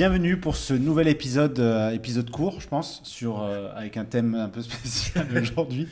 bienvenue 0.00 0.38
pour 0.38 0.56
ce 0.56 0.72
nouvel 0.72 1.08
épisode, 1.08 1.58
euh, 1.58 1.90
épisode 1.90 2.30
court, 2.30 2.58
je 2.62 2.66
pense, 2.66 3.02
sur, 3.04 3.42
euh, 3.42 3.68
avec 3.76 3.98
un 3.98 4.06
thème 4.06 4.34
un 4.34 4.48
peu 4.48 4.62
spécial 4.62 5.26
aujourd'hui. 5.36 5.88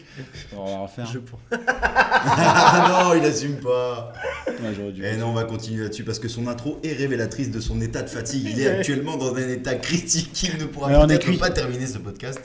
On 0.56 0.64
va 0.64 0.78
refaire. 0.78 1.04
Je. 1.04 1.18
Ah 1.60 3.04
non, 3.04 3.20
il 3.20 3.26
assume 3.26 3.56
pas. 3.56 4.14
Ouais, 4.46 4.92
dû- 4.92 5.04
Et 5.04 5.18
non, 5.18 5.26
on 5.26 5.32
va 5.34 5.44
continuer 5.44 5.82
là-dessus 5.82 6.04
parce 6.04 6.18
que 6.18 6.26
son 6.26 6.48
intro 6.48 6.78
est 6.82 6.94
révélatrice 6.94 7.50
de 7.50 7.60
son 7.60 7.82
état 7.82 8.00
de 8.00 8.08
fatigue. 8.08 8.48
Il 8.50 8.58
est 8.58 8.68
actuellement 8.68 9.18
dans 9.18 9.34
un 9.34 9.46
état 9.46 9.74
critique. 9.74 10.42
Il 10.54 10.58
ne 10.58 10.64
pourra 10.64 10.88
peut-être 11.06 11.38
pas 11.38 11.50
terminer 11.50 11.86
ce 11.86 11.98
podcast. 11.98 12.40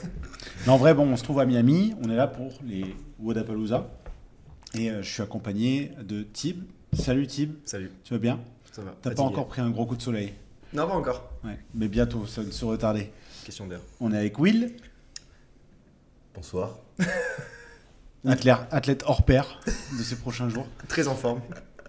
En 0.66 0.76
vrai, 0.76 0.92
bon, 0.92 1.04
on 1.10 1.16
se 1.16 1.22
trouve 1.22 1.40
à 1.40 1.46
Miami. 1.46 1.94
On 2.04 2.10
est 2.10 2.16
là 2.16 2.26
pour 2.26 2.52
les 2.66 2.94
Wodapalooza. 3.18 3.88
Et 4.78 4.90
euh, 4.90 5.00
je 5.00 5.10
suis 5.10 5.22
accompagné 5.22 5.92
de 6.06 6.24
Tib. 6.24 6.62
Salut 6.92 7.26
Tib, 7.26 7.54
Salut, 7.64 7.90
tu 8.04 8.12
vas 8.12 8.18
bien? 8.20 8.38
Ça 8.70 8.82
va. 8.82 8.94
T'as 9.00 9.12
pas 9.12 9.22
encore 9.22 9.46
pris 9.48 9.62
un 9.62 9.70
gros 9.70 9.86
coup 9.86 9.96
de 9.96 10.02
soleil? 10.02 10.34
Non, 10.74 10.88
pas 10.88 10.94
encore. 10.94 11.30
Ouais, 11.44 11.58
mais 11.72 11.86
bientôt, 11.86 12.26
ça 12.26 12.42
ne 12.42 12.50
se 12.50 12.64
retarder. 12.64 13.10
Question 13.44 13.66
d'air. 13.66 13.78
On 14.00 14.12
est 14.12 14.18
avec 14.18 14.38
Will, 14.38 14.72
Bonsoir. 16.34 16.78
athlète, 18.26 18.56
athlète 18.72 19.04
hors 19.06 19.24
pair 19.24 19.60
de 19.96 20.02
ces 20.02 20.16
prochains 20.16 20.48
jours. 20.48 20.66
Très 20.88 21.06
en 21.06 21.14
forme. 21.14 21.40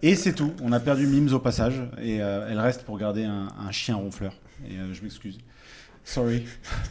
Et 0.04 0.16
c'est 0.16 0.34
tout. 0.34 0.54
On 0.62 0.72
a 0.72 0.80
perdu 0.80 1.08
Mims 1.08 1.34
au 1.34 1.40
passage. 1.40 1.82
Et 2.00 2.22
euh, 2.22 2.48
elle 2.48 2.60
reste 2.60 2.84
pour 2.84 3.00
garder 3.00 3.24
un, 3.24 3.48
un 3.58 3.72
chien 3.72 3.96
ronfleur. 3.96 4.34
Et 4.70 4.78
euh, 4.78 4.94
je 4.94 5.02
m'excuse. 5.02 5.40
Sorry. 6.04 6.46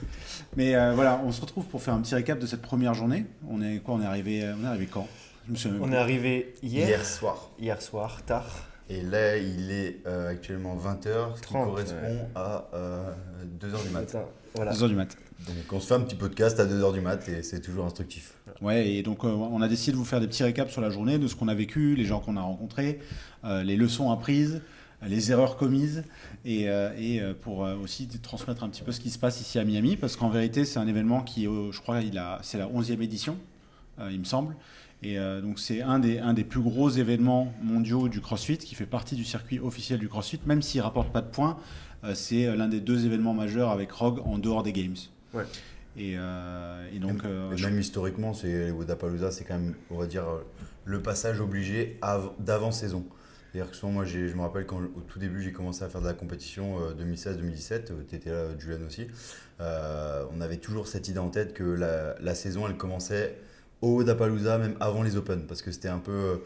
Mais 0.56 0.74
euh, 0.74 0.94
voilà, 0.94 1.20
on 1.24 1.30
se 1.30 1.40
retrouve 1.40 1.66
pour 1.66 1.80
faire 1.80 1.94
un 1.94 2.00
petit 2.00 2.16
récap 2.16 2.40
de 2.40 2.46
cette 2.46 2.62
première 2.62 2.94
journée. 2.94 3.26
On 3.48 3.62
est 3.62 3.78
quoi 3.78 3.94
On 3.94 4.02
est 4.02 4.06
arrivé, 4.06 4.52
on 4.60 4.64
est 4.64 4.66
arrivé 4.66 4.86
quand? 4.86 5.06
Je 5.46 5.52
me 5.52 5.56
souviens 5.56 5.78
On 5.80 5.92
est 5.92 5.96
arrivé 5.96 6.54
hier, 6.60 6.88
Hier, 6.88 6.98
hier, 6.98 7.06
soir. 7.06 7.50
soir, 7.80 8.22
tard. 8.24 8.66
Et 8.90 9.00
là, 9.02 9.36
il 9.38 9.70
est 9.70 10.00
euh, 10.06 10.28
actuellement 10.30 10.76
20h, 10.76 11.36
ce 11.36 11.40
qui 11.40 11.46
30, 11.48 11.64
correspond 11.68 11.96
ouais. 11.96 12.28
à 12.34 12.68
2h 13.60 13.82
du 13.82 13.90
matin. 13.90 14.18
Matin, 14.18 14.24
Voilà. 14.54 14.72
2 14.72 14.82
heures 14.82 14.88
du 14.88 14.94
mat. 14.94 15.16
Donc 15.46 15.56
on 15.72 15.80
se 15.80 15.86
fait 15.88 15.94
un 15.94 16.00
petit 16.00 16.14
podcast 16.16 16.58
à 16.60 16.66
2h 16.66 16.92
du 16.92 17.00
mat 17.00 17.28
et 17.28 17.42
c'est 17.42 17.60
toujours 17.60 17.84
instructif. 17.86 18.34
Ouais, 18.62 18.88
et 18.90 19.02
donc 19.02 19.24
euh, 19.24 19.28
on 19.28 19.60
a 19.62 19.68
décidé 19.68 19.92
de 19.92 19.96
vous 19.96 20.04
faire 20.04 20.20
des 20.20 20.26
petits 20.28 20.44
récaps 20.44 20.70
sur 20.70 20.80
la 20.80 20.90
journée, 20.90 21.18
de 21.18 21.26
ce 21.26 21.34
qu'on 21.34 21.48
a 21.48 21.54
vécu, 21.54 21.94
les 21.96 22.04
gens 22.04 22.20
qu'on 22.20 22.36
a 22.36 22.40
rencontrés, 22.42 23.00
euh, 23.44 23.62
les 23.62 23.76
leçons 23.76 24.10
apprises, 24.10 24.62
euh, 25.02 25.06
les 25.08 25.30
erreurs 25.32 25.56
commises, 25.56 26.04
et, 26.44 26.68
euh, 26.70 26.90
et 26.96 27.20
euh, 27.20 27.34
pour 27.38 27.64
euh, 27.66 27.76
aussi 27.76 28.06
transmettre 28.22 28.62
un 28.64 28.68
petit 28.68 28.82
peu 28.82 28.92
ce 28.92 29.00
qui 29.00 29.10
se 29.10 29.18
passe 29.18 29.40
ici 29.40 29.58
à 29.58 29.64
Miami, 29.64 29.96
parce 29.96 30.16
qu'en 30.16 30.30
vérité 30.30 30.64
c'est 30.64 30.78
un 30.78 30.86
événement 30.86 31.22
qui, 31.22 31.46
euh, 31.46 31.72
je 31.72 31.80
crois, 31.80 32.00
il 32.00 32.16
a, 32.16 32.38
c'est 32.42 32.56
la 32.58 32.66
11e 32.68 33.02
édition, 33.02 33.36
euh, 33.98 34.10
il 34.12 34.20
me 34.20 34.24
semble. 34.24 34.56
Et 35.04 35.18
euh, 35.18 35.40
donc 35.42 35.58
c'est 35.58 35.82
un 35.82 35.98
des, 35.98 36.18
un 36.18 36.32
des 36.32 36.44
plus 36.44 36.60
gros 36.62 36.88
événements 36.88 37.52
mondiaux 37.62 38.08
du 38.08 38.20
CrossFit, 38.20 38.56
qui 38.58 38.74
fait 38.74 38.86
partie 38.86 39.14
du 39.16 39.24
circuit 39.24 39.58
officiel 39.60 39.98
du 39.98 40.08
CrossFit, 40.08 40.40
même 40.46 40.62
s'il 40.62 40.80
rapporte 40.80 41.12
pas 41.12 41.20
de 41.20 41.28
points, 41.30 41.58
euh, 42.04 42.14
c'est 42.14 42.46
euh, 42.46 42.56
l'un 42.56 42.68
des 42.68 42.80
deux 42.80 43.04
événements 43.04 43.34
majeurs 43.34 43.70
avec 43.70 43.92
Rogue 43.92 44.20
en 44.24 44.38
dehors 44.38 44.62
des 44.62 44.72
Games. 44.72 44.96
Ouais. 45.34 45.44
Et, 45.96 46.14
euh, 46.16 46.88
et 46.92 46.98
donc, 46.98 47.22
même, 47.22 47.32
euh, 47.32 47.52
et 47.52 47.56
je- 47.56 47.66
même 47.66 47.78
historiquement, 47.78 48.32
c'est 48.32 48.48
les 48.66 48.70
Wodapalooza, 48.70 49.30
c'est 49.30 49.44
quand 49.44 49.58
même, 49.58 49.74
on 49.90 49.98
va 49.98 50.06
dire, 50.06 50.24
le 50.86 51.02
passage 51.02 51.40
obligé 51.40 51.98
av- 52.02 52.30
d'avant-saison. 52.40 53.04
C'est-à-dire 53.52 53.70
que 53.70 53.76
souvent, 53.76 53.92
moi, 53.92 54.04
je 54.04 54.18
me 54.34 54.40
rappelle 54.40 54.66
quand 54.66 54.78
au 54.80 55.00
tout 55.06 55.18
début, 55.20 55.40
j'ai 55.42 55.52
commencé 55.52 55.84
à 55.84 55.88
faire 55.88 56.00
de 56.00 56.06
la 56.06 56.12
compétition 56.14 56.78
euh, 56.80 56.94
2016-2017, 56.94 57.92
tu 58.08 58.16
étais 58.16 58.30
là, 58.30 58.46
Julian 58.58 58.78
aussi. 58.86 59.06
Euh, 59.60 60.24
on 60.36 60.40
avait 60.40 60.56
toujours 60.56 60.88
cette 60.88 61.06
idée 61.08 61.18
en 61.20 61.28
tête 61.30 61.52
que 61.54 61.62
la, 61.62 62.16
la 62.20 62.34
saison, 62.34 62.66
elle 62.66 62.76
commençait 62.76 63.36
au 63.84 63.96
Wodapalooza, 63.96 64.58
même 64.58 64.76
avant 64.80 65.02
les 65.02 65.16
Open, 65.16 65.46
parce 65.46 65.62
que 65.62 65.70
c'était 65.70 65.88
un 65.88 65.98
peu 65.98 66.12
euh, 66.12 66.36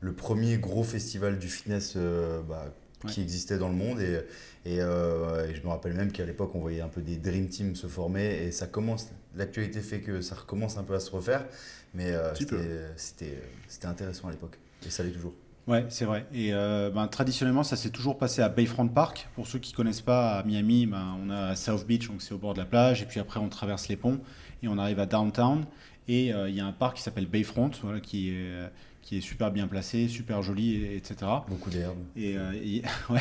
le 0.00 0.12
premier 0.12 0.58
gros 0.58 0.82
festival 0.82 1.38
du 1.38 1.48
fitness 1.48 1.94
euh, 1.96 2.40
bah, 2.42 2.72
qui 3.06 3.20
existait 3.20 3.58
dans 3.58 3.68
le 3.68 3.74
monde. 3.74 4.00
Et, 4.00 4.20
et, 4.64 4.80
euh, 4.80 5.48
et 5.48 5.54
je 5.54 5.62
me 5.62 5.68
rappelle 5.68 5.94
même 5.94 6.10
qu'à 6.10 6.24
l'époque, 6.24 6.52
on 6.54 6.60
voyait 6.60 6.80
un 6.80 6.88
peu 6.88 7.02
des 7.02 7.16
Dream 7.16 7.48
Teams 7.48 7.76
se 7.76 7.86
former, 7.86 8.46
et 8.46 8.50
ça 8.50 8.66
commence. 8.66 9.08
L'actualité 9.36 9.80
fait 9.80 10.00
que 10.00 10.22
ça 10.22 10.34
recommence 10.34 10.78
un 10.78 10.82
peu 10.82 10.94
à 10.94 11.00
se 11.00 11.10
refaire, 11.10 11.44
mais 11.94 12.12
euh, 12.12 12.32
c'était 12.96 13.38
intéressant 13.84 14.28
à 14.28 14.30
l'époque, 14.30 14.58
et 14.86 14.90
ça 14.90 15.02
l'est 15.02 15.10
toujours. 15.10 15.34
Ouais, 15.66 15.84
c'est 15.88 16.04
vrai. 16.04 16.26
Et 16.32 16.54
euh, 16.54 16.90
ben, 16.90 17.08
traditionnellement, 17.08 17.64
ça 17.64 17.74
s'est 17.74 17.90
toujours 17.90 18.18
passé 18.18 18.40
à 18.40 18.48
Bayfront 18.48 18.86
Park. 18.86 19.28
Pour 19.34 19.48
ceux 19.48 19.58
qui 19.58 19.72
connaissent 19.72 20.00
pas, 20.00 20.38
à 20.38 20.44
Miami, 20.44 20.86
ben, 20.86 21.18
on 21.20 21.28
a 21.28 21.56
South 21.56 21.84
Beach, 21.84 22.08
donc 22.08 22.22
c'est 22.22 22.32
au 22.34 22.38
bord 22.38 22.54
de 22.54 22.60
la 22.60 22.66
plage. 22.66 23.02
Et 23.02 23.04
puis 23.04 23.18
après, 23.18 23.40
on 23.40 23.48
traverse 23.48 23.88
les 23.88 23.96
ponts 23.96 24.20
et 24.62 24.68
on 24.68 24.78
arrive 24.78 25.00
à 25.00 25.06
Downtown. 25.06 25.66
Et 26.08 26.32
euh, 26.32 26.48
il 26.48 26.54
y 26.54 26.60
a 26.60 26.66
un 26.66 26.72
parc 26.72 26.96
qui 26.96 27.02
s'appelle 27.02 27.26
Bayfront, 27.26 27.70
voilà, 27.82 28.00
qui, 28.00 28.28
est, 28.30 28.34
euh, 28.36 28.68
qui 29.02 29.16
est 29.18 29.20
super 29.20 29.50
bien 29.50 29.66
placé, 29.66 30.06
super 30.08 30.42
joli, 30.42 30.74
et- 30.76 30.96
etc. 30.96 31.16
Beaucoup 31.48 31.70
d'herbes. 31.70 31.98
Et, 32.16 32.36
euh, 32.36 32.52
et- 32.64 32.82
ouais. 33.10 33.20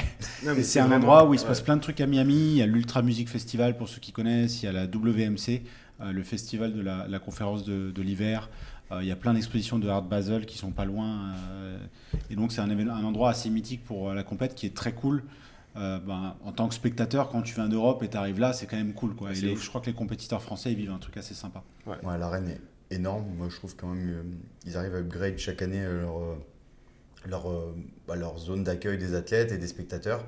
C'est 0.64 0.80
un 0.80 0.84
vraiment- 0.88 0.96
endroit 0.98 1.28
où 1.28 1.34
il 1.34 1.38
se 1.40 1.44
ouais. 1.44 1.50
passe 1.50 1.62
plein 1.62 1.78
de 1.78 1.82
trucs 1.82 2.00
à 2.02 2.06
Miami. 2.08 2.34
Il 2.52 2.58
y 2.58 2.62
a 2.62 2.66
l'Ultra 2.68 3.02
Music 3.02 3.28
Festival 3.30 3.76
pour 3.78 3.90
ceux 3.90 4.00
qui 4.00 4.12
connaissent. 4.12 4.62
Il 4.62 4.66
y 4.68 4.70
a 4.70 4.72
la 4.72 4.86
WMC, 4.86 5.64
euh, 6.02 6.12
le 6.12 6.24
festival 6.24 6.74
de 6.74 6.82
la, 6.82 7.08
la 7.08 7.20
conférence 7.20 7.64
de, 7.64 7.92
de 7.92 8.02
l'hiver. 8.02 8.50
Euh, 8.92 9.00
il 9.02 9.08
y 9.08 9.12
a 9.12 9.16
plein 9.16 9.34
d'expositions 9.34 9.80
de 9.80 9.88
Art 9.88 10.04
Basel 10.04 10.46
qui 10.46 10.58
sont 10.60 10.70
pas 10.72 10.86
loin. 10.86 11.32
euh, 11.54 11.78
et 12.30 12.36
donc 12.36 12.52
c'est 12.52 12.62
un, 12.62 12.70
endroit 13.04 13.32
assez 13.32 13.50
mythique 13.50 13.84
pour 13.84 14.10
euh, 14.12 14.14
la 14.14 14.24
compète 14.24 14.54
qui 14.54 14.68
est 14.68 14.76
très 14.76 14.94
cool. 14.94 15.24
Euh, 15.78 16.00
ben, 16.00 16.36
en 16.46 16.52
tant 16.54 16.68
que 16.70 16.76
spectateur, 16.76 17.30
quand 17.30 17.42
tu 17.42 17.56
viens 17.56 17.68
d'Europe 17.68 18.02
et 18.04 18.08
tu 18.08 18.16
arrives 18.16 18.40
là, 18.40 18.54
c'est 18.54 18.66
quand 18.68 18.78
même 18.78 18.94
cool. 18.94 19.14
Quoi. 19.16 19.30
Ouais, 19.32 19.38
Et 19.38 19.42
les- 19.42 19.56
je 19.58 19.68
crois 19.68 19.82
que 19.82 19.88
les 19.88 19.94
compétiteurs 19.94 20.42
français 20.42 20.72
ils 20.72 20.78
vivent 20.78 20.92
un 20.92 21.00
truc 21.00 21.18
assez 21.18 21.34
sympa. 21.34 21.64
Ouais, 21.88 21.98
l'arène 22.18 22.48
est 22.48 22.62
énorme. 22.92 23.26
Moi, 23.38 23.48
je 23.50 23.56
trouve 23.56 23.76
quand 23.76 23.88
même 23.94 24.10
euh, 24.10 24.22
ils 24.66 24.78
arrivent 24.78 24.96
à 24.96 25.00
upgrade 25.00 25.38
chaque 25.38 25.62
année 25.62 25.84
euh, 25.84 26.02
leur, 26.02 26.20
euh, 26.22 26.36
leur, 27.28 27.52
euh, 27.52 27.76
bah, 28.08 28.16
leur 28.16 28.38
zone 28.38 28.64
d'accueil 28.64 28.98
des 28.98 29.14
athlètes 29.16 29.52
et 29.52 29.58
des 29.58 29.68
spectateurs. 29.68 30.26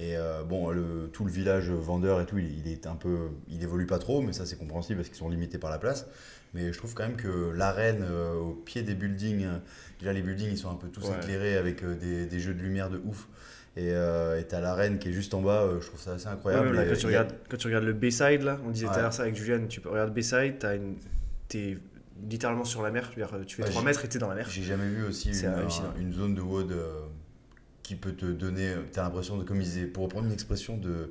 Et 0.00 0.16
euh, 0.16 0.44
bon, 0.44 0.70
le, 0.70 1.10
tout 1.12 1.24
le 1.24 1.30
village 1.32 1.70
vendeur 1.70 2.20
et 2.20 2.26
tout, 2.26 2.38
il, 2.38 2.60
il 2.66 2.72
est 2.72 2.86
un 2.86 2.94
peu, 2.94 3.30
il 3.48 3.62
évolue 3.62 3.86
pas 3.86 3.98
trop, 3.98 4.20
mais 4.22 4.32
ça 4.32 4.46
c'est 4.46 4.56
compréhensible 4.56 4.98
parce 4.98 5.08
qu'ils 5.08 5.18
sont 5.18 5.28
limités 5.28 5.58
par 5.58 5.70
la 5.70 5.78
place. 5.78 6.06
Mais 6.54 6.72
je 6.72 6.78
trouve 6.78 6.94
quand 6.94 7.02
même 7.02 7.16
que 7.16 7.50
l'arène 7.54 8.02
euh, 8.08 8.34
au 8.34 8.52
pied 8.52 8.82
des 8.82 8.94
buildings, 8.94 9.44
euh, 9.44 9.58
déjà 9.98 10.12
les 10.12 10.22
buildings 10.22 10.50
ils 10.50 10.56
sont 10.56 10.70
un 10.70 10.76
peu 10.76 10.88
tous 10.88 11.04
Ouais. 11.08 11.16
éclairés 11.20 11.56
avec 11.56 11.82
euh, 11.82 11.94
des, 11.96 12.26
des 12.26 12.40
jeux 12.40 12.54
de 12.54 12.62
lumière 12.62 12.90
de 12.90 13.00
ouf. 13.04 13.26
Et 13.76 13.90
euh, 13.92 14.40
t'as 14.48 14.60
l'arène 14.60 14.98
qui 14.98 15.08
est 15.08 15.12
juste 15.12 15.34
en 15.34 15.42
bas, 15.42 15.62
euh, 15.64 15.80
je 15.80 15.86
trouve 15.88 16.00
ça 16.00 16.12
assez 16.12 16.26
incroyable. 16.28 16.74
là, 16.74 16.84
quand, 16.86 16.94
tu 16.96 17.04
a- 17.04 17.08
regardes, 17.08 17.34
quand 17.50 17.56
tu 17.56 17.66
regardes 17.66 17.84
le 17.84 17.92
Bayside, 17.92 18.42
là, 18.42 18.58
on 18.64 18.70
disait 18.70 18.86
tout 18.86 18.92
à 18.92 19.02
l'heure 19.02 19.12
ça 19.12 19.22
avec 19.24 19.34
Julien, 19.36 19.66
tu 19.68 19.80
regardes 19.84 20.14
Bayside, 20.14 20.54
t'as 20.60 20.76
une... 20.76 20.94
t'es 21.48 21.76
littéralement 22.30 22.64
sur 22.64 22.82
la 22.82 22.90
mer. 22.90 23.10
Dire, 23.16 23.30
tu 23.46 23.56
fais 23.56 23.62
Ouais, 23.62 23.68
3 23.70 23.82
j'ai- 23.82 23.86
mètres 23.86 24.04
et 24.04 24.08
t'es 24.08 24.18
dans 24.18 24.28
la 24.28 24.34
mer. 24.34 24.46
J'ai 24.50 24.62
jamais 24.62 24.88
vu 24.88 25.04
aussi 25.04 25.34
C'est 25.34 25.46
une, 25.46 25.52
hallucinant. 25.52 25.92
un- 25.96 26.00
une 26.00 26.12
zone 26.12 26.34
de 26.34 26.40
WOD 26.40 26.72
euh, 26.72 27.00
qui 27.82 27.94
peut 27.94 28.12
te 28.12 28.26
donner. 28.26 28.72
Tu 28.92 28.98
as 28.98 29.02
l'impression 29.02 29.36
de, 29.36 29.44
comme 29.44 29.58
il 29.58 29.64
disait, 29.64 29.86
pour 29.86 30.04
reprendre 30.04 30.26
une 30.26 30.32
expression 30.32 30.76
de 30.76 31.10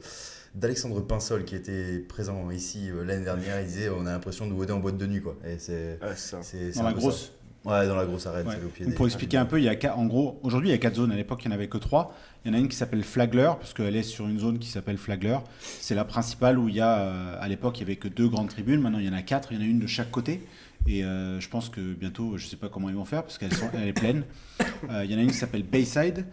d'Alexandre 0.56 1.02
Pinsol 1.02 1.44
qui 1.46 1.56
était 1.56 2.00
présent 2.00 2.50
ici 2.50 2.90
euh, 2.90 3.04
l'année 3.04 3.24
dernière, 3.26 3.60
il 3.62 3.68
disait 3.68 3.90
on 3.90 4.06
a 4.08 4.12
l'impression 4.12 4.48
de 4.48 4.54
WODer 4.54 4.74
en 4.74 4.80
boîte 4.80 4.98
de 4.98 5.06
nuit. 5.06 5.22
Quoi. 5.22 5.36
Et 5.46 5.60
c'est, 5.60 6.00
Ouais, 6.02 6.10
c'est 6.16 6.30
ça. 6.32 6.40
c'est, 6.42 6.72
c'est 6.72 6.80
Dans 6.80 6.86
la 6.86 6.94
grosse. 6.94 7.26
ça. 7.26 7.32
Ouais, 7.70 7.86
dans 7.86 7.96
la 7.98 8.06
grosse 8.06 8.26
arène, 8.26 8.48
Ouais. 8.48 8.56
c'est 8.58 8.66
au 8.66 8.70
pied 8.70 8.86
Donc, 8.86 8.92
des- 8.94 8.96
pour 8.96 9.06
expliquer 9.08 9.36
un 9.38 9.46
peu, 9.46 9.60
il 9.60 9.66
y 9.66 9.68
a 9.70 9.76
quatre- 9.76 9.98
en 9.98 10.06
gros, 10.06 10.40
aujourd'hui 10.42 10.70
il 10.70 10.72
y 10.72 10.76
a 10.76 10.78
quatre 10.78 10.96
zones. 10.96 11.12
À 11.12 11.16
l'époque, 11.18 11.42
il 11.44 11.50
n'y 11.50 11.54
en 11.54 11.58
avait 11.58 11.68
que 11.68 11.78
trois. 11.78 12.16
Il 12.46 12.52
y 12.52 12.56
en 12.56 12.58
a 12.58 12.62
une 12.62 12.70
qui 12.70 12.78
s'appelle 12.78 13.04
Flagler, 13.04 13.52
parce 13.60 13.74
qu'elle 13.74 13.96
est 13.96 14.04
sur 14.04 14.26
une 14.28 14.40
zone 14.40 14.58
qui 14.58 14.70
s'appelle 14.70 14.98
Flagler. 14.98 15.38
C'est 15.60 15.94
la 15.96 16.06
principale 16.06 16.58
où 16.58 16.70
il 16.70 16.76
y 16.76 16.80
a, 16.82 17.00
euh, 17.02 17.36
à 17.40 17.48
l'époque, 17.50 17.78
il 17.78 17.82
y 17.82 17.84
avait 17.84 17.98
que 17.98 18.08
deux 18.08 18.30
grandes 18.30 18.48
tribunes. 18.50 18.80
Maintenant, 18.82 19.00
il 19.00 19.06
y 19.06 19.10
en 19.10 19.14
a 19.14 19.22
quatre. 19.22 19.52
Il 19.52 19.58
y 19.58 19.62
en 19.62 19.64
a 19.64 19.68
une 19.70 19.80
de 19.80 19.88
chaque 19.88 20.10
côté. 20.12 20.48
Et 20.86 21.04
euh, 21.04 21.40
je 21.40 21.50
pense 21.50 21.70
que 21.70 21.82
bientôt, 21.94 22.38
je 22.38 22.46
ne 22.46 22.50
sais 22.50 22.56
pas 22.58 22.70
comment 22.70 22.90
ils 22.90 22.96
vont 22.96 23.06
faire, 23.06 23.24
parce 23.24 23.38
qu'elle 23.38 23.52
est 23.88 23.94
pleine. 23.94 24.24
Euh, 24.92 25.04
il 25.04 25.12
y 25.12 25.16
en 25.16 25.18
a 25.18 25.22
une 25.22 25.32
qui 25.32 25.38
s'appelle 25.38 25.64
Bayside, 25.64 26.24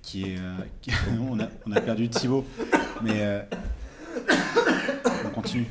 qui 0.00 0.22
est. 0.22 0.38
euh, 0.38 0.54
qui- 0.80 0.92
on, 1.30 1.40
a, 1.40 1.48
on 1.66 1.72
a 1.72 1.80
perdu 1.80 2.08
Thibaut, 2.08 2.46
mais 3.02 3.44
on 5.24 5.30
continue. 5.30 5.66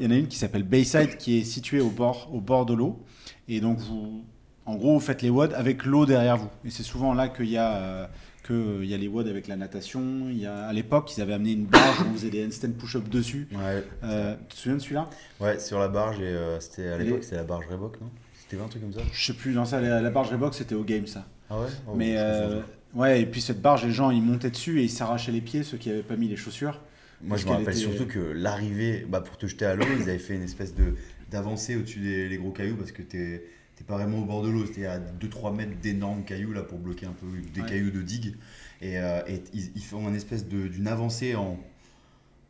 Il 0.00 0.04
y 0.04 0.06
en 0.06 0.10
a 0.10 0.14
une 0.16 0.26
qui 0.28 0.36
s'appelle 0.36 0.62
Bayside 0.64 1.16
qui 1.18 1.38
est 1.38 1.44
située 1.44 1.80
au 1.80 1.90
bord, 1.90 2.28
au 2.32 2.40
bord 2.40 2.66
de 2.66 2.74
l'eau. 2.74 3.00
Et 3.48 3.60
donc, 3.60 3.78
vous, 3.78 4.24
en 4.64 4.74
gros, 4.74 4.94
vous 4.94 5.00
faites 5.00 5.22
les 5.22 5.30
WOD 5.30 5.52
avec 5.54 5.84
l'eau 5.84 6.04
derrière 6.06 6.36
vous. 6.36 6.50
Et 6.64 6.70
c'est 6.70 6.82
souvent 6.82 7.14
là 7.14 7.28
qu'il 7.28 7.48
y, 7.48 7.56
a, 7.58 8.10
que, 8.46 8.52
euh, 8.52 8.84
il 8.84 8.88
y 8.90 8.94
a 8.94 8.96
les 8.96 9.08
WOD 9.08 9.28
avec 9.28 9.48
la 9.48 9.56
natation. 9.56 10.28
Il 10.30 10.38
y 10.38 10.46
a, 10.46 10.66
à 10.66 10.72
l'époque, 10.72 11.16
ils 11.16 11.20
avaient 11.20 11.32
amené 11.34 11.52
une 11.52 11.66
barge 11.66 12.00
où 12.00 12.04
on 12.10 12.14
faisait 12.14 12.30
des 12.30 12.44
handstand 12.46 12.72
push-up 12.78 13.08
dessus. 13.08 13.48
Ouais, 13.52 13.82
Euh, 14.04 14.34
tu 14.48 14.54
te 14.56 14.60
souviens 14.60 14.76
de 14.76 14.82
celui-là? 14.82 15.10
Ouais, 15.40 15.58
sur 15.58 15.78
la 15.78 15.88
barge, 15.88 16.18
et 16.20 16.22
euh, 16.24 16.60
c'était, 16.60 16.88
à 16.88 16.98
l'époque, 16.98 17.24
c'était 17.24 17.36
la 17.36 17.44
barge 17.44 17.66
Reebok, 17.70 18.00
non? 18.00 18.10
C'était 18.38 18.62
un 18.62 18.68
truc 18.68 18.82
comme 18.82 18.92
ça? 18.92 19.00
Je 19.12 19.26
sais 19.26 19.32
plus, 19.34 19.52
non, 19.52 19.64
ça, 19.64 19.80
la, 19.80 20.00
la 20.00 20.10
barge 20.10 20.30
Reebok, 20.30 20.54
c'était 20.54 20.74
au 20.74 20.84
game, 20.84 21.06
ça. 21.06 21.26
Ah 21.50 21.60
ouais? 21.60 21.66
Oh, 21.88 21.94
Mais 21.96 22.16
ouais, 22.94 23.22
et 23.22 23.26
puis 23.26 23.40
cette 23.40 23.60
barge, 23.60 23.84
les 23.84 23.92
gens, 23.92 24.10
ils 24.10 24.22
montaient 24.22 24.50
dessus 24.50 24.80
et 24.80 24.84
ils 24.84 24.90
s'arrachaient 24.90 25.32
les 25.32 25.40
pieds, 25.40 25.62
ceux 25.62 25.76
qui 25.76 25.88
n'avaient 25.88 26.02
pas 26.02 26.16
mis 26.16 26.28
les 26.28 26.36
chaussures. 26.36 26.80
Moi, 27.22 27.36
je 27.38 27.46
me 27.46 27.50
rappelle 27.52 27.68
était- 27.68 27.76
surtout 27.78 28.06
que 28.06 28.18
l'arrivée, 28.18 29.06
bah, 29.08 29.20
pour 29.20 29.36
te 29.38 29.46
jeter 29.46 29.64
à 29.64 29.74
l'eau, 29.74 29.86
ils 29.98 30.02
avaient 30.02 30.18
fait 30.18 30.34
une 30.34 30.42
espèce 30.42 30.74
de 30.74 30.94
d'avancée 31.30 31.74
au-dessus 31.74 31.98
des 31.98 32.28
les 32.28 32.36
gros 32.36 32.52
cailloux 32.52 32.76
parce 32.76 32.92
que 32.92 33.02
t'es 33.02 33.42
t'es 33.76 33.84
pas 33.84 33.94
vraiment 33.94 34.18
au 34.20 34.24
bord 34.24 34.42
de 34.42 34.48
l'eau, 34.48 34.64
c'était 34.66 34.86
à 34.86 34.98
2-3 34.98 35.54
mètres 35.54 35.78
d'énormes 35.80 36.24
cailloux 36.24 36.52
là 36.52 36.62
pour 36.62 36.78
bloquer 36.78 37.06
un 37.06 37.12
peu 37.12 37.26
des 37.54 37.60
Ouais. 37.60 37.68
cailloux 37.68 37.90
de 37.90 38.02
digue. 38.02 38.36
Et, 38.80 38.98
euh, 38.98 39.20
et 39.28 39.42
ils, 39.52 39.70
ils 39.76 39.82
font 39.84 40.08
une 40.08 40.14
espèce 40.14 40.48
de- 40.48 40.68
d'une 40.68 40.88
avancée 40.88 41.34
en 41.34 41.58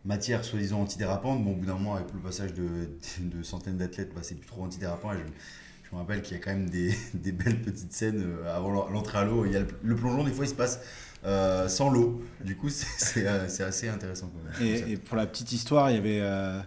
matière 0.05 0.45
soi-disant 0.45 0.81
antidérapante. 0.83 1.43
Bon, 1.45 1.53
au 1.53 1.57
bout 1.57 1.67
d'un 1.67 1.75
moment, 1.75 1.95
avec 1.97 2.13
le 2.13 2.21
passage 2.21 2.55
de, 2.55 2.89
de 3.21 3.43
centaines 3.43 3.77
d'athlètes, 3.77 4.13
bah, 4.15 4.21
c'est 4.23 4.35
plus 4.37 4.47
trop 4.47 4.63
antidérapant. 4.65 5.13
Et 5.13 5.17
je, 5.19 5.89
je 5.91 5.95
me 5.95 6.01
rappelle 6.01 6.23
qu'il 6.23 6.37
y 6.37 6.41
a 6.41 6.43
quand 6.43 6.53
même 6.53 6.71
des, 6.71 6.95
des 7.15 7.33
belles 7.33 7.61
petites 7.61 7.93
scènes 7.93 8.23
euh, 8.25 8.57
avant 8.57 8.71
l'entrée 8.91 9.19
à 9.19 9.25
l'eau. 9.25 9.45
Il 9.47 9.53
y 9.53 9.57
a 9.57 9.61
le, 9.61 9.67
le 9.83 9.97
plongeon, 9.97 10.25
des 10.25 10.33
fois, 10.33 10.45
il 10.45 10.49
se 10.49 10.55
passe 10.55 10.81
euh, 11.25 11.67
sans 11.69 11.91
l'eau. 11.91 12.23
Du 12.45 12.57
coup, 12.57 12.69
c'est- 12.71 13.27
euh, 13.27 13.47
assez 13.67 13.89
intéressant. 13.89 14.31
quand 14.33 14.61
même. 14.65 14.69
Et, 14.75 14.93
et 14.93 14.97
pour 14.97 15.17
la 15.17 15.27
petite 15.27 15.51
histoire, 15.53 15.91
il 15.91 15.95
y 15.95 15.99
avait, 15.99 16.21
euh, 16.21 16.61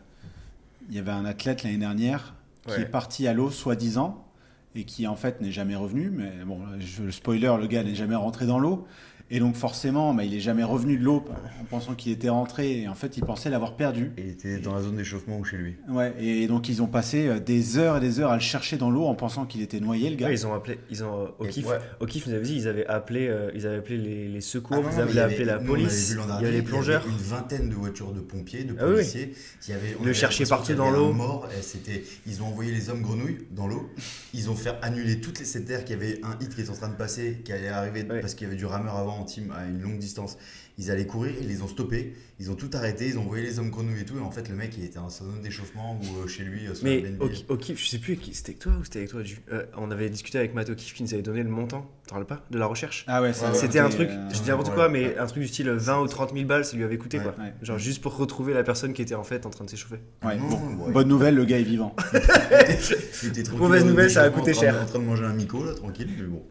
il 0.89 0.95
y 0.95 0.99
avait 0.99 1.11
un 1.11 1.23
athlète 1.25 1.63
l'année 1.63 1.77
dernière 1.77 2.35
qui 2.65 2.71
Ouais. 2.73 2.81
est 2.81 2.85
parti 2.85 3.25
à 3.27 3.33
l'eau, 3.33 3.49
soi-disant, 3.51 4.25
et 4.75 4.83
qui 4.83 5.07
en 5.07 5.15
fait 5.15 5.41
n'est 5.41 5.51
jamais 5.51 5.75
revenu. 5.75 6.09
Mais 6.09 6.31
bon, 6.45 6.59
je, 6.79 7.03
le 7.03 7.11
spoiler, 7.11 7.55
le 7.59 7.67
gars 7.67 7.83
n'est 7.83 7.95
jamais 7.95 8.15
rentré 8.15 8.45
dans 8.45 8.59
l'eau. 8.59 8.87
Et 9.31 9.39
donc 9.39 9.55
forcément, 9.55 10.13
bah, 10.13 10.23
il 10.23 10.33
est 10.33 10.39
jamais 10.39 10.63
revenu 10.63 10.97
de 10.97 11.03
l'eau 11.03 11.23
en 11.61 11.65
pensant 11.65 11.93
qu'il 11.93 12.11
était 12.11 12.29
rentré. 12.29 12.81
Et 12.81 12.87
en 12.87 12.95
fait, 12.95 13.15
il 13.17 13.23
pensait 13.23 13.49
l'avoir 13.49 13.75
perdu. 13.75 14.11
Et 14.17 14.21
il 14.23 14.29
était 14.29 14.57
dans 14.57 14.73
la 14.73 14.81
zone 14.81 14.95
d'échauffement 14.95 15.37
ou 15.37 15.43
chez 15.43 15.57
lui. 15.57 15.75
Ouais, 15.87 16.13
et 16.19 16.47
donc 16.47 16.67
ils 16.67 16.81
ont 16.81 16.87
passé 16.87 17.27
euh, 17.27 17.39
des 17.39 17.77
heures 17.77 17.97
et 17.97 17.99
des 17.99 18.19
heures 18.19 18.31
à 18.31 18.35
le 18.35 18.41
chercher 18.41 18.77
dans 18.77 18.89
l'eau 18.89 19.05
en 19.05 19.13
pensant 19.15 19.45
qu'il 19.45 19.61
était 19.61 19.79
noyé, 19.79 20.09
le 20.09 20.15
gars. 20.15 20.27
Ouais, 20.27 20.33
ils 20.33 20.47
ont 20.47 20.53
appelé, 20.53 20.79
ils 20.89 21.03
ont, 21.03 21.25
euh, 21.25 21.27
au 21.37 21.45
kiff, 21.45 21.67
ouais. 21.67 21.77
au 21.99 22.05
kiff, 22.07 22.25
nous 22.27 22.33
avait 22.33 22.43
dit, 22.43 22.55
ils 22.55 22.67
avaient 22.67 22.87
appelé, 22.87 23.27
euh, 23.27 23.51
ils 23.53 23.67
avaient 23.67 23.77
appelé 23.77 23.97
les, 23.97 24.27
les 24.27 24.41
secours, 24.41 24.77
Ah 24.79 24.81
non, 24.81 24.89
ils 24.95 24.99
avaient 25.01 25.11
il 25.11 25.15
y 25.15 25.19
avait- 25.19 25.33
appelé 25.35 25.45
la 25.45 25.53
nous, 25.59 25.71
on 25.71 25.73
avait 25.75 25.83
police, 25.83 26.09
vu 26.11 26.15
l'an 26.17 26.23
il 26.27 26.29
y 26.29 26.47
avait 26.47 26.51
les 26.51 26.61
plongeurs. 26.63 27.05
une 27.07 27.15
vingtaine 27.17 27.69
de 27.69 27.75
voitures 27.75 28.11
de 28.13 28.21
pompiers, 28.21 28.63
de 28.63 28.73
Ah 28.79 28.85
oui, 28.85 28.89
oui. 28.89 28.95
policiers. 28.95 29.33
Il 29.67 29.71
y 29.71 29.73
avait, 29.73 29.95
on 29.99 30.03
Le 30.03 30.05
avait 30.09 30.13
chercher 30.15 30.45
partout 30.45 30.71
y 30.71 30.75
dans 30.75 30.87
avait 30.87 30.97
l'eau. 30.97 31.13
Mort, 31.13 31.47
c'était, 31.61 32.03
ils 32.25 32.41
ont 32.41 32.47
envoyé 32.47 32.71
les 32.71 32.89
hommes 32.89 33.01
grenouilles 33.03 33.37
dans 33.51 33.67
l'eau. 33.67 33.89
Ils 34.33 34.49
ont 34.49 34.55
fait 34.55 34.71
annuler 34.81 35.21
toutes 35.21 35.37
les 35.39 35.45
sept 35.45 35.65
terres. 35.65 35.85
Qu'il 35.85 35.97
y 35.97 35.99
avait 35.99 36.19
un 36.23 36.35
hit 36.41 36.53
qui 36.55 36.61
était 36.61 36.69
en 36.71 36.73
train 36.73 36.89
de 36.89 36.95
passer, 36.95 37.41
qui 37.45 37.53
allait 37.53 37.67
arriver 37.67 38.05
Ouais. 38.09 38.21
parce 38.21 38.33
qu'il 38.33 38.47
y 38.47 38.49
avait 38.49 38.57
du 38.57 38.65
rameur 38.65 38.95
avant 38.95 39.18
en 39.19 39.25
team 39.25 39.51
à 39.55 39.65
une 39.65 39.81
longue 39.81 39.99
distance. 39.99 40.37
Ils 40.77 40.89
allaient 40.91 41.05
courir, 41.05 41.33
ils 41.41 41.47
les 41.49 41.61
ont 41.61 41.67
stoppés. 41.67 42.13
Ils 42.39 42.49
ont 42.51 42.55
tout 42.55 42.69
arrêté. 42.73 43.07
Ils 43.09 43.17
ont 43.17 43.23
envoyé 43.23 43.43
les 43.43 43.59
hommes 43.59 43.69
grenouilles 43.69 43.99
et 44.01 44.05
tout. 44.05 44.17
Et 44.17 44.21
en 44.21 44.31
fait, 44.31 44.47
le 44.47 44.55
mec, 44.55 44.73
il 44.77 44.85
était 44.85 44.97
en 44.97 45.09
zone 45.09 45.41
d'échauffement 45.43 45.99
ou 46.01 46.23
euh, 46.23 46.27
chez 46.27 46.43
lui. 46.43 46.67
euh, 46.67 46.73
sur 46.73 46.85
Mais 46.85 47.03
au, 47.19 47.27
ki- 47.27 47.45
au 47.49 47.57
kiff, 47.57 47.83
je 47.83 47.89
sais 47.89 47.97
plus, 47.99 48.17
c'était 48.31 48.51
avec 48.51 48.59
toi 48.59 48.71
ou 48.79 48.85
c'était 48.85 48.99
avec 48.99 49.09
toi, 49.11 49.21
Ju 49.23 49.39
Euh, 49.51 49.65
On 49.77 49.91
avait 49.91 50.09
discuté 50.09 50.37
avec 50.37 50.53
Matt 50.55 50.73
kiff 50.73 50.93
qui 50.93 51.03
nous 51.03 51.13
avait 51.13 51.21
donné 51.21 51.43
le 51.43 51.49
montant, 51.49 51.81
tu 52.03 52.07
te 52.09 52.13
rappelles 52.13 52.27
pas, 52.27 52.45
de 52.49 52.57
la 52.57 52.65
recherche 52.65 53.03
Ah 53.07 53.21
ouais, 53.21 53.33
C'était 53.53 53.79
un 53.79 53.89
truc, 53.89 54.09
euh, 54.09 54.29
je 54.33 54.39
dis 54.41 54.47
n'importe 54.47 54.73
quoi, 54.73 54.85
ouais. 54.87 54.91
mais 54.93 55.17
un 55.17 55.25
truc 55.27 55.41
du 55.43 55.49
style 55.49 55.69
20 55.69 55.99
ou 56.01 56.07
30 56.07 56.31
000 56.33 56.45
balles, 56.45 56.63
ça 56.63 56.77
lui 56.77 56.85
avait 56.85 56.97
coûté 56.97 57.17
Ouais, 57.17 57.23
quoi. 57.25 57.35
ouais. 57.43 57.53
Genre 57.61 57.77
juste 57.77 58.01
pour 58.01 58.15
retrouver 58.15 58.53
la 58.53 58.63
personne 58.63 58.93
qui 58.93 59.01
était 59.01 59.15
en 59.15 59.25
fait 59.25 59.45
en 59.45 59.49
train 59.49 59.65
de 59.65 59.69
s'échauffer. 59.69 59.99
ouais, 60.23 60.37
Non, 60.37 60.47
bon, 60.47 60.85
ouais. 60.85 60.91
Bonne 60.93 61.09
nouvelle, 61.09 61.35
le 61.35 61.43
gars 61.43 61.59
est 61.59 61.63
vivant. 61.63 61.93
Mauvaise 63.57 63.83
nouvelle, 63.85 64.09
ça 64.11 64.23
a 64.23 64.29
coûté 64.29 64.53
cher. 64.53 64.81
En 64.81 64.85
train 64.85 64.99
de 64.99 65.03
manger 65.03 65.25
un 65.25 65.33
mico, 65.33 65.63
là, 65.65 65.73
tranquille. 65.73 66.07
Mais 66.17 66.23
bon. 66.23 66.41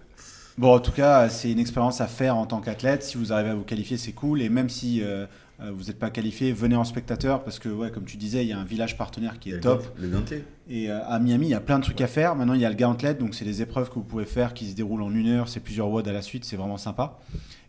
Bon, 0.59 0.75
en 0.75 0.81
tout 0.81 0.91
cas, 0.93 1.29
c'est 1.29 1.53
une 1.53 1.61
expérience 1.61 2.01
à 2.01 2.09
faire 2.09 2.37
en 2.37 2.45
tant 2.45 2.61
qu'athlète. 2.61 3.05
Si 3.05 3.17
vous 3.17 3.33
arrivez 3.33 3.51
à 3.51 3.55
vous 3.55 3.63
qualifier, 3.63 3.97
c'est 3.97 4.13
cool. 4.13 4.43
Et 4.43 4.49
même 4.49 4.69
si 4.69 5.01
euh, 5.03 5.25
euh, 5.61 5.71
vous 5.73 5.85
n'êtes 5.85 6.01
pas 6.01 6.11
qualifié, 6.11 6.53
venez 6.53 6.75
en 6.75 6.83
spectateur 6.83 7.45
parce 7.45 7.61
que, 7.61 7.69
ouais, 7.69 7.93
comme 7.93 8.05
tu 8.05 8.17
disais, 8.17 8.45
il 8.45 8.49
y 8.49 8.53
a 8.53 8.59
un 8.59 8.65
village 8.65 8.97
partenaire 8.99 9.39
qui 9.39 9.51
est 9.51 9.61
top. 9.61 9.85
Le 10.01 10.09
Gantier. 10.09 10.45
Et 10.69 10.91
euh, 10.91 10.99
à 11.07 11.21
Miami, 11.21 11.47
il 11.47 11.51
y 11.51 11.55
a 11.55 11.61
plein 11.61 11.79
de 11.79 11.85
trucs 11.85 12.01
à 12.01 12.09
faire. 12.09 12.35
Maintenant, 12.35 12.55
il 12.55 12.61
y 12.61 12.65
a 12.65 12.71
le 12.71 12.75
Gauntlet, 12.77 13.15
donc 13.15 13.37
c'est 13.37 13.45
des 13.45 13.63
épreuves 13.63 13.89
que 13.89 13.95
vous 13.95 14.03
pouvez 14.03 14.25
faire 14.25 14.53
qui 14.53 14.69
se 14.69 14.75
déroulent 14.75 15.03
en 15.03 15.15
une 15.15 15.29
heure. 15.29 15.49
C'est 15.49 15.61
plusieurs 15.61 15.89
WOD 15.91 16.09
à 16.09 16.13
la 16.13 16.23
suite, 16.23 16.45
c'est 16.45 16.57
vraiment 16.57 16.77
sympa. 16.77 17.21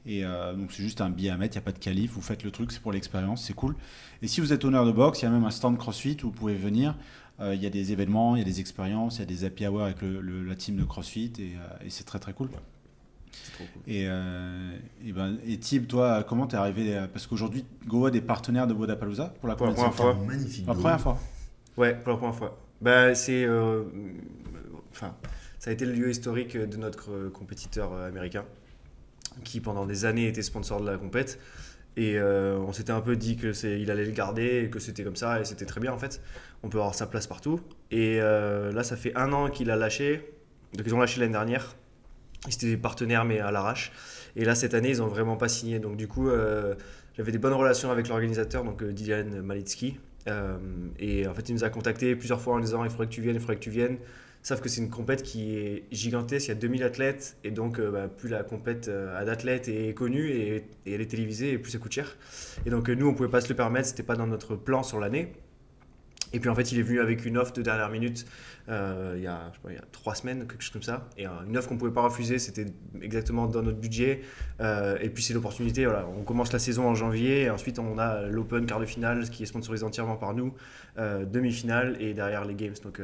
Et 0.08 0.26
euh, 0.26 0.56
donc 0.56 0.72
c'est 0.72 0.82
juste 0.82 1.02
un 1.02 1.12
billet 1.12 1.30
à 1.30 1.38
mettre, 1.38 1.56
il 1.56 1.60
n'y 1.60 1.64
a 1.64 1.66
pas 1.66 1.72
de 1.74 1.78
qualif. 1.78 2.14
Vous 2.14 2.22
faites 2.24 2.44
le 2.44 2.50
truc, 2.50 2.72
c'est 2.72 2.82
pour 2.82 2.92
l'expérience, 2.92 3.44
c'est 3.46 3.54
cool. 3.54 3.76
Et 4.24 4.28
si 4.28 4.42
vous 4.42 4.52
êtes 4.52 4.66
honneur 4.66 4.88
de 4.88 4.92
boxe, 4.92 5.22
il 5.22 5.26
y 5.26 5.28
a 5.28 5.32
même 5.32 5.46
un 5.46 5.52
stand 5.52 5.78
CrossFit 5.78 6.18
où 6.24 6.28
vous 6.28 6.32
pouvez 6.32 6.56
venir. 6.56 6.96
Euh, 7.40 7.54
Il 7.54 7.62
y 7.62 7.68
a 7.68 7.70
des 7.70 7.92
événements, 7.92 8.36
il 8.36 8.40
y 8.40 8.42
a 8.42 8.46
des 8.46 8.60
expériences, 8.60 9.18
il 9.18 9.20
y 9.20 9.24
a 9.24 9.26
des 9.28 9.46
happy 9.46 9.68
hours 9.68 9.84
avec 9.84 10.02
le- 10.02 10.20
le- 10.22 10.44
la 10.44 10.56
team 10.56 10.76
de 10.78 10.84
CrossFit 10.84 11.32
et, 11.40 11.54
euh, 11.56 11.86
et 11.86 11.90
c'est 11.92 12.04
très 12.04 12.18
très 12.20 12.34
cool. 12.34 12.50
Cool. 13.74 13.82
Et, 13.94 14.06
euh, 14.08 14.72
et, 15.06 15.12
ben, 15.14 15.38
et 15.46 15.58
Tib, 15.60 15.88
toi, 15.88 16.24
comment 16.28 16.48
t'es 16.48 16.58
arrivé 16.58 16.96
euh, 16.98 17.08
Parce 17.12 17.28
qu'aujourd'hui, 17.28 17.66
GoWod 17.88 18.16
est 18.16 18.22
partenaire 18.22 18.68
de 18.68 18.74
Wodapalooza 18.74 19.34
pour 19.40 19.48
la 19.50 19.56
Pour 19.56 19.68
la 19.68 19.74
première 19.74 19.94
fois. 19.94 20.14
fois. 20.16 20.26
Magnifique. 20.26 20.66
La 20.68 20.74
goal. 20.74 20.82
première 20.82 21.02
fois. 21.02 21.18
Ouais, 21.78 21.96
pour 21.96 22.12
la 22.14 22.18
première 22.18 22.36
fois. 22.36 22.58
Bah, 22.82 23.14
c'est. 23.16 23.44
euh, 23.46 23.84
Enfin, 24.92 25.16
ça 25.60 25.70
a 25.70 25.74
été 25.74 25.86
le 25.86 25.94
lieu 25.94 26.10
historique 26.10 26.58
de 26.58 26.78
notre 26.78 27.12
euh, 27.12 27.30
compétiteur 27.30 27.94
américain, 27.94 28.44
qui 29.44 29.60
pendant 29.60 29.86
des 29.86 30.06
années 30.06 30.28
était 30.28 30.42
sponsor 30.42 30.82
de 30.82 30.90
la 30.90 30.98
compète. 30.98 31.40
Et 31.98 32.18
euh, 32.18 32.58
on 32.60 32.72
s'était 32.72 32.92
un 32.92 33.02
peu 33.02 33.16
dit 33.16 33.36
que 33.36 33.52
c'est, 33.54 33.80
il 33.80 33.92
allait 33.92 34.06
le 34.06 34.12
garder, 34.12 34.64
et 34.66 34.70
que 34.70 34.80
c'était 34.80 35.04
comme 35.04 35.16
ça, 35.16 35.42
et 35.42 35.46
c'était 35.46 35.66
très 35.66 35.82
bien 35.82 35.92
en 35.94 35.98
fait. 35.98 36.22
On 36.64 36.70
peut 36.70 36.78
avoir 36.78 36.96
sa 36.96 37.08
place 37.08 37.28
partout. 37.28 37.60
Et 37.92 38.20
euh, 38.22 38.72
là, 38.72 38.84
ça 38.84 38.96
fait 38.96 39.16
un 39.16 39.32
an 39.34 39.50
qu'il 39.50 39.70
a 39.70 39.76
lâché. 39.76 40.32
Donc 40.76 40.86
ils 40.86 40.94
ont 40.96 41.00
lâché 41.00 41.20
l'année 41.20 41.34
dernière. 41.34 41.76
Ils 42.48 42.54
étaient 42.54 42.78
partenaires, 42.78 43.26
mais 43.26 43.40
à 43.40 43.52
l'arrache. 43.52 43.92
Et 44.36 44.46
là, 44.46 44.56
cette 44.56 44.74
année, 44.74 44.92
ils 44.92 45.00
n'ont 45.00 45.08
vraiment 45.08 45.38
pas 45.38 45.50
signé. 45.50 45.80
Donc 45.80 45.98
du 45.98 46.08
coup, 46.08 46.30
euh, 46.30 46.76
j'avais 47.18 47.32
des 47.32 47.38
bonnes 47.38 47.54
relations 47.54 47.92
avec 47.92 48.08
l'organisateur, 48.08 48.64
donc 48.64 48.82
euh, 48.82 48.92
Dylan 48.92 49.42
Malitsky. 49.42 49.98
Euh, 50.28 50.58
et 51.00 51.28
en 51.28 51.34
fait, 51.34 51.50
il 51.50 51.56
nous 51.56 51.64
a 51.64 51.70
contacté 51.70 52.16
plusieurs 52.16 52.42
fois 52.42 52.56
en 52.56 52.60
disant 52.60 52.84
il 52.84 52.90
faudrait 52.90 53.08
que 53.08 53.12
tu 53.12 53.22
viennes, 53.22 53.36
il 53.36 53.42
faudrait 53.42 53.56
que 53.56 53.64
tu 53.64 53.70
viennes. 53.70 53.98
Sauf 54.42 54.62
que 54.62 54.70
c'est 54.70 54.82
une 54.82 54.90
compète 54.90 55.22
qui 55.22 55.58
est 55.58 55.84
gigantesque, 55.92 56.48
il 56.48 56.50
y 56.50 56.52
a 56.54 56.56
2000 56.56 56.84
athlètes, 56.84 57.38
et 57.44 57.52
donc 57.52 57.78
euh, 57.78 57.92
bah, 57.92 58.08
plus 58.08 58.30
la 58.30 58.44
compète 58.44 58.88
euh, 58.88 59.26
d'athlètes 59.26 59.68
est 59.68 59.94
connue 59.94 60.30
et, 60.30 60.64
elle 60.88 61.02
est 61.02 61.12
télévisée, 61.12 61.52
et 61.52 61.58
plus 61.58 61.72
ça 61.72 61.78
coûte 61.78 61.92
cher. 61.92 62.16
Et 62.66 62.70
donc 62.70 62.88
nous, 62.88 63.08
on 63.08 63.14
pouvait 63.14 63.30
pas 63.30 63.42
se 63.42 63.50
le 63.50 63.56
permettre, 63.56 63.90
c'était 63.90 64.04
pas 64.04 64.16
dans 64.16 64.28
notre 64.28 64.56
plan 64.56 64.82
sur 64.82 65.00
l'année. 65.00 65.34
Et 66.34 66.40
puis 66.40 66.50
en 66.50 66.56
fait, 66.56 66.72
il 66.72 66.80
est 66.80 66.84
venu 66.84 67.00
avec 67.00 67.26
une 67.26 67.38
offre 67.38 67.54
de 67.54 67.62
dernière 67.62 67.90
minute 67.90 68.26
euh, 68.70 69.16
il, 69.18 69.24
y 69.24 69.28
a, 69.28 69.50
je 69.50 69.56
sais 69.56 69.62
pas, 69.64 69.72
il 69.72 69.76
y 69.76 69.80
a 69.80 69.84
trois 69.92 70.14
semaines, 70.16 70.46
quelque 70.48 70.62
chose 70.62 70.74
comme 70.74 70.84
ça. 70.84 71.08
Et 71.18 71.26
euh, 71.26 71.30
une 71.48 71.58
offre 71.58 71.70
qu'on 71.70 71.78
pouvait 71.78 71.92
pas 71.92 72.02
refuser, 72.02 72.38
c'était 72.38 72.68
exactement 73.02 73.48
dans 73.48 73.64
notre 73.64 73.80
budget. 73.80 74.22
Euh, 74.62 74.98
et 75.02 75.10
puis 75.10 75.24
c'est 75.24 75.34
l'opportunité, 75.34 75.86
voilà, 75.86 76.08
on 76.08 76.24
commence 76.24 76.54
la 76.54 76.60
saison 76.60 76.88
en 76.88 76.96
janvier, 76.96 77.44
et 77.44 77.50
ensuite 77.50 77.80
on 77.80 77.98
a 77.98 78.22
l'Open 78.28 78.66
quart 78.66 78.80
de 78.80 78.86
finale, 78.86 79.28
qui 79.30 79.44
est 79.44 79.48
sponsorisé 79.48 79.84
entièrement 79.84 80.18
par 80.18 80.34
nous, 80.34 80.54
demi-finale, 80.98 81.98
et 82.00 82.14
derrière 82.14 82.46
les 82.46 82.56
Games. 82.56 82.76
Donc 82.84 83.02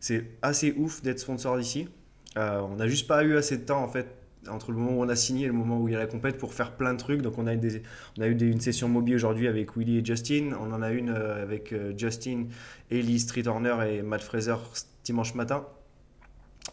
c'est 0.00 0.24
assez 0.42 0.72
ouf 0.76 1.02
d'être 1.02 1.20
sponsor 1.20 1.58
d'ici. 1.58 1.88
On 2.36 2.76
n'a 2.76 2.88
juste 2.88 3.06
pas 3.06 3.22
eu 3.22 3.36
assez 3.36 3.58
de 3.58 3.64
temps 3.64 3.82
en 3.82 3.88
fait 3.88 4.23
entre 4.50 4.72
le 4.72 4.78
moment 4.78 4.98
où 4.98 5.02
on 5.02 5.08
a 5.08 5.16
signé 5.16 5.44
et 5.44 5.46
le 5.46 5.52
moment 5.52 5.80
où 5.80 5.88
il 5.88 5.92
y 5.92 5.94
a 5.94 5.98
la 5.98 6.06
compète 6.06 6.38
pour 6.38 6.54
faire 6.54 6.72
plein 6.72 6.92
de 6.92 6.98
trucs. 6.98 7.22
Donc 7.22 7.38
on 7.38 7.46
a, 7.46 7.54
eu 7.54 8.38
une 8.38 8.60
session 8.60 8.88
mobile 8.88 9.14
aujourd'hui 9.14 9.48
avec 9.48 9.76
Willy 9.76 9.98
et 9.98 10.04
Justin. 10.04 10.50
On 10.60 10.72
en 10.72 10.82
a 10.82 10.90
une 10.90 11.10
euh, 11.10 11.42
avec 11.42 11.72
euh, 11.72 11.92
Justin, 11.96 12.46
Ellie, 12.90 13.20
Street 13.20 13.46
Horner 13.46 13.76
et 13.88 14.02
Matt 14.02 14.22
Fraser 14.22 14.56
dimanche 15.04 15.34
matin. 15.34 15.64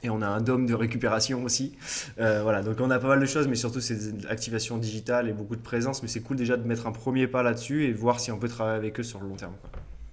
Et 0.04 0.10
on 0.10 0.22
a 0.22 0.28
un 0.28 0.42
dôme 0.42 0.66
de 0.66 0.74
récupération 0.74 1.44
aussi. 1.44 1.74
Euh, 2.20 2.42
voilà, 2.44 2.64
donc 2.64 2.78
on 2.80 2.90
a 2.90 2.98
pas 2.98 3.10
mal 3.10 3.20
de 3.20 3.26
choses, 3.26 3.48
mais 3.48 3.56
surtout 3.56 3.82
c'est 3.82 4.18
de 4.18 4.26
l'activation 4.26 4.78
digitale 4.78 5.28
et 5.28 5.34
beaucoup 5.34 5.56
de 5.56 5.62
présence. 5.62 6.02
Mais 6.02 6.08
c'est 6.08 6.22
cool 6.22 6.38
déjà 6.38 6.58
de 6.58 6.66
mettre 6.66 6.88
un 6.88 6.92
premier 6.92 7.28
pas 7.28 7.44
là-dessus 7.44 7.86
et 7.86 7.94
voir 7.94 8.20
si 8.20 8.32
on 8.32 8.40
peut 8.40 8.48
travailler 8.48 8.78
avec 8.78 9.00
eux 9.00 9.04
sur 9.04 9.22
le 9.22 9.28
long 9.28 9.36
terme. 9.36 9.54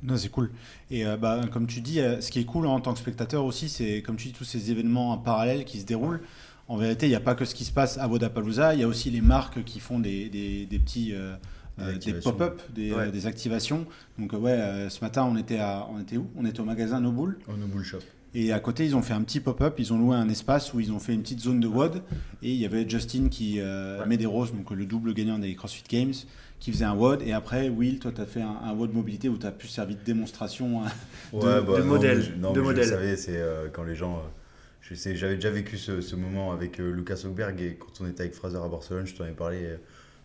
Non, 0.03 0.17
c'est 0.17 0.29
cool. 0.29 0.51
Et 0.91 1.05
bah, 1.21 1.41
comme 1.53 1.67
tu 1.67 1.81
dis, 1.81 2.01
ce 2.21 2.31
qui 2.31 2.39
est 2.39 2.45
cool 2.45 2.67
en 2.67 2.81
tant 2.81 2.93
que 2.93 3.01
spectateur 3.01 3.45
aussi, 3.45 3.69
c'est 3.69 4.03
comme 4.03 4.17
tu 4.17 4.29
dis, 4.29 4.33
tous 4.33 4.45
ces 4.45 4.71
événements 4.71 5.11
en 5.11 5.19
parallèle 5.19 5.65
qui 5.65 5.81
se 5.81 5.87
déroulent. 5.87 6.21
En 6.69 6.77
vérité, 6.77 7.07
il 7.07 7.11
n'y 7.11 7.15
a 7.15 7.21
pas 7.21 7.35
que 7.35 7.45
ce 7.47 7.55
qui 7.55 7.65
se 7.65 7.73
passe 7.73 7.97
à 7.99 8.07
Wodapalooza, 8.09 8.75
il 8.75 8.81
y 8.81 8.83
a 8.83 8.89
aussi 8.89 9.11
les 9.11 9.23
marques 9.23 9.65
qui 9.65 9.81
font 9.81 9.99
des, 9.99 10.29
des, 10.29 10.67
des 10.67 10.79
petits 10.79 11.15
euh, 11.15 11.35
Des 11.79 11.83
euh, 11.85 11.87
des 11.89 11.95
activations. 11.97 12.31
pop-up, 12.33 12.61
des, 12.75 12.93
Ouais. 12.93 12.99
euh, 13.05 13.11
des 13.11 13.27
activations. 13.27 13.87
Donc 14.19 14.33
ouais, 14.35 14.51
euh, 14.53 14.89
ce 14.91 15.01
matin, 15.03 15.25
on 15.25 15.37
était, 15.37 15.59
à, 15.59 15.87
on 15.91 16.01
était 16.01 16.17
où? 16.19 16.29
On 16.37 16.45
était 16.45 16.61
au 16.61 16.65
magasin 16.65 17.01
Nobull. 17.01 17.39
On 17.49 17.55
bull 17.67 17.83
shop. 17.85 17.99
Et 18.35 18.53
à 18.53 18.61
côté, 18.61 18.85
ils 18.85 18.95
ont 18.95 19.01
fait 19.01 19.15
un 19.15 19.23
petit 19.23 19.41
pop-up, 19.41 19.77
ils 19.79 19.91
ont 19.95 19.99
loué 19.99 20.15
un 20.15 20.29
espace 20.29 20.75
où 20.75 20.81
ils 20.81 20.93
ont 20.93 20.99
fait 20.99 21.15
une 21.15 21.23
petite 21.23 21.41
zone 21.41 21.61
de 21.61 21.67
WOD. 21.67 22.03
Et 22.43 22.51
il 22.53 22.57
y 22.61 22.67
avait 22.67 22.87
Justin 22.87 23.29
qui 23.31 23.57
euh, 23.59 24.01
Ouais. 24.01 24.07
Medeiros, 24.07 24.47
donc 24.49 24.71
le 24.71 24.85
double 24.85 25.15
gagnant 25.15 25.39
des 25.39 25.55
CrossFit 25.55 25.85
Games, 25.89 26.13
qui 26.61 26.71
faisait 26.71 26.85
un 26.85 26.95
WOD. 26.95 27.23
Et 27.23 27.33
après, 27.33 27.71
Will, 27.71 27.99
toi, 27.99 28.13
tu 28.15 28.21
as 28.21 28.27
fait 28.27 28.43
un, 28.43 28.55
un 28.63 28.75
WOD 28.75 28.93
mobilité 28.93 29.31
où 29.31 29.39
tu 29.39 29.47
as 29.47 29.53
pu 29.53 29.67
servir 29.69 29.97
de 29.97 30.05
démonstration. 30.05 30.83
hein. 30.85 30.89
Ouais, 31.33 31.41
de- 31.41 31.61
bah, 31.63 31.79
de 31.79 31.83
non, 31.83 31.87
modèle, 31.87 32.21
je- 32.23 32.33
non, 32.39 32.53
de 32.53 32.61
mais 32.61 32.67
modèle. 32.67 32.85
Je 32.85 32.91
le 32.91 32.97
savais, 32.97 33.17
c'est 33.17 33.37
euh, 33.39 33.69
quand 33.73 33.85
les 33.85 33.95
gens. 33.95 34.23
J'avais 34.95 35.35
déjà 35.37 35.51
vécu 35.51 35.77
ce, 35.77 36.15
moment 36.17 36.53
avec 36.53 36.81
euh, 36.81 36.91
Lucas 36.91 37.23
Hochberg 37.25 37.61
et 37.61 37.77
quand 37.77 38.01
on 38.01 38.09
était 38.09 38.23
avec 38.23 38.35
Fraser 38.35 38.59
à 38.59 38.69
Barcelone, 38.69 39.07
je 39.07 39.15
t'en 39.15 39.27
ai 39.27 39.33
parlé. 39.33 39.65
euh, 39.65 39.77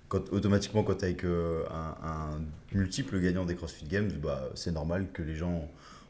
Quand, 0.07 0.31
automatiquement, 0.31 0.83
quand 0.83 0.95
tu 0.95 1.05
avec 1.05 1.23
euh, 1.23 1.63
un, 1.69 2.41
multiple 2.73 3.19
gagnant 3.19 3.45
des 3.45 3.55
CrossFit 3.55 3.85
Games, 3.85 4.11
bah, 4.21 4.49
c'est 4.55 4.71
normal 4.71 5.07
que 5.13 5.21
les 5.21 5.35
gens 5.35 5.69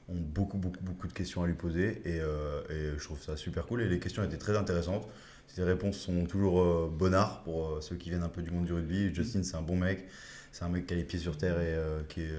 ont 0.10 0.16
beaucoup, 0.16 0.58
beaucoup, 0.58 0.84
beaucoup 0.84 1.08
de 1.08 1.14
questions 1.14 1.44
à 1.44 1.48
lui 1.48 1.54
poser 1.54 2.02
et, 2.06 2.20
euh, 2.20 2.98
je 2.98 3.04
trouve 3.04 3.22
ça 3.22 3.38
super 3.38 3.66
cool. 3.66 3.82
Et 3.82 3.90
les 3.90 4.00
questions 4.00 4.24
étaient 4.24 4.38
très 4.38 4.58
intéressantes. 4.58 5.08
Ses 5.48 5.64
réponses 5.64 5.98
sont 5.98 6.26
toujours 6.26 6.88
bonnards 6.90 7.44
pour 7.44 7.78
ceux 7.82 7.96
qui 7.96 8.10
viennent 8.10 8.24
un 8.24 8.30
peu 8.30 8.42
du 8.42 8.50
monde 8.50 8.66
du 8.66 8.74
rugby. 8.74 9.14
Justin, 9.14 9.44
c'est 9.44 9.56
un 9.56 9.62
bon 9.62 9.76
mec. 9.76 10.06
C'est 10.52 10.64
un 10.64 10.70
mec 10.70 10.88
qui 10.88 10.94
a 10.94 10.98
les 10.98 11.04
pieds 11.04 11.20
sur 11.20 11.38
terre 11.38 11.60
et 11.60 11.78
qui, 12.10 12.22
est, 12.22 12.32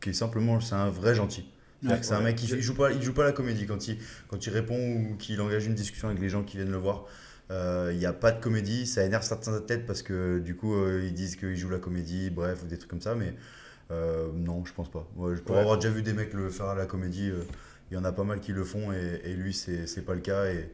qui 0.00 0.10
est 0.10 0.12
simplement, 0.12 0.60
c'est 0.60 0.74
un 0.74 0.88
vrai 0.88 1.14
gentil. 1.14 1.44
Ouais, 1.88 1.98
c'est 2.02 2.14
un 2.14 2.20
mec 2.20 2.36
qui 2.36 2.46
il 2.46 2.60
joue 2.62 2.74
pas, 2.74 2.92
il 2.92 3.02
joue 3.02 3.14
pas 3.14 3.24
la 3.24 3.32
comédie 3.32 3.66
quand 3.66 3.88
il, 3.88 3.98
quand 4.28 4.46
il 4.46 4.50
répond 4.52 4.76
ou 4.76 5.16
qu'il 5.16 5.40
engage 5.40 5.66
une 5.66 5.74
discussion 5.74 6.08
avec 6.08 6.20
les 6.20 6.28
gens 6.28 6.42
qui 6.44 6.56
viennent 6.58 6.70
le 6.70 6.76
voir. 6.76 7.06
euh, 7.50 7.90
Il 7.92 7.98
n'y 7.98 8.04
a 8.06 8.12
pas 8.12 8.32
de 8.32 8.40
comédie, 8.40 8.86
ça 8.86 9.02
énerve 9.04 9.22
certains 9.22 9.54
athlètes 9.54 9.86
parce 9.86 10.02
que 10.02 10.38
du 10.40 10.56
coup 10.56 10.74
euh, 10.74 11.02
ils 11.04 11.14
disent 11.14 11.36
qu'ils 11.36 11.56
jouent 11.56 11.70
la 11.70 11.78
comédie, 11.78 12.28
bref, 12.30 12.62
ou 12.62 12.66
des 12.66 12.76
trucs 12.78 12.90
comme 12.90 13.00
ça, 13.00 13.14
mais 13.14 13.34
euh, 13.90 14.28
non, 14.34 14.64
je 14.64 14.74
pense 14.74 14.90
pas. 14.90 15.06
Pour 15.46 15.56
Ouais. 15.56 15.60
avoir 15.60 15.78
déjà 15.78 15.90
vu 15.90 16.02
des 16.02 16.14
mecs 16.14 16.34
le 16.34 16.50
faire 16.50 16.66
à 16.68 16.74
la 16.74 16.86
comédie, 16.86 17.30
il 17.90 17.94
y 17.94 17.98
en 17.98 18.04
a 18.04 18.12
pas 18.12 18.24
mal 18.24 18.40
qui 18.40 18.52
le 18.52 18.64
font 18.64 18.92
et, 18.92 19.20
et 19.24 19.34
lui 19.34 19.54
c'est 19.54 20.04
pas 20.04 20.14
le 20.14 20.20
cas 20.20 20.46
et 20.46 20.70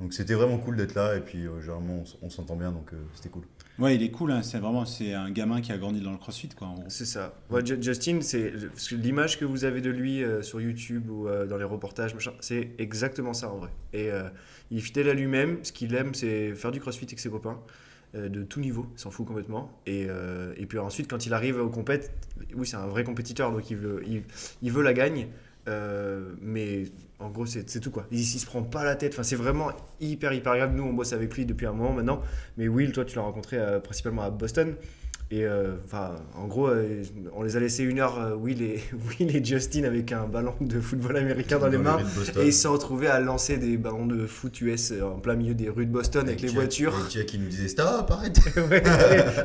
Donc 0.00 0.14
c'était 0.14 0.34
vraiment 0.34 0.58
cool 0.58 0.76
d'être 0.76 0.94
là 0.94 1.16
et 1.16 1.20
puis 1.20 1.44
généralement 1.60 2.04
on 2.22 2.30
s'entend 2.30 2.56
bien 2.56 2.72
donc 2.72 2.90
c'était 3.14 3.30
cool. 3.30 3.44
Ouais, 3.78 3.94
il 3.94 4.02
est 4.02 4.10
cool, 4.10 4.32
hein, 4.32 4.42
c'est 4.42 4.58
vraiment 4.58 4.84
c'est 4.84 5.14
un 5.14 5.30
gamin 5.30 5.60
qui 5.60 5.70
a 5.70 5.78
grandi 5.78 6.00
dans 6.00 6.10
le 6.10 6.18
crossfit. 6.18 6.48
Quoi. 6.48 6.74
C'est 6.88 7.04
ça. 7.04 7.34
Ouais, 7.48 7.64
Ju- 7.64 7.80
Justin, 7.80 8.18
c'est 8.22 8.52
l'image 8.90 9.38
que 9.38 9.44
vous 9.44 9.64
avez 9.64 9.80
de 9.80 9.90
lui 9.90 10.24
euh, 10.24 10.42
sur 10.42 10.60
YouTube 10.60 11.08
ou 11.08 11.28
euh, 11.28 11.46
dans 11.46 11.56
les 11.56 11.64
reportages, 11.64 12.14
c'est 12.40 12.70
exactement 12.78 13.34
ça 13.34 13.50
en 13.50 13.58
vrai. 13.58 13.70
Et 13.92 14.10
euh, 14.10 14.28
il 14.72 14.78
est 14.78 14.80
fidèle 14.80 15.08
à 15.08 15.14
lui-même. 15.14 15.58
Ce 15.62 15.70
qu'il 15.70 15.94
aime, 15.94 16.12
c'est 16.12 16.54
faire 16.54 16.72
du 16.72 16.80
crossfit 16.80 17.06
avec 17.06 17.20
ses 17.20 17.30
copains 17.30 17.60
de 18.14 18.42
tout 18.42 18.58
niveau. 18.58 18.86
Il 18.96 19.00
s'en 19.00 19.10
fout 19.10 19.26
complètement. 19.26 19.70
Et, 19.86 20.08
puis 20.68 20.78
ensuite, 20.78 21.08
quand 21.08 21.26
il 21.26 21.34
arrive 21.34 21.58
au 21.58 21.68
compète, 21.68 22.10
oui, 22.54 22.66
c'est 22.66 22.76
un 22.76 22.86
vrai 22.86 23.04
compétiteur, 23.04 23.52
donc 23.52 23.70
il 23.70 23.76
veut, 23.76 24.02
il 24.62 24.72
veut 24.72 24.82
la 24.82 24.94
gagne. 24.94 25.28
Euh, 25.68 26.34
mais 26.40 26.84
en 27.18 27.30
gros, 27.30 27.46
c'est 27.46 27.80
tout 27.80 27.90
quoi. 27.90 28.06
Il, 28.10 28.20
il 28.20 28.24
se 28.24 28.46
prend 28.46 28.62
pas 28.62 28.84
la 28.84 28.96
tête. 28.96 29.12
Enfin, 29.14 29.22
c'est 29.22 29.36
vraiment 29.36 29.70
hyper, 30.00 30.32
hyper 30.32 30.52
agréable. 30.52 30.74
Nous, 30.76 30.84
on 30.84 30.92
bosse 30.92 31.12
avec 31.12 31.34
lui 31.36 31.46
depuis 31.46 31.66
un 31.66 31.72
moment 31.72 31.92
maintenant. 31.92 32.22
Mais 32.56 32.68
Will, 32.68 32.92
toi, 32.92 33.04
tu 33.04 33.16
l'as 33.16 33.22
rencontré 33.22 33.58
euh, 33.58 33.78
principalement 33.80 34.22
à 34.22 34.30
Boston. 34.30 34.74
Et 35.30 35.44
euh, 35.44 35.72
en 36.34 36.46
gros, 36.46 36.68
euh, 36.68 37.02
on 37.34 37.42
les 37.42 37.54
a 37.54 37.60
laissés 37.60 37.82
une 37.84 38.00
heure, 38.00 38.18
euh, 38.18 38.34
Will, 38.34 38.62
et, 38.62 38.80
Will 39.20 39.36
et 39.36 39.44
Justin, 39.44 39.84
avec 39.84 40.10
un 40.10 40.26
ballon 40.26 40.54
de 40.58 40.80
football 40.80 41.18
américain 41.18 41.58
dans, 41.58 41.66
les 41.68 41.76
mains. 41.76 41.98
Et 42.40 42.46
ils 42.46 42.52
se 42.54 42.62
sont 42.62 42.72
retrouvés 42.72 43.08
à 43.08 43.20
lancer 43.20 43.58
des 43.58 43.76
ballons 43.76 44.06
de 44.06 44.26
foot 44.26 44.58
US 44.62 44.94
en 45.02 45.18
plein 45.18 45.34
milieu 45.34 45.52
des 45.52 45.68
rues 45.68 45.84
de 45.84 45.90
Boston 45.92 46.26
avec, 46.26 46.40
les 46.40 46.48
Tia- 46.48 46.54
voitures. 46.54 47.08
Tia 47.10 47.24
qui 47.24 47.38
nous 47.38 47.48
disait 47.48 47.68
stop, 47.68 48.10
arrête. 48.10 48.38
Ouais, 48.70 48.82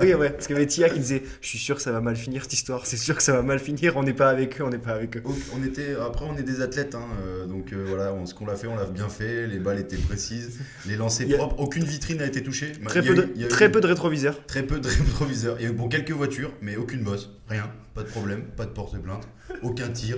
oui, 0.02 0.14
ouais, 0.14 0.30
parce 0.30 0.48
qu'il 0.48 0.56
y 0.56 0.60
avait 0.60 0.68
Tia 0.68 0.88
qui 0.90 1.00
disait 1.00 1.22
Je 1.42 1.48
suis 1.50 1.60
sûr 1.60 1.76
que 1.76 1.82
ça 1.82 1.92
va 1.92 2.00
mal 2.00 2.16
finir 2.16 2.44
cette 2.44 2.54
histoire, 2.54 2.86
c'est 2.86 2.96
sûr 2.98 3.18
que 3.18 3.24
ça 3.24 3.34
va 3.34 3.42
mal 3.42 3.60
finir, 3.60 3.98
on 3.98 4.04
n'est 4.04 4.14
pas 4.14 4.30
avec 4.30 4.62
eux, 4.62 4.64
on 4.64 4.70
n'est 4.70 4.78
pas 4.78 4.92
avec 4.94 5.18
eux. 5.18 5.24
On 5.54 5.64
était, 5.66 5.96
après, 6.02 6.26
on 6.26 6.38
est 6.38 6.44
des 6.44 6.62
athlètes, 6.62 6.96
hein, 6.96 7.06
donc 7.50 7.74
voilà, 7.74 8.14
on- 8.14 8.26
ce 8.26 8.34
qu'on 8.34 8.46
l'a 8.46 8.56
fait, 8.56 8.68
on 8.68 8.76
l'a 8.78 8.86
bien 8.86 9.10
fait. 9.10 9.48
Les 9.48 9.60
balles 9.60 9.80
étaient 9.80 9.98
précises, 9.98 10.60
les 10.88 10.96
lancers 10.96 11.28
a- 11.34 11.36
propres, 11.38 11.60
aucune 11.60 11.84
vitrine 11.84 12.20
n'a 12.20 12.26
été 12.26 12.42
touchée. 12.42 12.72
Très, 12.86 13.02
peu, 13.02 13.12
eu- 13.12 13.16
de, 13.16 13.24
eu 13.36 13.70
peu 13.70 13.80
rétroviseurs. 13.86 14.46
très 14.48 14.64
peu 14.64 14.80
de 14.80 14.88
rétroviseurs. 15.04 15.58
Il 15.60 15.64
y 15.66 15.68
a 15.68 15.72
eu 15.72 15.73
bon, 15.74 15.90
quelques 15.90 16.12
voitures, 16.12 16.54
mais 16.62 16.76
aucune 16.76 17.04
bosse, 17.04 17.30
rien, 17.48 17.72
pas 17.94 18.04
de 18.04 18.08
problème, 18.08 18.44
pas 18.44 18.66
de 18.66 18.72
porte-plainte, 18.72 19.28
aucun 19.62 19.90
tir. 19.90 20.18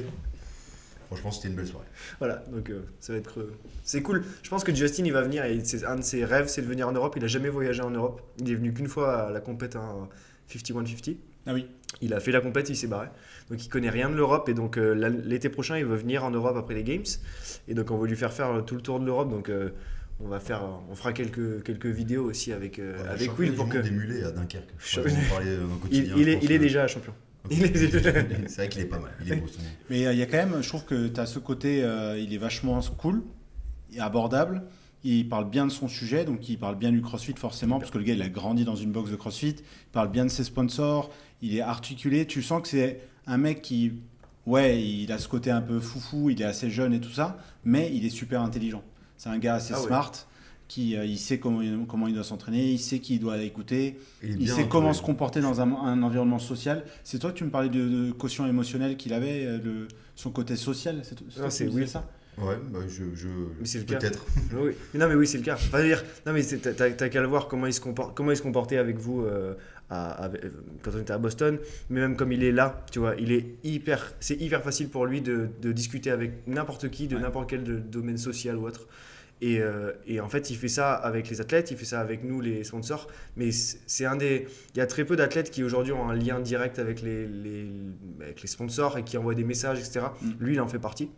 Franchement, 1.07 1.31
c'était 1.31 1.49
une 1.49 1.55
belle 1.55 1.67
soirée. 1.67 1.85
Voilà, 2.19 2.43
donc 2.51 2.69
euh, 2.69 2.81
ça 2.99 3.13
va 3.13 3.19
être. 3.19 3.29
creux. 3.29 3.53
C'est 3.83 4.01
cool. 4.01 4.23
Je 4.41 4.49
pense 4.49 4.63
que 4.63 4.73
Justin, 4.73 5.05
il 5.05 5.13
va 5.13 5.21
venir 5.21 5.45
et 5.45 5.63
c'est 5.63 5.85
un 5.85 5.97
de 5.97 6.01
ses 6.01 6.25
rêves, 6.25 6.47
c'est 6.47 6.61
de 6.61 6.67
venir 6.67 6.87
en 6.87 6.91
Europe. 6.91 7.13
Il 7.17 7.23
a 7.23 7.27
jamais 7.27 7.49
voyagé 7.49 7.81
en 7.83 7.91
Europe. 7.91 8.21
Il 8.39 8.51
est 8.51 8.55
venu 8.55 8.73
qu'une 8.73 8.87
fois 8.87 9.27
à 9.27 9.31
la 9.31 9.39
compète 9.39 9.75
hein, 9.75 10.09
51-50. 10.49 11.17
Ah 11.47 11.53
oui. 11.53 11.67
Il 12.01 12.13
a 12.13 12.19
fait 12.19 12.31
la 12.31 12.41
compète, 12.41 12.69
il 12.69 12.75
s'est 12.75 12.87
barré. 12.87 13.07
Donc 13.49 13.63
il 13.63 13.69
connaît 13.69 13.89
rien 13.89 14.09
de 14.09 14.15
l'Europe 14.15 14.49
et 14.49 14.53
donc 14.53 14.77
euh, 14.77 14.93
l'été 14.93 15.49
prochain, 15.49 15.77
il 15.77 15.85
veut 15.85 15.95
venir 15.95 16.23
en 16.25 16.31
Europe 16.31 16.57
après 16.57 16.73
les 16.73 16.83
Games. 16.83 17.05
Et 17.67 17.73
donc 17.73 17.91
on 17.91 17.97
va 17.97 18.07
lui 18.07 18.15
faire 18.15 18.33
faire 18.33 18.49
euh, 18.51 18.61
tout 18.61 18.75
le 18.75 18.81
tour 18.81 18.99
de 18.99 19.05
l'Europe. 19.05 19.29
Donc 19.29 19.49
euh, 19.49 19.69
on 20.19 20.27
va 20.27 20.39
faire, 20.39 20.63
on 20.89 20.95
fera 20.95 21.13
quelques 21.13 21.63
quelques 21.63 21.85
vidéos 21.87 22.23
aussi 22.25 22.53
avec 22.53 22.79
euh, 22.79 22.97
Ouais, 23.01 23.09
avec 23.09 23.27
champion 23.27 23.43
Will 23.43 23.53
pour 23.53 23.69
que 23.69 23.77
monde 23.77 23.85
des 23.85 23.91
mulets 23.91 24.23
à 24.23 24.31
Dunkerque. 24.31 24.69
Je 24.79 24.99
crois 25.01 25.11
parlait 25.29 25.57
le 25.57 25.63
il, 25.91 26.29
est 26.29 26.39
il 26.41 26.51
est 26.51 26.59
déjà 26.59 26.87
champion. 26.87 27.13
C'est 27.49 28.55
vrai 28.55 28.69
qu'il 28.69 28.81
est 28.81 28.85
pas 28.85 28.99
mal, 28.99 29.11
il 29.23 29.33
est 29.33 29.35
beau 29.35 29.47
son 29.47 29.61
nom. 29.61 29.67
Mais 29.89 30.07
euh, 30.07 30.13
il 30.13 30.19
y 30.19 30.21
a 30.21 30.25
quand 30.25 30.37
même, 30.37 30.61
je 30.61 30.67
trouve 30.67 30.85
que 30.85 31.07
tu 31.07 31.19
as 31.19 31.25
ce 31.25 31.39
côté, 31.39 31.83
euh, 31.83 32.17
il 32.17 32.33
est 32.33 32.37
vachement 32.37 32.79
cool 32.97 33.23
et 33.93 33.99
abordable. 33.99 34.63
Il 35.03 35.29
parle 35.29 35.47
bien 35.47 35.67
de 35.67 35.71
son 35.71 35.87
sujet, 35.87 36.25
donc 36.25 36.49
il 36.49 36.57
parle 36.57 36.75
bien 36.75 36.91
du 36.91 37.01
CrossFit 37.01 37.35
forcément, 37.37 37.77
parce 37.77 37.91
que 37.91 37.99
le 37.99 38.03
gars 38.03 38.13
il 38.13 38.21
a 38.23 38.29
grandi 38.29 38.65
dans 38.65 38.75
une 38.75 38.91
box 38.91 39.11
de 39.11 39.15
CrossFit. 39.15 39.57
Il 39.59 39.91
parle 39.91 40.09
bien 40.09 40.25
de 40.25 40.31
ses 40.31 40.43
sponsors, 40.43 41.11
il 41.43 41.55
est 41.55 41.61
articulé. 41.61 42.25
Tu 42.25 42.41
sens 42.41 42.63
que 42.63 42.67
c'est 42.67 43.01
un 43.27 43.37
mec 43.37 43.61
qui, 43.61 43.93
ouais, 44.47 44.81
il 44.81 45.11
a 45.11 45.19
ce 45.19 45.27
côté 45.27 45.51
un 45.51 45.61
peu 45.61 45.79
foufou, 45.79 46.31
il 46.31 46.41
est 46.41 46.45
assez 46.45 46.71
jeune 46.71 46.93
et 46.93 46.99
tout 46.99 47.11
ça, 47.11 47.37
mais 47.63 47.91
il 47.93 48.05
est 48.05 48.09
super 48.09 48.41
intelligent. 48.41 48.83
C'est 49.25 49.31
un 49.31 49.39
gars 49.39 49.55
assez 49.55 49.73
Ah 49.75 49.79
ouais. 49.81 49.87
smart, 49.87 50.11
qui 50.67 50.95
euh, 50.95 51.03
il 51.03 51.17
sait 51.17 51.39
comment, 51.39 51.61
il- 51.63 51.85
comment 51.87 52.07
il 52.07 52.13
doit 52.13 52.23
s'entraîner, 52.23 52.69
il 52.69 52.77
sait 52.77 52.99
qui 52.99 53.15
il 53.15 53.19
doit 53.19 53.39
écouter, 53.41 53.97
Il, 54.21 54.45
sait 54.47 54.53
entouré. 54.53 54.69
comment 54.69 54.93
se 54.93 55.01
comporter 55.01 55.41
dans 55.41 55.61
un, 55.61 55.71
un 55.71 56.03
environnement 56.03 56.37
social. 56.37 56.83
C'est 57.03 57.17
toi 57.17 57.31
tu 57.31 57.43
me 57.43 57.49
parlais 57.49 57.69
de, 57.69 57.87
de 58.07 58.11
quotient 58.11 58.45
émotionnel 58.45 58.97
qu'il 58.97 59.13
avait, 59.13 59.45
euh, 59.47 59.57
le, 59.63 59.87
son 60.15 60.29
côté 60.29 60.55
social. 60.55 61.01
C'est 61.03 61.23
disais 61.23 61.65
Will. 61.67 61.87
ça? 61.87 62.07
Ouais, 62.37 62.57
bah 62.69 62.79
je. 62.87 63.03
je 63.15 63.27
Mais 63.59 63.65
c'est 63.65 63.79
le 63.79 63.85
cas. 63.85 63.97
Peut-être. 63.97 64.23
oui. 64.61 64.73
Non, 64.93 65.07
mais 65.07 65.15
oui, 65.15 65.25
c'est 65.25 65.37
le 65.39 65.43
cas. 65.43 65.55
Enfin, 65.55 65.81
dire, 65.83 66.03
non, 66.27 66.33
mais 66.33 66.43
t'as 66.43 67.09
qu'à 67.09 67.21
le 67.21 67.27
voir 67.27 67.47
comment 67.47 67.65
il 67.65 67.73
se 67.73 67.79
comporte, 67.81 68.13
comment 68.15 68.29
il 68.31 68.37
se 68.37 68.41
comportait 68.43 68.77
avec 68.77 68.97
vous 68.97 69.21
euh, 69.21 69.53
à- 69.89 70.29
quand 70.83 70.91
on 70.95 70.99
était 70.99 71.13
à 71.13 71.17
Boston, 71.17 71.57
mais 71.89 72.01
même 72.01 72.15
comme 72.17 72.31
il 72.33 72.43
est 72.43 72.51
là, 72.51 72.83
tu 72.91 72.99
vois, 72.99 73.15
il 73.17 73.31
est 73.31 73.55
hyper, 73.63 74.11
c'est 74.19 74.39
hyper 74.41 74.61
facile 74.61 74.89
pour 74.89 75.05
lui 75.07 75.21
de, 75.21 75.47
de 75.61 75.71
discuter 75.71 76.11
avec 76.11 76.45
n'importe 76.47 76.89
qui, 76.91 77.07
de 77.07 77.15
Ouais. 77.15 77.21
n'importe 77.21 77.49
quel 77.49 77.63
de- 77.63 77.79
domaine 77.79 78.17
social 78.17 78.57
ou 78.57 78.67
autre. 78.67 78.87
Et, 79.41 79.59
euh, 79.59 79.91
et 80.07 80.21
en 80.21 80.29
fait, 80.29 80.49
il 80.49 80.55
fait 80.55 80.69
ça 80.69 80.93
avec 80.93 81.29
les 81.29 81.41
athlètes, 81.41 81.69
il 81.69 81.77
fait 81.77 81.85
ça 81.85 81.99
avec 81.99 82.23
nous, 82.23 82.39
les 82.39 82.63
sponsors. 82.63 83.07
Mais 83.35 83.51
c'est 83.51 84.05
un 84.05 84.15
des. 84.15 84.47
Il 84.73 84.77
y 84.77 84.81
a 84.81 84.87
très 84.87 85.03
peu 85.05 85.15
d'athlètes 85.17 85.51
qui 85.51 85.63
aujourd'hui 85.63 85.91
ont 85.91 86.09
un 86.09 86.15
lien 86.15 86.39
direct 86.39 86.79
avec 86.79 87.01
les, 87.01 87.27
les, 87.27 87.67
avec 88.21 88.41
les 88.41 88.47
sponsors 88.47 88.97
et 88.97 89.03
qui 89.03 89.17
envoient 89.17 89.35
des 89.35 89.43
messages, 89.43 89.79
etc. 89.79 90.05
Mm. 90.21 90.31
Lui, 90.39 90.53
il 90.53 90.61
en 90.61 90.67
fait 90.67 90.79
partie. 90.79 91.09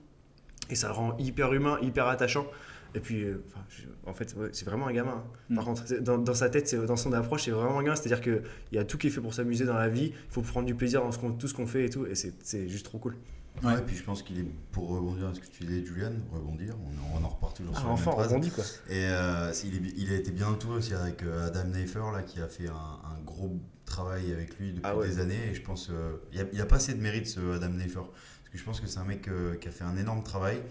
Et 0.69 0.75
ça 0.75 0.87
le 0.87 0.93
rend 0.93 1.15
hyper 1.19 1.53
humain, 1.53 1.77
hyper 1.81 2.07
attachant. 2.07 2.47
Et 2.95 2.99
puis, 2.99 3.23
euh, 3.23 3.43
enfin, 3.47 3.63
je- 3.69 3.83
en 4.09 4.13
fait, 4.13 4.33
ouais, 4.37 4.49
c'est 4.51 4.65
vraiment 4.65 4.87
un 4.87 4.93
gamin. 4.93 5.11
hein. 5.11 5.23
Mm. 5.49 5.55
Par 5.55 5.65
contre, 5.65 5.99
dans, 6.01 6.17
dans 6.17 6.33
sa 6.33 6.49
tête, 6.49 6.73
dans 6.75 6.95
son 6.95 7.13
approche, 7.13 7.43
c'est 7.45 7.51
vraiment 7.51 7.77
un 7.79 7.83
gamin. 7.83 7.95
C'est-à-dire 7.95 8.21
qu'il 8.21 8.41
y 8.71 8.79
a 8.79 8.83
tout 8.83 8.97
qui 8.97 9.07
est 9.07 9.11
fait 9.11 9.21
pour 9.21 9.33
s'amuser 9.35 9.65
dans 9.65 9.77
la 9.77 9.89
vie. 9.89 10.11
Il 10.13 10.31
faut 10.33 10.41
prendre 10.41 10.65
du 10.65 10.73
plaisir 10.75 11.01
dans 11.03 11.11
ce 11.11 11.19
tout 11.37 11.47
ce 11.47 11.53
qu'on 11.53 11.67
fait 11.67 11.85
et 11.85 11.89
tout. 11.91 12.07
Et 12.07 12.15
c'est 12.15 12.67
juste 12.67 12.85
trop 12.85 12.97
cool. 12.97 13.15
Ouais. 13.63 13.73
Ouais, 13.73 13.81
puis 13.85 13.95
je 13.95 14.03
pense 14.03 14.21
qu'il 14.23 14.39
est, 14.39 14.45
pour 14.71 14.87
rebondir 14.89 15.27
à 15.27 15.33
ce 15.33 15.39
que 15.39 15.47
tu 15.47 15.63
disais, 15.65 15.83
Julian, 15.85 16.11
rebondir, 16.31 16.75
on, 16.85 17.17
en- 17.17 17.21
on 17.21 17.25
en 17.25 17.29
repart 17.29 17.55
toujours 17.57 17.73
Ah, 17.75 17.79
sur 17.79 17.87
la 17.87 17.93
enfin, 17.93 18.05
même 18.11 18.13
phrase. 18.15 18.27
rebondit 18.27 18.51
quoi. 18.51 18.63
Et 18.89 19.05
euh, 19.07 19.51
il, 19.97 20.13
a 20.13 20.15
été 20.15 20.31
bien 20.31 20.47
entouré 20.47 20.77
aussi 20.77 20.93
avec 20.93 21.23
euh, 21.23 21.47
Adam 21.47 21.63
Neifer, 21.65 22.03
là, 22.13 22.21
qui 22.21 22.39
a 22.39 22.47
fait 22.47 22.67
un, 22.67 22.73
un 22.73 23.19
gros 23.25 23.59
travail 23.85 24.31
avec 24.31 24.57
lui 24.59 24.69
depuis 24.73 24.81
Ah 24.83 24.95
ouais. 24.95 25.07
des 25.07 25.19
années. 25.19 25.49
Et 25.51 25.55
je 25.55 25.61
pense 25.63 25.89
euh, 25.89 26.17
il 26.33 26.39
a, 26.41 26.43
il 26.53 26.61
a 26.61 26.65
pas 26.65 26.75
assez 26.75 26.93
de 26.93 27.01
mérite, 27.01 27.27
ce 27.27 27.39
Adam 27.55 27.69
Neifer. 27.69 27.95
Parce 28.01 28.49
que 28.51 28.57
je 28.57 28.63
pense 28.63 28.79
que 28.79 28.87
c'est 28.87 28.99
un 28.99 29.05
mec 29.05 29.27
euh, 29.27 29.55
qui 29.55 29.67
a 29.67 29.71
fait 29.71 29.83
un 29.83 29.97
énorme 29.97 30.23
travail. 30.23 30.61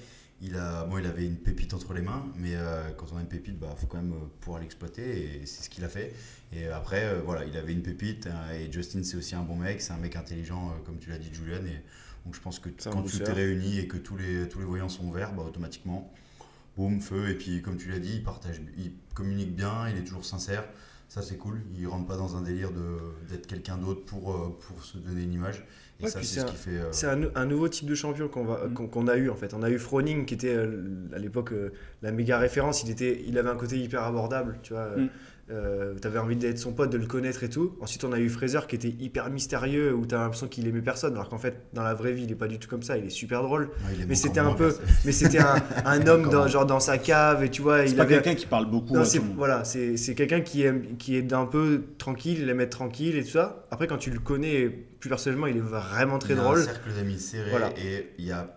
Il, 0.43 0.55
a, 0.57 0.85
bon, 0.85 0.99
il 0.99 1.07
avait 1.07 1.25
une 1.25 1.39
pépite 1.39 1.73
entre 1.73 1.95
les 1.95 2.03
mains, 2.03 2.27
mais 2.37 2.53
quand 2.99 3.07
on 3.15 3.17
a 3.17 3.23
une 3.23 3.27
pépite, 3.27 3.55
il 3.55 3.59
bah, 3.59 3.75
faut 3.75 3.87
quand 3.87 3.97
même 3.97 4.13
pouvoir 4.43 4.61
l'exploiter. 4.61 5.41
Et 5.41 5.47
c'est 5.47 5.63
ce 5.65 5.71
qu'il 5.71 5.83
a 5.83 5.89
fait. 5.89 6.15
Et 6.53 6.67
après, 6.69 7.19
voilà, 7.25 7.47
il 7.47 7.57
avait 7.57 7.73
une 7.73 7.81
pépite. 7.83 8.27
hein, 8.27 8.53
et 8.53 8.71
Justin, 8.71 9.03
c'est 9.03 9.17
aussi 9.17 9.35
un 9.35 9.41
bon 9.41 9.57
mec. 9.57 9.81
C'est 9.81 9.95
un 9.95 9.97
mec 9.97 10.15
intelligent, 10.15 10.75
comme 10.85 10.99
tu 10.99 11.09
l'as 11.09 11.17
dit, 11.17 11.31
Julian. 11.33 11.65
Et 11.65 11.83
donc 12.27 12.35
je 12.35 12.41
pense 12.41 12.59
que 12.59 12.69
un 12.69 12.91
quand 12.91 13.03
tout 13.03 13.23
est 13.23 13.33
réuni 13.33 13.79
et 13.79 13.87
que 13.87 13.97
tous 13.97 14.17
les, 14.17 14.49
tous 14.49 14.59
les 14.59 14.65
voyants 14.65 14.89
sont 14.89 15.11
verts, 15.13 15.33
bah, 15.33 15.45
automatiquement, 15.47 16.13
boum, 16.77 17.01
feu. 17.01 17.31
Et 17.31 17.35
puis, 17.35 17.63
comme 17.63 17.77
tu 17.77 17.89
l'as 17.89 18.01
dit, 18.01 18.17
il, 18.17 18.23
partage, 18.25 18.61
il 18.77 18.93
communique 19.15 19.55
bien, 19.55 19.89
il 19.89 19.97
est 19.97 20.05
toujours 20.05 20.25
sincère. 20.25 20.65
Ça, 21.09 21.23
c'est 21.23 21.37
cool. 21.37 21.61
Il 21.79 21.87
rentre 21.87 22.07
pas 22.09 22.17
dans 22.17 22.37
un 22.37 22.43
délire 22.43 22.73
de- 22.73 22.99
d'être 23.31 23.47
quelqu'un 23.47 23.79
d'autre 23.79 24.05
pour, 24.05 24.33
euh, 24.33 24.59
pour 24.67 24.83
se 24.85 24.99
donner 24.99 25.23
une 25.23 25.35
image. 25.35 25.65
Et 26.01 26.05
Ouais, 26.05 26.11
ça, 26.11 26.21
c'est 26.21 26.41
ce 26.41 26.45
qui 26.47 26.57
fait. 26.57 26.71
euh, 26.79 26.89
C'est 26.93 27.07
un, 27.07 27.15
nou- 27.15 27.31
un 27.37 27.47
nouveau 27.47 27.69
type 27.69 27.87
de 27.89 27.95
champion 27.95 28.27
qu'on 28.29 28.45
va- 28.45 28.67
Mm. 28.67 28.75
qu'on 28.75 28.89
qu'on 28.89 29.07
a 29.07 29.17
eu 29.17 29.31
en 29.31 29.37
fait. 29.37 29.55
On 29.55 29.63
a 29.63 29.71
eu 29.71 29.79
Froning 29.79 30.27
qui 30.27 30.35
était 30.35 30.53
euh, 30.55 30.83
à 31.15 31.19
l'époque 31.19 31.53
la 32.03 32.11
méga 32.11 32.39
référence. 32.39 32.83
Il, 32.83 32.91
était, 32.91 33.23
il 33.25 33.39
avait 33.39 33.49
un 33.51 33.57
côté 33.57 33.79
hyper 33.81 34.03
abordable, 34.03 34.59
tu 34.65 34.73
vois. 34.73 34.97
Mm. 34.97 35.09
Euh, 35.49 35.95
t'avais 36.01 36.19
envie 36.19 36.35
d'être 36.35 36.59
son 36.59 36.73
pote, 36.73 36.91
de 36.91 36.99
le 36.99 37.07
connaître 37.07 37.45
et 37.45 37.49
tout. 37.49 37.77
Ensuite, 37.81 38.03
on 38.03 38.11
a 38.13 38.19
eu 38.19 38.29
Fraser 38.29 38.59
qui 38.69 38.75
était 38.75 38.89
hyper 38.89 39.31
mystérieux, 39.31 39.95
où 39.95 40.05
t'as 40.05 40.19
l'impression 40.19 40.49
qu'il 40.49 40.67
aimait 40.67 40.81
personne, 40.83 41.13
alors 41.15 41.29
qu'en 41.29 41.39
fait, 41.39 41.67
dans 41.73 41.85
la 41.85 41.95
vraie 41.95 42.11
vie, 42.13 42.25
il 42.25 42.33
est 42.33 42.37
pas 42.37 42.49
du 42.49 42.59
tout 42.59 42.69
comme 42.69 42.83
ça. 42.83 42.99
Il 42.99 43.05
est 43.07 43.11
super 43.11 43.43
drôle. 43.45 43.71
ouais, 43.89 44.05
Mais 44.09 44.17
c'était 44.17 44.41
un 44.41 44.55
peu, 44.55 44.75
mais 45.05 45.13
c'était 45.13 45.39
un, 45.39 45.63
un 45.85 46.05
homme 46.09 46.29
dans, 46.31 46.49
genre 46.49 46.67
dans 46.67 46.81
sa 46.81 46.99
cave 46.99 47.45
et 47.45 47.49
tu 47.51 47.63
vois, 47.63 47.87
C'est 47.87 47.99
avait, 48.01 48.15
quelqu'un 48.15 48.35
qui 48.35 48.47
parle 48.47 48.69
beaucoup. 48.69 48.93
non, 48.95 49.05
c'est 49.05 49.21
voilà, 49.21 49.63
c'est 49.65 50.15
quelqu'un 50.17 50.41
qui 50.41 50.63
aime, 50.65 50.97
qui 50.99 51.15
est 51.17 51.23
d'un 51.23 51.47
peu 51.47 51.85
tranquille, 51.99 52.39
il 52.41 52.49
aime 52.51 52.61
être 52.61 52.71
tranquille 52.71 53.17
et 53.17 53.23
tout 53.23 53.31
ça. 53.31 53.67
Après, 53.71 53.87
quand 53.87 53.99
tu 53.99 54.11
le 54.11 54.19
connais 54.19 54.69
plus 54.99 55.09
personnellement, 55.09 55.47
il 55.47 55.59
est 55.59 55.61
vraiment 55.61 56.19
très 56.19 56.35
il 56.35 56.41
a 56.41 56.43
drôle. 56.43 56.59
un 56.59 56.65
cercle 56.65 56.91
d'amis 56.97 57.21
serré 57.21 57.51
Voilà. 57.51 57.71
et 57.79 58.09
il 58.19 58.25
y 58.25 58.33
a 58.33 58.56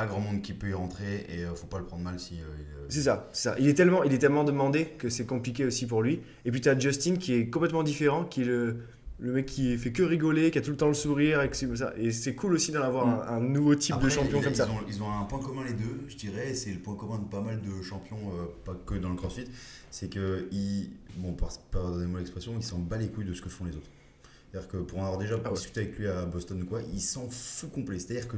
pas 0.00 0.06
grand 0.06 0.20
monde 0.20 0.42
qui 0.42 0.52
peut 0.52 0.68
y 0.68 0.74
rentrer 0.74 1.26
et 1.28 1.44
euh, 1.44 1.54
faut 1.54 1.66
pas 1.66 1.78
le 1.78 1.84
prendre 1.84 2.02
mal 2.02 2.18
si. 2.18 2.34
euh, 2.34 2.44
euh, 2.44 2.86
C'est 2.88 3.02
ça, 3.02 3.28
c'est 3.32 3.48
ça. 3.50 3.56
Il 3.58 3.68
est 3.68 3.74
tellement, 3.74 4.02
il 4.04 4.12
est 4.12 4.18
tellement 4.18 4.44
demandé 4.44 4.86
que 4.98 5.08
c'est 5.08 5.26
compliqué 5.26 5.64
aussi 5.64 5.86
pour 5.86 6.02
lui. 6.02 6.20
Et 6.44 6.50
puis 6.50 6.60
tu 6.60 6.68
as 6.68 6.78
Justin 6.78 7.16
qui 7.16 7.34
est 7.34 7.48
complètement 7.50 7.82
différent, 7.82 8.24
qui 8.24 8.42
est 8.42 8.44
le, 8.46 8.76
le 9.18 9.32
mec 9.32 9.46
qui 9.46 9.76
fait 9.76 9.92
que 9.92 10.02
rigoler, 10.02 10.50
qui 10.50 10.58
a 10.58 10.62
tout 10.62 10.70
le 10.70 10.76
temps 10.76 10.88
le 10.88 10.94
sourire 10.94 11.42
et 11.42 11.50
que 11.50 11.56
c'est 11.56 11.66
comme 11.66 11.76
ça. 11.76 11.92
Et 11.98 12.10
c'est 12.12 12.34
cool 12.34 12.54
aussi 12.54 12.72
d'en 12.72 12.82
avoir 12.82 13.06
Mm. 13.06 13.10
un, 13.28 13.36
un 13.36 13.40
nouveau 13.40 13.74
type 13.74 13.94
Après, 13.96 14.08
de 14.08 14.12
champion 14.12 14.40
comme 14.40 14.52
ils 14.52 14.56
ça. 14.56 14.68
Ont, 14.70 14.80
ils 14.88 15.02
ont 15.02 15.10
un 15.12 15.24
point 15.24 15.40
commun 15.40 15.62
les 15.64 15.74
deux, 15.74 16.00
je 16.08 16.16
dirais, 16.16 16.50
et 16.50 16.54
c'est 16.54 16.70
le 16.72 16.78
point 16.78 16.94
commun 16.94 17.18
de 17.18 17.24
pas 17.28 17.40
mal 17.42 17.60
de 17.60 17.82
champions, 17.82 18.16
euh, 18.34 18.46
pas 18.64 18.74
que 18.86 18.94
dans 18.94 19.10
le 19.10 19.16
crossfit, 19.16 19.44
c'est 19.90 20.08
que, 20.08 20.48
ils, 20.52 20.88
bon, 21.16 21.32
par- 21.34 21.52
pardonnez-moi 21.70 22.20
l'expression, 22.20 22.52
ils 22.56 22.62
s'en 22.64 22.78
bat 22.78 22.96
les 22.96 23.08
couilles 23.08 23.26
de 23.26 23.34
ce 23.34 23.42
que 23.42 23.48
font 23.50 23.64
les 23.66 23.72
autres. 23.76 23.90
C'est-à-dire 24.52 24.68
que 24.68 24.76
pour 24.78 24.98
en 24.98 25.04
avoir 25.04 25.18
déjà 25.18 25.36
Ah 25.44 25.48
ouais. 25.48 25.54
discuté 25.54 25.80
avec 25.82 25.96
lui 25.98 26.08
à 26.08 26.24
Boston 26.24 26.60
ou 26.62 26.66
quoi, 26.66 26.80
il 26.92 27.00
s'en 27.00 27.28
fout 27.30 27.70
complet. 27.70 28.00
C'est-à-dire 28.00 28.26
que 28.26 28.36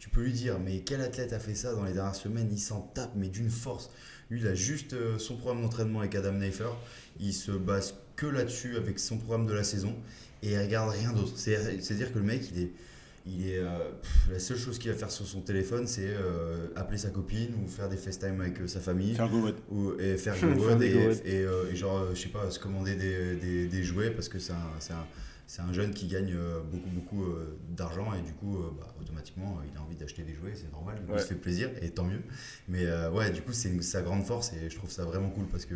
tu 0.00 0.08
peux 0.08 0.22
lui 0.22 0.32
dire, 0.32 0.58
mais 0.58 0.80
quel 0.80 1.00
athlète 1.02 1.32
a 1.32 1.38
fait 1.38 1.54
ça 1.54 1.74
dans 1.74 1.84
les 1.84 1.92
dernières 1.92 2.14
semaines? 2.16 2.48
Il 2.50 2.58
s'en 2.58 2.80
tape, 2.80 3.12
mais 3.14 3.28
d'une 3.28 3.50
force. 3.50 3.90
Lui, 4.30 4.40
il 4.40 4.46
a 4.48 4.54
juste 4.54 4.94
euh, 4.94 5.18
son 5.18 5.36
programme 5.36 5.62
d'entraînement 5.62 6.00
avec 6.00 6.14
Adam 6.16 6.32
Neifer. 6.32 6.70
Il 7.20 7.32
se 7.34 7.52
base 7.52 7.94
que 8.16 8.26
là-dessus 8.26 8.76
avec 8.76 8.98
son 8.98 9.18
programme 9.18 9.46
de 9.46 9.52
la 9.52 9.62
saison 9.64 9.94
et 10.42 10.52
il 10.52 10.58
regarde 10.58 10.90
rien 10.90 11.12
d'autre. 11.12 11.32
C'est- 11.36 11.80
C'est-à-dire 11.82 12.12
que 12.12 12.18
le 12.18 12.24
mec, 12.24 12.42
il 12.52 12.62
est. 12.62 12.70
il 13.26 13.46
est, 13.50 13.58
euh, 13.58 13.68
pff, 14.00 14.32
la 14.32 14.38
seule 14.38 14.56
chose 14.56 14.78
qu'il 14.78 14.90
va 14.90 14.96
faire 14.96 15.10
sur 15.10 15.26
son 15.26 15.42
téléphone, 15.42 15.86
c'est 15.86 16.06
euh, 16.08 16.68
appeler 16.76 16.96
sa 16.98 17.10
copine 17.10 17.50
ou 17.62 17.68
faire 17.68 17.88
des 17.90 17.98
FaceTime 17.98 18.40
avec 18.40 18.58
euh, 18.62 18.66
sa 18.66 18.80
famille. 18.80 19.14
Faire 19.14 19.28
go 19.28 19.48
ou, 19.70 19.92
et 20.00 20.16
faire 20.16 20.34
go 20.56 20.80
et, 20.80 20.86
et, 21.26 21.46
et 21.72 21.76
genre, 21.76 22.06
je 22.14 22.18
sais 22.22 22.28
pas, 22.30 22.50
se 22.50 22.58
commander 22.58 22.94
des, 22.94 23.36
des, 23.36 23.66
des 23.66 23.82
jouets 23.82 24.10
parce 24.10 24.30
que 24.30 24.38
c'est 24.38 24.52
un, 24.52 25.06
c'est 25.50 25.62
un, 25.62 25.72
jeune 25.72 25.92
qui 25.92 26.06
gagne 26.06 26.32
euh, 26.32 26.60
beaucoup, 26.60 26.90
beaucoup 26.90 27.24
euh, 27.24 27.58
d'argent 27.70 28.14
et 28.14 28.22
du 28.22 28.32
coup, 28.34 28.56
euh, 28.56 28.70
bah, 28.78 28.86
automatiquement, 29.00 29.58
il 29.68 29.76
a 29.76 29.82
envie 29.82 29.96
d'acheter 29.96 30.22
des 30.22 30.32
jouets, 30.32 30.52
c'est 30.54 30.70
normal, 30.70 31.00
du 31.00 31.06
coup, 31.06 31.10
Ouais. 31.10 31.18
il 31.18 31.22
se 31.22 31.26
fait 31.26 31.34
plaisir 31.34 31.70
et 31.82 31.90
tant 31.90 32.04
mieux. 32.04 32.22
Mais 32.68 32.86
ouais, 33.08 33.32
du 33.32 33.42
coup, 33.42 33.52
c'est 33.52 33.82
sa 33.82 34.00
grande 34.00 34.24
force 34.24 34.52
et 34.52 34.70
je 34.70 34.76
trouve 34.76 34.92
ça 34.92 35.04
vraiment 35.04 35.28
cool 35.30 35.46
parce 35.46 35.66
que 35.66 35.74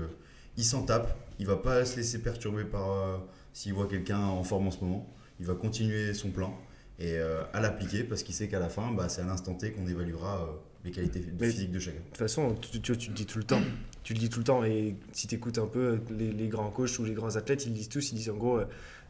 il 0.56 0.64
s'en 0.64 0.84
tape, 0.84 1.18
il 1.40 1.46
va 1.46 1.56
pas 1.56 1.84
se 1.84 1.96
laisser 1.96 2.20
perturber 2.20 2.62
par 2.62 3.20
s'il 3.52 3.74
voit 3.74 3.88
quelqu'un 3.88 4.20
en 4.20 4.44
forme 4.44 4.68
en 4.68 4.70
ce 4.70 4.78
moment, 4.78 5.12
il 5.40 5.46
va 5.46 5.56
continuer 5.56 6.14
son 6.14 6.30
plan 6.30 6.56
et 6.98 7.18
euh, 7.18 7.42
à 7.52 7.60
l'appliquer 7.60 8.04
parce 8.04 8.22
qu'il 8.22 8.34
sait 8.34 8.48
qu'à 8.48 8.60
la 8.60 8.68
fin, 8.68 8.92
bah, 8.92 9.08
c'est 9.08 9.22
à 9.22 9.26
l'instant 9.26 9.54
T 9.54 9.72
qu'on 9.72 9.86
évaluera 9.86 10.42
euh, 10.42 10.52
les 10.84 10.92
qualités 10.92 11.20
physiques 11.40 11.72
de 11.72 11.78
chacun. 11.80 11.98
De 11.98 12.04
toute 12.04 12.18
façon, 12.18 12.54
tu, 12.54 12.80
tu, 12.80 12.96
tu 12.96 13.08
le 13.08 13.14
dis 13.14 13.26
tout 13.26 13.38
le 13.38 13.44
temps. 13.44 13.60
Tu 14.04 14.12
le 14.14 14.18
dis 14.20 14.28
tout 14.28 14.38
le 14.38 14.44
temps. 14.44 14.64
Et 14.64 14.96
si 15.12 15.26
tu 15.26 15.34
écoutes 15.34 15.58
un 15.58 15.66
peu 15.66 15.98
les, 16.10 16.30
les 16.30 16.48
grands 16.48 16.70
coachs 16.70 16.98
ou 16.98 17.04
les 17.04 17.14
grands 17.14 17.34
athlètes, 17.36 17.66
ils 17.66 17.72
disent 17.72 17.88
tous, 17.88 18.12
ils 18.12 18.16
disent 18.16 18.30
en 18.30 18.36
gros, 18.36 18.58
euh, 18.58 18.66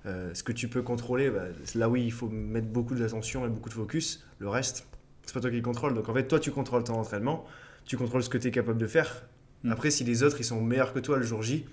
euh, 0.06 0.34
ce 0.34 0.42
que 0.42 0.52
tu 0.52 0.68
peux 0.68 0.82
contrôler, 0.82 1.30
bah, 1.30 1.44
là 1.74 1.88
oui, 1.88 2.04
il 2.04 2.12
faut 2.12 2.28
mettre 2.28 2.68
beaucoup 2.68 2.94
d'attention 2.94 3.46
et 3.46 3.48
beaucoup 3.48 3.68
de 3.68 3.74
focus. 3.74 4.24
Le 4.38 4.48
reste, 4.48 4.86
c'est 5.24 5.34
pas 5.34 5.40
toi 5.40 5.50
qui 5.50 5.56
le 5.56 5.62
contrôle. 5.62 5.94
Donc 5.94 6.08
en 6.08 6.14
fait, 6.14 6.26
toi, 6.28 6.38
tu 6.38 6.50
contrôles 6.50 6.84
ton 6.84 6.94
entraînement, 6.94 7.44
tu 7.86 7.96
contrôles 7.96 8.22
ce 8.22 8.28
que 8.28 8.38
tu 8.38 8.48
es 8.48 8.50
capable 8.50 8.78
de 8.78 8.86
faire. 8.86 9.26
Mm. 9.62 9.72
Après, 9.72 9.90
si 9.90 10.04
les 10.04 10.22
autres, 10.22 10.36
ils 10.40 10.44
sont 10.44 10.60
meilleurs 10.60 10.92
que 10.92 10.98
toi 10.98 11.16
le 11.16 11.24
jour 11.24 11.42
J, 11.42 11.64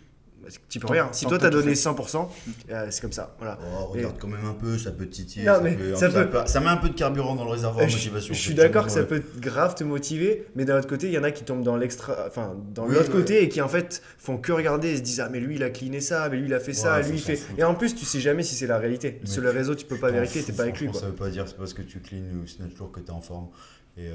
tu 0.69 0.79
peux 0.79 0.88
rien. 0.88 1.10
Si 1.12 1.25
toi, 1.25 1.38
que 1.38 1.41
tu 1.41 1.48
as 1.48 1.50
t'as 1.50 1.55
donné 1.55 1.75
fait. 1.75 1.89
100%, 1.89 2.29
euh, 2.71 2.88
c'est 2.89 3.01
comme 3.01 3.12
ça. 3.12 3.36
Voilà. 3.38 3.57
Oh, 3.79 3.86
regarde 3.88 4.15
quand 4.19 4.27
même 4.27 4.45
un 4.45 4.53
peu, 4.53 4.77
ça 4.77 4.91
peut 4.91 5.07
titiller. 5.07 5.45
Non, 5.45 5.55
ça, 5.55 5.62
mais 5.62 5.75
peut, 5.75 5.93
ça 5.95 6.10
ça 6.12 6.24
peut- 6.24 6.29
peut- 6.29 6.45
ça 6.48 6.60
met 6.60 6.67
un 6.67 6.77
peu 6.77 6.89
de 6.89 6.93
carburant 6.95 7.36
dans 7.36 7.45
le 7.45 7.51
réservoir 7.51 7.86
de 7.86 7.89
Je, 7.91 7.95
motivation. 7.98 8.33
je 8.33 8.39
suis 8.39 8.50
c'est 8.50 8.55
d'accord 8.55 8.86
que 8.86 8.91
ça 8.91 9.03
peut 9.03 9.21
grave 9.38 9.75
te 9.75 9.83
motiver, 9.83 10.48
mais 10.55 10.65
d'un 10.65 10.77
autre 10.79 10.88
côté, 10.88 11.07
il 11.07 11.13
y 11.13 11.17
en 11.17 11.24
a 11.24 11.31
qui 11.31 11.43
tombent 11.43 11.63
dans 11.63 11.75
l'extra, 11.77 12.15
enfin 12.27 12.55
dans 12.74 12.86
Oui, 12.88 12.93
l'autre 12.95 13.07
ouais. 13.13 13.21
côté 13.21 13.43
et 13.43 13.50
qui 13.50 13.62
en 13.62 13.67
fait 13.69 14.01
font 14.17 14.38
que 14.38 14.51
regarder 14.51 14.89
et 14.89 14.98
se 14.98 15.01
disent 15.01 15.19
ah 15.19 15.29
mais 15.31 15.39
lui 15.39 15.55
il 15.55 15.63
a 15.63 15.69
cleané 15.69 16.01
ça, 16.01 16.27
mais 16.29 16.38
lui 16.38 16.48
il 16.48 16.53
a 16.53 16.60
fait 16.60 16.74
ça, 16.74 16.98
Ouais, 17.00 17.03
lui 17.07 17.17
il 17.17 17.21
fait. 17.21 17.39
Et 17.57 17.63
en 17.63 17.75
plus 17.75 17.95
tu 17.95 18.05
sais 18.05 18.19
jamais 18.19 18.43
si 18.43 18.55
c'est 18.55 18.67
la 18.67 18.77
réalité. 18.77 19.19
Mais 19.21 19.27
Sur 19.29 19.41
le 19.43 19.50
réseau 19.51 19.75
tu 19.75 19.86
peux 19.86 19.98
pas 19.98 20.12
vérifier, 20.12 20.43
t'es 20.43 20.53
pas 20.53 20.63
avec 20.63 20.79
lui. 20.79 20.89
Ça 20.93 21.07
veut 21.07 21.13
pas 21.13 21.29
dire 21.29 21.48
c'est 21.48 21.57
parce 21.57 21.74
que 21.74 21.81
tu 21.81 22.00
clean 22.00 22.24
ou 22.43 22.48
snatch 22.48 22.75
lourd 22.77 22.91
que 22.91 23.00
t'es 23.00 23.12
en 23.12 23.21
forme. 23.21 23.48
Et, 23.98 24.07
euh, 24.07 24.13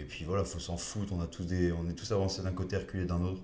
et 0.00 0.04
puis 0.04 0.24
voilà, 0.24 0.44
faut 0.44 0.60
s'en 0.60 0.76
foutre. 0.76 1.12
On, 1.12 1.20
a 1.20 1.26
tous 1.26 1.42
des, 1.44 1.72
on 1.72 1.88
est 1.90 1.92
tous 1.92 2.12
avancés 2.12 2.40
d'un 2.42 2.52
côté, 2.52 2.76
reculés 2.76 3.04
d'un 3.04 3.20
autre. 3.20 3.40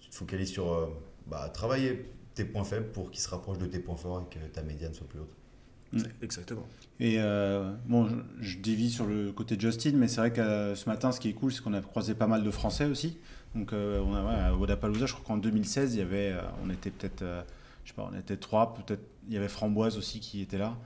Tu 0.00 0.10
te 0.10 0.14
focalises 0.16 0.50
sur 0.50 0.72
euh, 0.72 0.86
bah, 1.26 1.48
travailler 1.52 2.10
tes 2.34 2.44
points 2.44 2.64
faibles 2.64 2.86
pour 2.92 3.10
qu'ils 3.10 3.20
se 3.20 3.28
rapprochent 3.28 3.58
de 3.58 3.66
tes 3.66 3.78
points 3.78 3.96
forts 3.96 4.22
et 4.30 4.34
que 4.34 4.44
ta 4.52 4.62
médiane 4.62 4.94
soit 4.94 5.06
plus 5.08 5.20
haute. 5.20 6.04
Exactement. 6.22 6.66
Et 7.00 7.16
euh, 7.18 7.72
bon, 7.86 8.08
je, 8.08 8.14
je 8.40 8.58
dévie 8.58 8.90
sur 8.90 9.06
le 9.06 9.32
côté 9.32 9.56
de 9.56 9.60
Justin, 9.60 9.92
mais 9.94 10.06
c'est 10.06 10.20
vrai 10.20 10.32
que 10.32 10.40
euh, 10.40 10.74
ce 10.76 10.88
matin, 10.88 11.10
ce 11.10 11.18
qui 11.18 11.28
est 11.28 11.32
cool, 11.32 11.52
c'est 11.52 11.62
qu'on 11.62 11.74
a 11.74 11.80
croisé 11.80 12.14
pas 12.14 12.28
mal 12.28 12.44
de 12.44 12.50
Français 12.50 12.84
aussi. 12.84 13.18
Donc, 13.56 13.72
euh, 13.72 14.00
on 14.00 14.14
a, 14.14 14.22
ouais, 14.22 14.40
à 14.40 14.54
Wodapalooza, 14.54 15.06
je 15.06 15.14
crois 15.14 15.24
qu'en 15.26 15.36
2016, 15.38 15.94
il 15.94 15.98
y 15.98 16.02
avait, 16.02 16.30
euh, 16.32 16.40
on 16.64 16.70
était 16.70 16.90
peut-être, 16.90 17.22
euh, 17.22 17.42
je 17.84 17.90
sais 17.90 17.96
pas, 17.96 18.08
on 18.12 18.16
était 18.16 18.36
trois, 18.36 18.74
peut-être, 18.74 19.02
il 19.26 19.34
y 19.34 19.36
avait 19.36 19.48
Framboise 19.48 19.96
aussi 19.98 20.20
qui 20.20 20.40
était 20.40 20.58
là. 20.58 20.76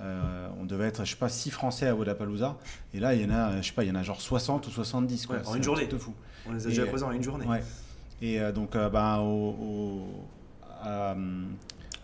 Euh, 0.00 0.48
on 0.58 0.64
devait 0.64 0.86
être, 0.86 1.04
je 1.04 1.10
sais 1.10 1.16
pas, 1.18 1.28
six 1.28 1.50
Français 1.50 1.88
à 1.88 1.94
Wodapalooza. 1.94 2.56
Et 2.94 3.00
là, 3.00 3.14
il 3.14 3.20
y 3.20 3.24
en 3.26 3.30
a, 3.30 3.60
je 3.60 3.66
sais 3.66 3.74
pas, 3.74 3.84
il 3.84 3.88
y 3.88 3.90
en 3.90 3.94
a 3.96 4.02
genre 4.02 4.20
60 4.20 4.66
ou 4.66 4.70
70. 4.70 5.26
Quoi. 5.26 5.36
Ouais, 5.36 5.46
en 5.46 5.54
une 5.54 5.60
un 5.60 5.62
journée. 5.62 5.86
de 5.86 5.98
fou. 5.98 6.14
On 6.46 6.52
les 6.52 6.64
a 6.64 6.66
Et, 6.66 6.70
déjà 6.70 6.86
croisés 6.86 7.04
en 7.04 7.12
une 7.12 7.22
journée. 7.22 7.46
Ouais. 7.46 7.62
Et 8.22 8.40
euh, 8.40 8.52
donc, 8.52 8.76
euh, 8.76 8.88
au- 9.18 9.56
au- 9.60 10.24
à, 10.82 11.12
euh, 11.12 11.42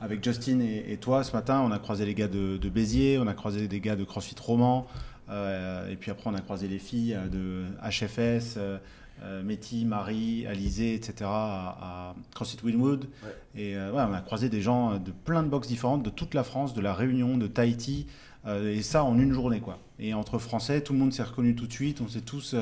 avec 0.00 0.22
Justin 0.24 0.60
et, 0.60 0.84
et 0.92 0.96
toi, 0.96 1.24
ce 1.24 1.32
matin, 1.32 1.60
on 1.64 1.70
a 1.70 1.78
croisé 1.78 2.04
les 2.04 2.14
gars 2.14 2.28
de, 2.28 2.56
de 2.56 2.68
Béziers, 2.68 3.18
on 3.18 3.26
a 3.26 3.34
croisé 3.34 3.68
des 3.68 3.80
gars 3.80 3.96
de 3.96 4.04
CrossFit 4.04 4.34
Roman, 4.40 4.86
et 5.30 5.96
puis 5.96 6.10
après, 6.10 6.28
on 6.28 6.34
a 6.34 6.40
croisé 6.40 6.68
les 6.68 6.78
filles 6.78 7.16
de 7.32 7.64
HFS, 7.88 8.56
euh, 8.58 9.42
Métis, 9.44 9.84
Marie, 9.86 10.46
Alizé, 10.46 10.94
etc., 10.94 11.14
à, 11.24 11.76
à 11.80 12.14
CrossFit 12.34 12.58
Winwood. 12.64 13.04
Ouais. 13.22 13.30
Et 13.54 13.76
euh, 13.76 13.92
ouais, 13.92 14.02
on 14.06 14.12
a 14.12 14.20
croisé 14.20 14.48
des 14.48 14.60
gens 14.60 14.98
de 14.98 15.12
plein 15.12 15.42
de 15.44 15.48
box 15.48 15.68
différentes, 15.68 16.02
de 16.02 16.10
toute 16.10 16.34
la 16.34 16.42
France, 16.44 16.74
de 16.74 16.80
la 16.80 16.92
Réunion, 16.92 17.38
de 17.38 17.46
Tahiti, 17.46 18.06
euh, 18.46 18.74
et 18.74 18.82
ça 18.82 19.04
en 19.04 19.18
une 19.18 19.32
journée, 19.32 19.60
quoi. 19.60 19.78
Et 20.00 20.12
entre 20.14 20.38
Français, 20.38 20.80
tout 20.82 20.92
le 20.92 20.98
monde 20.98 21.12
s'est 21.12 21.22
reconnu 21.22 21.54
tout 21.54 21.66
de 21.68 21.72
suite, 21.72 22.00
on 22.00 22.08
s'est 22.08 22.20
tous. 22.22 22.54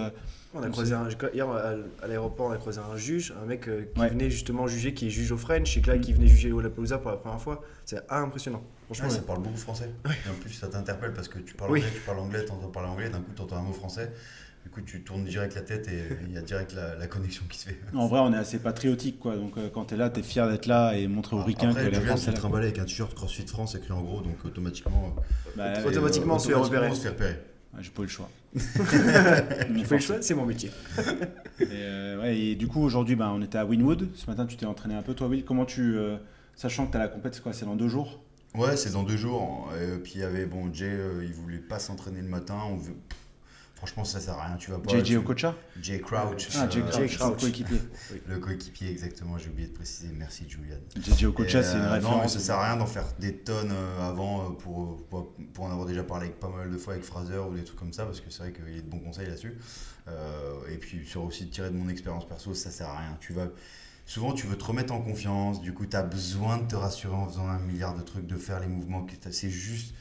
Euh, 0.55 0.59
On 0.59 0.63
a 0.63 0.69
croisé 0.69 0.95
un, 0.95 1.09
hier 1.33 1.49
à, 1.49 2.07
l'aéroport, 2.07 2.47
on 2.47 2.53
a 2.53 2.57
croisé 2.57 2.81
un 2.81 2.97
juge, 2.97 3.33
un 3.43 3.47
mec 3.47 3.69
euh, 3.69 3.85
qui 3.95 4.01
Ouais. 4.01 4.09
venait 4.09 4.31
justement 4.31 4.67
juger, 4.67 4.95
qui 4.95 5.07
est 5.07 5.11
juge 5.11 5.33
au 5.33 5.37
French, 5.37 5.77
et 5.77 5.81
que 5.83 5.91
là, 5.91 5.99
qui 5.99 6.13
venait 6.13 6.27
juger 6.27 6.53
au 6.53 6.61
Lapalooza 6.61 6.99
pour 6.99 7.11
la 7.11 7.17
première 7.17 7.41
fois. 7.41 7.63
C'est 7.85 8.01
impressionnant. 8.11 8.63
Franchement, 8.87 9.07
Ouais, 9.07 9.13
ouais. 9.13 9.17
ça 9.19 9.23
parle 9.27 9.43
beaucoup 9.43 9.57
français. 9.57 9.91
Et 10.07 10.29
en 10.31 10.35
plus, 10.41 10.51
ça 10.51 10.69
t'interpelle 10.69 11.13
parce 11.13 11.29
que 11.29 11.39
tu 11.39 11.55
parles 11.55 11.71
Oui. 11.73 11.81
anglais, 11.81 11.93
tu 11.95 12.01
parles 12.01 12.19
anglais, 12.19 12.45
t'entends 12.45 12.69
parler 12.69 12.89
anglais, 12.89 13.11
d'un 13.11 13.21
coup, 13.21 13.33
t'entends 13.37 13.57
un 13.57 13.63
mot 13.63 13.73
français. 13.73 14.11
Du 14.63 14.69
coup, 14.69 14.83
tu 14.83 15.03
tournes 15.03 15.25
direct 15.25 15.55
la 15.55 15.63
tête 15.63 15.89
et 15.89 16.03
il 16.27 16.35
y 16.35 16.37
a 16.37 16.43
direct 16.43 16.75
la, 16.75 16.95
la 16.95 17.07
connexion 17.07 17.45
qui 17.49 17.59
se 17.59 17.69
fait. 17.69 17.79
En 17.95 18.09
vrai, 18.09 18.21
on 18.21 18.31
est 18.35 18.37
assez 18.37 18.59
patriotique, 18.59 19.19
quoi. 19.19 19.35
Donc, 19.35 19.57
euh, 19.57 19.71
quand 19.73 19.87
tu 19.87 19.95
es 19.95 19.97
là, 19.97 20.11
tu 20.11 20.21
es 20.21 20.23
fier 20.23 20.47
d'être 20.51 20.67
là 20.67 20.93
et 20.99 21.07
montrer 21.09 21.35
aux 21.35 21.43
ricains 21.43 21.73
que 21.73 21.79
Après, 21.79 21.91
la 21.91 22.01
France 22.03 22.25
est 22.29 22.33
là. 22.33 22.37
trimballer 22.37 22.67
avec 22.67 22.79
un 22.79 22.85
t-shirt 22.85 23.15
CrossFit 23.15 23.47
France 23.47 23.75
écrit 23.75 23.93
en 23.93 24.03
gros, 24.03 24.21
donc 24.21 24.37
automatiquement. 24.45 25.17
Bah, 25.57 25.73
ouais, 25.79 25.85
Automatiquement, 25.87 26.35
on 26.35 26.39
se 26.39 26.49
fait 26.49 26.55
repérer. 26.55 26.91
J'ai 27.81 27.91
pas 27.91 28.03
eu 28.03 28.07
le 28.07 28.11
choix. 28.11 28.29
Tu 28.55 29.85
fais 29.85 29.95
le 29.97 30.01
choix, 30.01 30.17
c'est 30.23 30.35
mon 30.35 30.45
métier. 30.47 30.71
Et, 31.61 31.67
euh, 31.71 32.21
ouais, 32.21 32.37
et 32.39 32.55
du 32.57 32.67
coup, 32.67 32.81
aujourd'hui, 32.83 33.15
bah, 33.17 33.31
on 33.35 33.41
était 33.43 33.59
à 33.59 33.65
Winwood. 33.65 34.09
Ce 34.15 34.27
matin, 34.27 34.47
tu 34.47 34.57
t'es 34.57 34.67
entraîné 34.67 34.95
un 34.95 35.03
peu, 35.03 35.15
toi, 35.15 35.29
Will. 35.29 35.45
Comment 35.45 35.65
tu. 35.65 35.97
euh, 35.97 36.17
sachant 36.57 36.87
que 36.87 36.91
tu 36.93 36.97
as 36.97 37.01
la 37.01 37.09
compète, 37.09 37.35
c'est 37.35 37.43
quoi 37.43 37.53
C'est 37.53 37.65
dans 37.67 37.77
deux 37.77 37.89
jours? 37.89 38.21
Ouais, 38.55 38.77
c'est 38.77 38.93
dans 38.93 39.05
deux 39.05 39.17
jours. 39.17 39.71
Et 39.81 39.97
puis 39.99 40.15
il 40.17 40.21
y 40.21 40.25
avait, 40.25 40.47
bon, 40.47 40.73
Jay, 40.75 40.89
euh, 40.91 41.25
il 41.25 41.33
voulait 41.33 41.59
pas 41.59 41.79
s'entraîner 41.79 42.21
le 42.21 42.29
matin. 42.29 42.59
On 42.69 42.77
veut... 42.77 42.95
Franchement, 43.81 44.05
ça 44.05 44.21
sert 44.21 44.35
à 44.35 44.45
rien. 44.45 44.57
Tu 44.59 44.71
vas 44.71 44.79
pas. 44.79 44.99
JJ 45.03 45.17
Okocha 45.17 45.57
Jay 45.81 46.01
Crouch. 46.01 46.49
Ah, 46.55 46.69
Jay 46.69 46.81
euh, 46.81 46.91
Crouch, 46.91 47.17
Crouch. 47.17 47.41
coéquipier. 47.41 47.81
Le 48.27 48.39
coéquipier, 48.39 48.91
exactement, 48.91 49.39
j'ai 49.39 49.49
oublié 49.49 49.69
de 49.69 49.73
préciser. 49.73 50.13
Merci, 50.13 50.45
Julian. 50.47 50.77
JJ 50.95 51.25
Okocha, 51.25 51.63
c'est 51.63 51.77
une 51.77 51.79
euh, 51.79 51.85
Non, 51.85 51.89
mais 51.89 51.95
référence. 51.95 52.33
ça 52.35 52.41
sert 52.41 52.57
à 52.57 52.67
rien 52.67 52.77
d'en 52.77 52.85
faire 52.85 53.07
des 53.19 53.37
tonnes 53.37 53.73
euh, 53.73 54.07
avant 54.07 54.43
euh, 54.43 54.51
pour, 54.51 54.99
pour, 55.07 55.33
pour 55.55 55.65
en 55.65 55.71
avoir 55.71 55.87
déjà 55.87 56.03
parlé 56.03 56.27
avec 56.27 56.39
pas 56.39 56.51
mal 56.51 56.71
de 56.71 56.77
fois 56.77 56.93
avec 56.93 57.07
Fraser 57.07 57.39
ou 57.39 57.55
des 57.55 57.65
trucs 57.65 57.79
comme 57.79 57.95
ça, 57.95 58.05
parce 58.05 58.21
que 58.21 58.29
c'est 58.29 58.43
vrai 58.43 58.53
qu'il 58.53 58.69
est 58.77 58.83
de 58.83 58.91
bons 58.91 58.99
conseils 59.01 59.27
là-dessus. 59.27 59.57
Euh, 60.09 60.55
et 60.71 60.77
puis 60.77 61.07
sur 61.07 61.25
aussi 61.25 61.47
de 61.47 61.51
tirer 61.51 61.71
de 61.71 61.77
mon 61.77 61.89
expérience 61.89 62.29
perso, 62.29 62.53
ça 62.53 62.71
sert 62.71 62.89
à 62.89 62.99
rien. 62.99 63.17
Tu 63.19 63.33
vas, 63.33 63.49
souvent, 64.05 64.33
tu 64.35 64.47
veux 64.47 64.59
te 64.59 64.65
remettre 64.65 64.93
en 64.93 65.01
confiance, 65.01 65.63
du 65.63 65.73
coup, 65.73 65.87
tu 65.87 65.97
as 65.97 66.03
besoin 66.03 66.59
de 66.59 66.67
te 66.67 66.77
rassurer 66.77 67.15
en 67.15 67.27
faisant 67.27 67.49
un 67.49 67.59
milliard 67.61 67.95
de 67.95 68.03
trucs, 68.03 68.27
de 68.27 68.37
faire 68.37 68.61
les 68.61 68.67
mouvements. 68.67 69.07
C'est 69.31 69.51
juste 69.51 69.95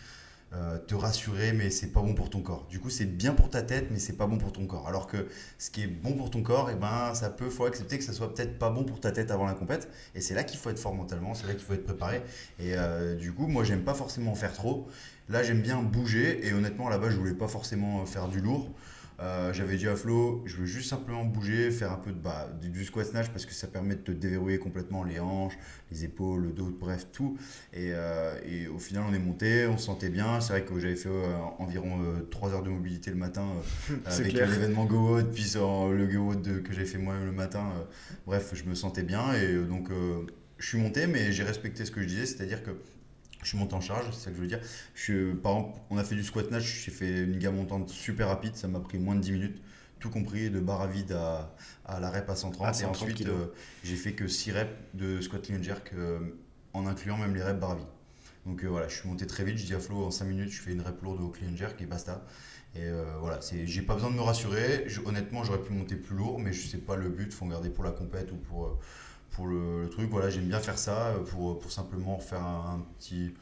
euh, 0.52 0.80
te 0.80 0.96
rassurer, 0.96 1.54
mais 1.54 1.70
c'est 1.70 1.92
pas 1.92 2.02
bon 2.02 2.16
pour 2.16 2.32
ton 2.32 2.42
corps. 2.42 2.66
Du 2.72 2.80
coup, 2.80 2.90
c'est 2.90 3.06
bien 3.06 3.34
pour 3.34 3.52
ta 3.52 3.62
tête, 3.62 3.90
mais 3.92 4.00
c'est 4.00 4.18
pas 4.18 4.26
bon 4.26 4.40
pour 4.40 4.52
ton 4.52 4.66
corps. 4.66 4.88
Alors 4.88 5.06
que 5.06 5.28
ce 5.60 5.70
qui 5.70 5.84
est 5.84 5.88
bon 5.88 6.14
pour 6.14 6.32
ton 6.32 6.42
corps, 6.42 6.72
et 6.72 6.76
ben, 6.76 7.14
ça 7.14 7.30
peut, 7.30 7.50
faut 7.52 7.66
accepter 7.66 8.00
que 8.00 8.04
ça 8.04 8.14
soit 8.14 8.34
peut-être 8.34 8.58
pas 8.58 8.72
bon 8.72 8.84
pour 8.84 9.00
ta 9.00 9.12
tête 9.12 9.30
avant 9.30 9.46
la 9.46 9.54
compète. 9.54 9.90
Et 10.16 10.22
c'est 10.22 10.34
là 10.34 10.44
qu'il 10.44 10.58
faut 10.58 10.72
être 10.72 10.80
fort 10.80 10.96
mentalement, 10.96 11.36
c'est 11.36 11.46
là 11.46 11.54
qu'il 11.54 11.64
faut 11.64 11.74
être 11.74 11.84
préparé. 11.84 12.24
Et 12.60 12.74
euh, 12.74 13.16
du 13.16 13.32
coup, 13.32 13.46
moi, 13.46 13.64
j'aime 13.64 13.84
pas 13.84 13.94
forcément 13.94 14.32
en 14.32 14.36
faire 14.36 14.54
trop. 14.54 14.88
Là, 15.30 15.44
j'aime 15.44 15.62
bien 15.62 15.84
bouger. 15.84 16.48
Et 16.48 16.52
honnêtement, 16.54 16.90
là-bas, 16.90 17.12
je 17.12 17.18
voulais 17.18 17.36
pas 17.36 17.48
forcément 17.48 18.04
faire 18.08 18.28
du 18.28 18.42
lourd. 18.42 18.70
Euh, 19.22 19.52
J'avais 19.52 19.76
dit 19.76 19.88
à 19.88 19.96
Flo, 19.96 20.44
je 20.46 20.56
veux 20.58 20.66
juste 20.66 20.90
simplement 20.90 21.26
bouger, 21.26 21.72
faire 21.72 21.92
un 21.92 21.98
peu 21.98 22.12
de, 22.12 22.18
bah, 22.18 22.50
du, 22.62 22.86
squat 22.86 23.06
snatch 23.06 23.30
parce 23.30 23.46
que 23.46 23.54
ça 23.54 23.68
permet 23.68 23.96
de 23.96 24.02
te 24.02 24.12
déverrouiller 24.12 24.60
complètement 24.60 25.04
les 25.04 25.20
hanches, 25.20 25.58
les 25.92 26.06
épaules, 26.06 26.44
le 26.44 26.52
dos, 26.52 26.70
bref, 26.80 27.08
tout. 27.12 27.38
Et, 27.74 27.92
euh, 27.94 28.40
et 28.46 28.68
au 28.68 28.80
final, 28.80 29.04
on 29.10 29.14
est 29.14 29.20
monté, 29.20 29.68
on 29.68 29.78
se 29.78 29.86
sentait 29.86 30.10
bien. 30.10 30.40
C'est 30.40 30.54
vrai 30.54 30.64
que 30.64 30.80
j'avais 30.80 30.96
fait 30.96 31.10
euh, 31.10 31.36
environ 31.58 32.00
3 32.32 32.54
heures 32.54 32.64
de 32.64 32.70
mobilité 32.70 33.12
le 33.12 33.18
matin 33.18 33.48
avec 34.06 34.34
l'événement 34.34 34.86
GoWood, 34.86 35.32
puis 35.32 35.52
le 35.54 36.08
GoWood 36.08 36.64
que 36.64 36.74
j'ai 36.74 36.86
fait 36.86 36.98
moi 36.98 37.16
le 37.24 37.32
matin. 37.32 37.74
bref, 38.26 38.52
je 38.54 38.64
me 38.64 38.76
sentais 38.76 39.04
bien 39.04 39.34
et 39.34 39.54
donc 39.66 39.90
je 40.58 40.68
suis 40.68 40.78
monté, 40.78 41.08
mais 41.08 41.32
j'ai 41.32 41.44
respecté 41.44 41.86
ce 41.86 41.92
que 41.92 42.02
je 42.02 42.08
disais, 42.08 42.26
c'est-à-dire 42.26 42.64
que 42.64 42.72
je 43.44 43.48
suis 43.50 43.58
monté 43.58 43.74
en 43.76 43.82
charge, 43.82 44.06
c'est 44.12 44.26
ça 44.26 44.30
que 44.32 44.38
je 44.38 44.42
veux 44.42 44.48
dire. 44.48 44.60
Je, 44.96 45.02
suis- 45.02 45.34
par 45.36 45.54
exemple, 45.58 45.80
on 45.90 45.98
a 45.98 46.04
fait 46.04 46.16
du 46.16 46.24
squat 46.24 46.48
snatch, 46.48 46.84
j'ai 46.86 46.92
fait 46.92 47.24
une 47.24 47.38
gamme 47.38 47.56
montante 47.56 47.90
super 47.90 48.28
rapide, 48.28 48.56
ça 48.56 48.68
m'a 48.68 48.80
pris 48.80 48.98
moins 49.00 49.16
de 49.16 49.22
10 49.22 49.32
minutes, 49.32 49.62
tout 50.00 50.10
compris 50.10 50.50
de 50.50 50.60
barre 50.60 50.82
à 50.82 50.88
vide 50.88 51.12
à, 51.14 51.56
à 51.86 52.00
la 52.00 52.10
rep 52.10 52.30
à 52.30 52.36
130. 52.36 52.68
À 52.68 52.72
et 52.72 52.74
130 52.74 52.96
ensuite, 53.12 53.28
euh, 53.28 53.48
j'ai 53.84 53.96
fait 53.96 54.14
que 54.14 54.28
6 54.28 54.52
reps 54.52 54.72
de 54.94 55.22
squat 55.22 55.42
clean 55.42 55.62
jerk 55.64 55.92
euh, 55.94 56.20
en 56.74 56.86
incluant 56.88 57.18
même 57.18 57.34
les 57.36 57.44
reps 57.44 57.60
barre 57.60 57.72
à 57.72 57.76
vide. 57.76 57.88
Donc 58.46 58.64
euh, 58.64 58.68
voilà, 58.68 58.88
je 58.88 58.96
suis 58.98 59.08
monté 59.10 59.28
très 59.28 59.44
vite, 59.44 59.58
je 59.58 59.66
dis 59.66 59.74
à 59.74 59.80
Flo 59.80 60.06
en 60.06 60.12
5 60.12 60.26
minutes, 60.26 60.50
je 60.52 60.62
fais 60.62 60.72
une 60.72 60.82
rep 60.82 61.02
lourde 61.02 61.22
au 61.22 61.30
clean 61.30 61.56
jerk 61.56 61.82
et 61.82 61.86
basta. 61.86 62.26
Et 62.76 62.84
euh, 62.84 63.04
voilà, 63.20 63.40
j'ai 63.66 63.82
pas 63.82 63.96
besoin 63.96 64.12
de 64.12 64.16
me 64.16 64.22
rassurer. 64.22 64.84
Je- 64.88 65.02
honnêtement, 65.02 65.44
j'aurais 65.44 65.62
pu 65.64 65.74
monter 65.74 65.96
plus 65.96 66.16
lourd, 66.16 66.40
mais 66.40 66.54
je 66.54 66.68
sais 66.68 66.78
pas 66.78 66.96
le 66.96 67.10
but, 67.10 67.34
faut 67.34 67.46
en 67.46 67.50
garder 67.50 67.70
pour 67.70 67.84
la 67.84 67.92
compète 67.92 68.32
ou 68.32 68.36
pour, 68.38 68.66
euh, 68.68 68.80
pour 69.32 69.48
le, 69.48 69.84
le 69.84 69.90
truc. 69.90 70.10
Voilà, 70.10 70.30
j'aime 70.30 70.46
bien 70.46 70.60
faire 70.60 70.78
ça 70.78 71.08
euh, 71.08 71.20
pour, 71.32 71.60
pour 71.60 71.72
simplement 71.72 72.20
faire 72.20 72.42
un, 72.42 72.76
un 72.78 72.86
petit 73.00 73.34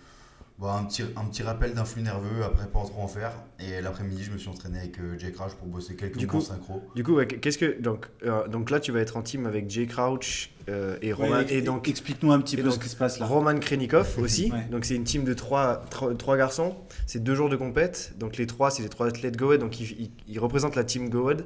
Bon, 0.60 0.69
un, 0.69 0.86
petit, 0.86 1.04
un 1.15 1.26
petit 1.26 1.43
rappel 1.43 1.76
d'un 1.76 1.86
flux 1.86 2.02
nerveux, 2.02 2.43
après 2.43 2.65
pas 2.65 2.80
trop 2.84 3.04
en 3.04 3.08
faire. 3.08 3.32
Et 3.60 3.80
l'après-midi, 3.80 4.23
je 4.23 4.32
me 4.32 4.39
suis 4.39 4.50
entraîné 4.50 4.80
avec 4.80 5.00
euh, 5.00 5.15
Jay 5.19 5.32
Crouch 5.32 5.52
pour 5.54 5.67
bosser 5.67 5.95
quelques 5.95 6.17
Du 6.17 6.26
coup- 6.26 6.41
synchro. 6.41 6.82
Du 6.95 7.04
coup, 7.04 7.13
ouais, 7.13 7.28
qu'est-ce 7.28 7.60
que 7.60 7.80
donc 7.80 8.08
euh, 8.26 8.47
donc 8.47 8.71
là 8.71 8.80
tu 8.80 8.91
vas 8.91 9.02
être 9.02 9.17
en 9.17 9.21
team 9.21 9.45
avec 9.45 9.69
Jay 9.69 9.86
Crouch 9.86 10.50
euh, 10.67 10.97
et 11.04 11.13
Roman 11.13 11.30
Ouais, 11.30 11.54
et 11.54 11.62
donc 11.62 11.88
explique-nous 11.88 12.32
un 12.32 12.41
petit 12.41 12.56
et 12.56 12.58
peu 12.58 12.63
donc, 12.63 12.73
ce 12.73 12.80
qui 12.80 12.89
se 12.89 12.95
passe 12.95 13.19
là. 13.19 13.28
Roman 13.28 13.60
Krenikov 13.60 14.17
aussi. 14.19 14.52
Ouais. 14.52 14.65
Donc 14.71 14.86
c'est 14.86 14.95
une 14.95 15.04
team 15.04 15.26
de 15.26 15.36
trois, 15.36 15.76
trois, 15.91 16.15
trois 16.15 16.38
garçons. 16.38 16.76
C'est 17.06 17.21
deux 17.23 17.36
jours 17.36 17.50
de 17.50 17.56
compète. 17.56 18.13
Donc 18.17 18.38
les 18.38 18.47
trois, 18.47 18.71
c'est 18.71 18.82
les 18.82 18.89
trois 18.89 19.06
athlètes 19.06 19.38
Go 19.38 19.52
Ahead. 19.52 19.62
Donc 19.62 19.80
ils, 19.80 19.91
ils- 20.02 20.12
ils 20.28 20.39
représentent 20.39 20.76
la 20.76 20.86
team 20.86 21.10
Go 21.12 21.28
Ahead. 21.28 21.45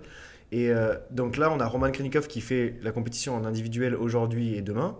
Et 0.52 0.70
euh, 0.70 0.96
donc 1.12 1.38
là, 1.38 1.50
on 1.52 1.60
a 1.62 1.66
Roman 1.66 1.92
Krenikov 1.92 2.28
qui 2.28 2.42
fait 2.42 2.76
la 2.82 2.92
compétition 2.92 3.36
en 3.36 3.46
individuel 3.46 3.96
aujourd'hui 3.96 4.56
et 4.56 4.62
demain. 4.62 4.98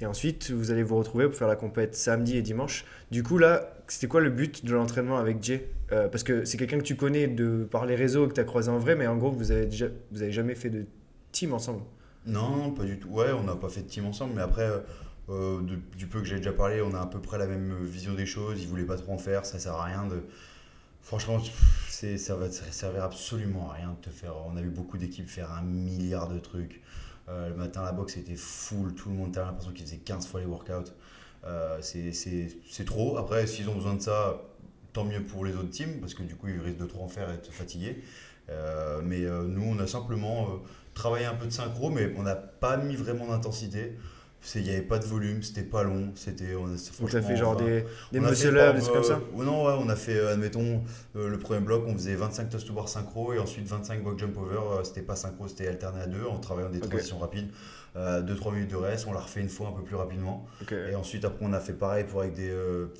Et 0.00 0.06
ensuite, 0.06 0.50
vous 0.52 0.70
allez 0.70 0.84
vous 0.84 0.96
retrouver 0.96 1.26
pour 1.26 1.34
faire 1.34 1.48
la 1.48 1.56
compète 1.56 1.96
samedi 1.96 2.36
et 2.36 2.42
dimanche. 2.42 2.84
Du 3.10 3.22
coup, 3.22 3.38
là, 3.38 3.72
c'était 3.88 4.06
quoi 4.06 4.20
le 4.20 4.30
but 4.30 4.64
de 4.64 4.72
l'entraînement 4.72 5.18
avec 5.18 5.42
Jay 5.42 5.68
Euh, 5.90 6.08
Parce 6.08 6.22
que 6.22 6.44
c'est 6.44 6.56
quelqu'un 6.56 6.78
que 6.78 6.84
tu 6.84 6.96
connais 6.96 7.26
de, 7.26 7.64
par 7.68 7.84
les 7.84 7.96
réseaux, 7.96 8.28
que 8.28 8.34
tu 8.34 8.40
as 8.40 8.44
croisé 8.44 8.70
en 8.70 8.78
vrai, 8.78 8.94
mais 8.94 9.06
en 9.06 9.16
gros, 9.16 9.30
vous 9.32 9.50
avez, 9.50 9.66
déjà, 9.66 9.86
vous 10.12 10.22
avez 10.22 10.32
jamais 10.32 10.54
fait 10.54 10.70
de 10.70 10.86
team 11.32 11.52
ensemble. 11.52 11.82
Non, 12.24 12.70
pas 12.70 12.84
du 12.84 12.98
tout. 12.98 13.08
Ouais, 13.08 13.32
on 13.32 13.42
n'a 13.42 13.56
pas 13.56 13.68
fait 13.68 13.82
de 13.82 13.88
team 13.88 14.06
ensemble, 14.06 14.34
mais 14.36 14.42
après, 14.42 14.68
euh, 15.28 15.60
du 15.96 16.06
peu 16.06 16.20
que 16.20 16.26
j'ai 16.26 16.36
déjà 16.36 16.52
parlé, 16.52 16.80
on 16.80 16.94
a 16.94 17.00
à 17.00 17.06
peu 17.06 17.18
près 17.20 17.38
la 17.38 17.46
même 17.46 17.76
vision 17.82 18.14
des 18.14 18.26
choses. 18.26 18.62
Ils 18.62 18.68
voulaient 18.68 18.84
pas 18.84 18.96
trop 18.96 19.12
en 19.12 19.18
faire, 19.18 19.44
ça 19.44 19.58
sert 19.58 19.74
à 19.74 19.84
rien 19.84 20.06
de. 20.06 20.22
Franchement, 21.00 21.38
pff, 21.38 21.81
ça 22.18 22.34
va 22.36 22.50
ça 22.50 22.70
servir 22.70 23.04
absolument 23.04 23.70
à 23.70 23.74
rien 23.74 23.90
de 23.90 24.04
te 24.04 24.10
faire. 24.10 24.34
On 24.46 24.56
a 24.56 24.62
vu 24.62 24.70
beaucoup 24.70 24.98
d'équipes 24.98 25.28
faire 25.28 25.52
un 25.52 25.62
milliard 25.62 26.28
de 26.28 26.38
trucs. 26.38 26.82
Euh, 27.28 27.48
le 27.48 27.54
matin, 27.54 27.82
la 27.84 27.92
boxe 27.92 28.16
était 28.16 28.36
full, 28.36 28.94
tout 28.94 29.08
le 29.08 29.14
monde 29.14 29.36
avait 29.36 29.46
l'impression 29.46 29.72
qu'ils 29.72 29.86
faisaient 29.86 29.98
15 29.98 30.26
fois 30.26 30.40
les 30.40 30.46
workouts. 30.46 30.90
Euh, 31.44 31.78
c'est, 31.80 32.12
c'est, 32.12 32.48
c'est 32.68 32.84
trop. 32.84 33.18
Après, 33.18 33.46
s'ils 33.46 33.68
ont 33.68 33.74
besoin 33.74 33.94
de 33.94 34.00
ça, 34.00 34.42
tant 34.92 35.04
mieux 35.04 35.22
pour 35.22 35.44
les 35.44 35.54
autres 35.54 35.70
teams, 35.70 36.00
parce 36.00 36.14
que 36.14 36.22
du 36.22 36.34
coup, 36.34 36.48
ils 36.48 36.60
risquent 36.60 36.80
de 36.80 36.86
trop 36.86 37.04
en 37.04 37.08
faire 37.08 37.30
et 37.32 37.38
de 37.38 37.44
se 37.44 37.52
fatiguer. 37.52 38.02
Euh, 38.50 39.00
mais 39.04 39.20
nous, 39.20 39.64
on 39.64 39.78
a 39.78 39.86
simplement 39.86 40.48
travaillé 40.94 41.26
un 41.26 41.34
peu 41.34 41.46
de 41.46 41.52
synchro, 41.52 41.90
mais 41.90 42.12
on 42.16 42.22
n'a 42.22 42.34
pas 42.34 42.76
mis 42.76 42.96
vraiment 42.96 43.28
d'intensité. 43.28 43.96
Il 44.56 44.62
n'y 44.62 44.70
avait 44.70 44.82
pas 44.82 44.98
de 44.98 45.04
volume, 45.04 45.42
c'était 45.42 45.62
pas 45.62 45.84
long. 45.84 46.10
C'était, 46.16 46.54
on 46.56 46.66
a, 46.66 46.68
Donc 46.70 46.76
tu 46.78 46.90
as 46.90 46.92
franchement, 46.92 47.22
fait 47.22 47.36
genre 47.36 47.52
enfin, 47.54 47.64
des, 47.64 47.84
des 48.12 48.20
muscle 48.20 48.48
ups, 48.48 48.74
des 48.74 48.80
trucs 48.80 48.92
comme 48.94 49.04
ça 49.04 49.20
euh, 49.38 49.44
non, 49.44 49.64
ouais, 49.66 49.74
on 49.78 49.88
a 49.88 49.94
fait, 49.96 50.16
euh, 50.16 50.32
admettons, 50.32 50.82
euh, 51.16 51.28
le 51.28 51.38
premier 51.38 51.60
bloc, 51.60 51.84
on 51.86 51.94
faisait 51.94 52.14
25 52.16 52.48
toast 52.50 52.66
to 52.66 52.72
bar 52.72 52.88
synchro 52.88 53.32
et 53.32 53.38
ensuite 53.38 53.66
25 53.68 54.02
box 54.02 54.18
jump 54.18 54.36
over. 54.38 54.56
euh, 54.56 54.84
c'était 54.84 55.02
pas 55.02 55.14
synchro, 55.16 55.46
c'était 55.48 55.68
alterné 55.68 56.00
à 56.02 56.06
deux 56.06 56.24
en 56.24 56.38
travaillant 56.38 56.70
des 56.70 56.78
Ok. 56.78 56.88
transitions 56.90 57.18
rapides. 57.18 57.48
2-3 57.94 58.54
minutes 58.54 58.70
de 58.70 58.76
reste, 58.76 59.06
on 59.06 59.12
l'a 59.12 59.20
refait 59.20 59.42
une 59.42 59.50
fois 59.50 59.68
un 59.68 59.72
peu 59.72 59.82
plus 59.82 59.96
rapidement. 59.96 60.46
Et 60.90 60.94
ensuite, 60.94 61.26
après, 61.26 61.44
on 61.44 61.52
a 61.52 61.60
fait 61.60 61.74
pareil 61.74 62.04
pour 62.04 62.20
avec 62.22 62.32
des. 62.32 62.50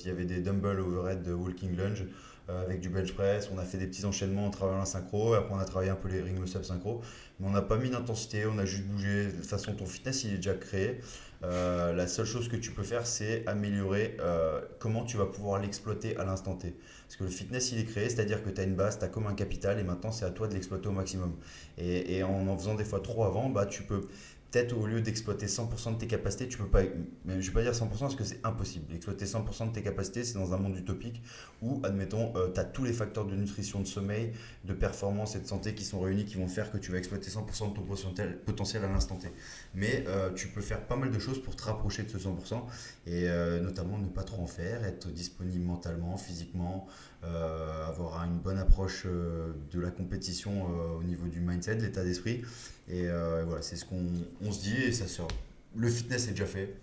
il 0.01 0.07
y 0.07 0.11
avait 0.11 0.25
des 0.25 0.39
dumbbell 0.39 0.79
overhead 0.79 1.23
de 1.23 1.33
walking 1.33 1.75
lunge 1.75 2.05
euh, 2.49 2.63
avec 2.63 2.79
du 2.79 2.89
bench 2.89 3.11
press. 3.13 3.49
On 3.51 3.57
a 3.57 3.63
fait 3.63 3.79
des 3.79 3.87
petits 3.87 4.05
enchaînements 4.05 4.45
en 4.45 4.49
travaillant 4.51 4.77
la 4.79 4.85
synchro. 4.85 5.33
Et 5.33 5.37
après, 5.39 5.53
on 5.55 5.57
a 5.59 5.65
travaillé 5.65 5.89
un 5.89 5.95
peu 5.95 6.09
les 6.09 6.21
ring 6.21 6.39
muscle 6.39 6.63
synchro. 6.63 7.01
Mais 7.39 7.47
on 7.47 7.51
n'a 7.51 7.63
pas 7.63 7.77
mis 7.77 7.89
d'intensité, 7.89 8.45
on 8.45 8.59
a 8.59 8.65
juste 8.65 8.83
bougé. 8.85 9.25
De 9.25 9.31
toute 9.31 9.45
façon, 9.45 9.73
ton 9.73 9.87
fitness, 9.87 10.25
il 10.25 10.33
est 10.33 10.37
déjà 10.37 10.53
créé. 10.53 10.99
Euh, 11.43 11.91
la 11.93 12.07
seule 12.07 12.25
chose 12.25 12.47
que 12.47 12.55
tu 12.55 12.71
peux 12.71 12.83
faire, 12.83 13.05
c'est 13.05 13.45
améliorer 13.47 14.15
euh, 14.21 14.61
comment 14.79 15.03
tu 15.03 15.17
vas 15.17 15.25
pouvoir 15.25 15.61
l'exploiter 15.61 16.15
à 16.17 16.23
l'instant 16.23 16.55
T. 16.55 16.73
Parce 17.05 17.17
que 17.17 17.23
le 17.25 17.29
fitness, 17.29 17.71
il 17.73 17.79
est 17.79 17.85
créé, 17.85 18.09
c'est-à-dire 18.09 18.43
que 18.43 18.49
tu 18.49 18.61
as 18.61 18.63
une 18.63 18.75
base, 18.75 18.97
tu 18.97 19.05
as 19.05 19.09
comme 19.09 19.27
un 19.27 19.33
capital, 19.33 19.79
et 19.79 19.83
maintenant, 19.83 20.11
c'est 20.11 20.25
à 20.25 20.31
toi 20.31 20.47
de 20.47 20.53
l'exploiter 20.53 20.87
au 20.87 20.91
maximum. 20.93 21.33
Et, 21.77 22.23
en 22.23 22.47
en 22.47 22.57
faisant 22.57 22.75
des 22.75 22.85
fois 22.85 23.01
trop 23.01 23.25
avant, 23.25 23.49
bah, 23.49 23.65
tu 23.65 23.83
peux 23.83 24.07
peut-être 24.53 24.77
au 24.77 24.85
lieu 24.85 25.01
d'exploiter 25.01 25.47
100% 25.47 25.93
de 25.93 25.97
tes 25.97 26.05
capacités, 26.07 26.47
tu 26.47 26.59
peux 26.59 26.67
pas, 26.67 26.83
mais 27.25 27.41
je 27.41 27.47
vais 27.47 27.53
pas 27.53 27.63
dire 27.63 27.71
100% 27.71 27.89
parce 27.99 28.15
que 28.15 28.23
c'est 28.23 28.39
impossible. 28.43 28.93
Exploiter 28.93 29.25
100% 29.25 29.69
de 29.69 29.73
tes 29.73 29.81
capacités, 29.81 30.23
c'est 30.23 30.35
dans 30.35 30.53
un 30.53 30.57
monde 30.57 30.77
utopique 30.77 31.23
où, 31.63 31.81
admettons, 31.83 32.33
tu 32.53 32.59
as 32.59 32.63
tous 32.63 32.83
les 32.83 32.93
facteurs 32.93 33.25
de 33.25 33.35
nutrition, 33.35 33.79
de 33.79 33.87
sommeil, 33.87 34.31
de 34.63 34.73
performance 34.73 35.35
et 35.35 35.39
de 35.39 35.47
santé 35.47 35.73
qui 35.73 35.83
sont 35.83 35.99
réunis, 35.99 36.25
qui 36.25 36.35
vont 36.35 36.47
faire 36.47 36.71
que 36.71 36.77
tu 36.77 36.91
vas 36.91 36.99
exploiter 36.99 37.31
100% 37.31 37.71
de 37.71 37.75
ton 37.75 37.81
potentiel, 37.81 38.37
potentiel 38.45 38.85
à 38.85 38.89
l'instant 38.89 39.15
T. 39.15 39.27
Mais 39.73 40.03
euh, 40.07 40.31
tu 40.33 40.47
peux 40.49 40.61
faire 40.61 40.85
pas 40.85 40.97
mal 40.97 41.09
de 41.09 41.19
choses 41.19 41.41
pour 41.41 41.55
te 41.55 41.63
rapprocher 41.63 42.03
de 42.03 42.09
ce 42.09 42.19
100% 42.19 42.61
et 43.07 43.27
euh, 43.27 43.59
notamment 43.59 43.97
ne 43.97 44.07
pas 44.07 44.23
trop 44.23 44.43
en 44.43 44.47
faire, 44.47 44.85
être 44.85 45.07
disponible 45.07 45.65
mentalement, 45.65 46.15
physiquement, 46.15 46.87
euh, 47.25 47.87
avoir 47.87 48.21
une 48.25 48.37
bonne 48.37 48.57
approche 48.57 49.03
euh, 49.05 49.53
de 49.71 49.79
la 49.79 49.91
compétition 49.91 50.51
euh, 50.51 50.99
au 50.99 51.03
niveau 51.03 51.27
du 51.27 51.39
mindset, 51.39 51.75
l'état 51.75 52.03
d'esprit. 52.03 52.41
Et 52.89 53.07
voilà, 53.45 53.61
c'est 53.61 53.77
ce 53.77 53.85
qu'on 53.85 54.03
on 54.41 54.51
se 54.51 54.61
dit 54.61 54.75
et 54.75 54.91
ça 54.91 55.07
sort. 55.07 55.29
Le 55.75 55.87
fitness 55.87 56.27
est 56.27 56.31
déjà 56.31 56.45
fait, 56.45 56.75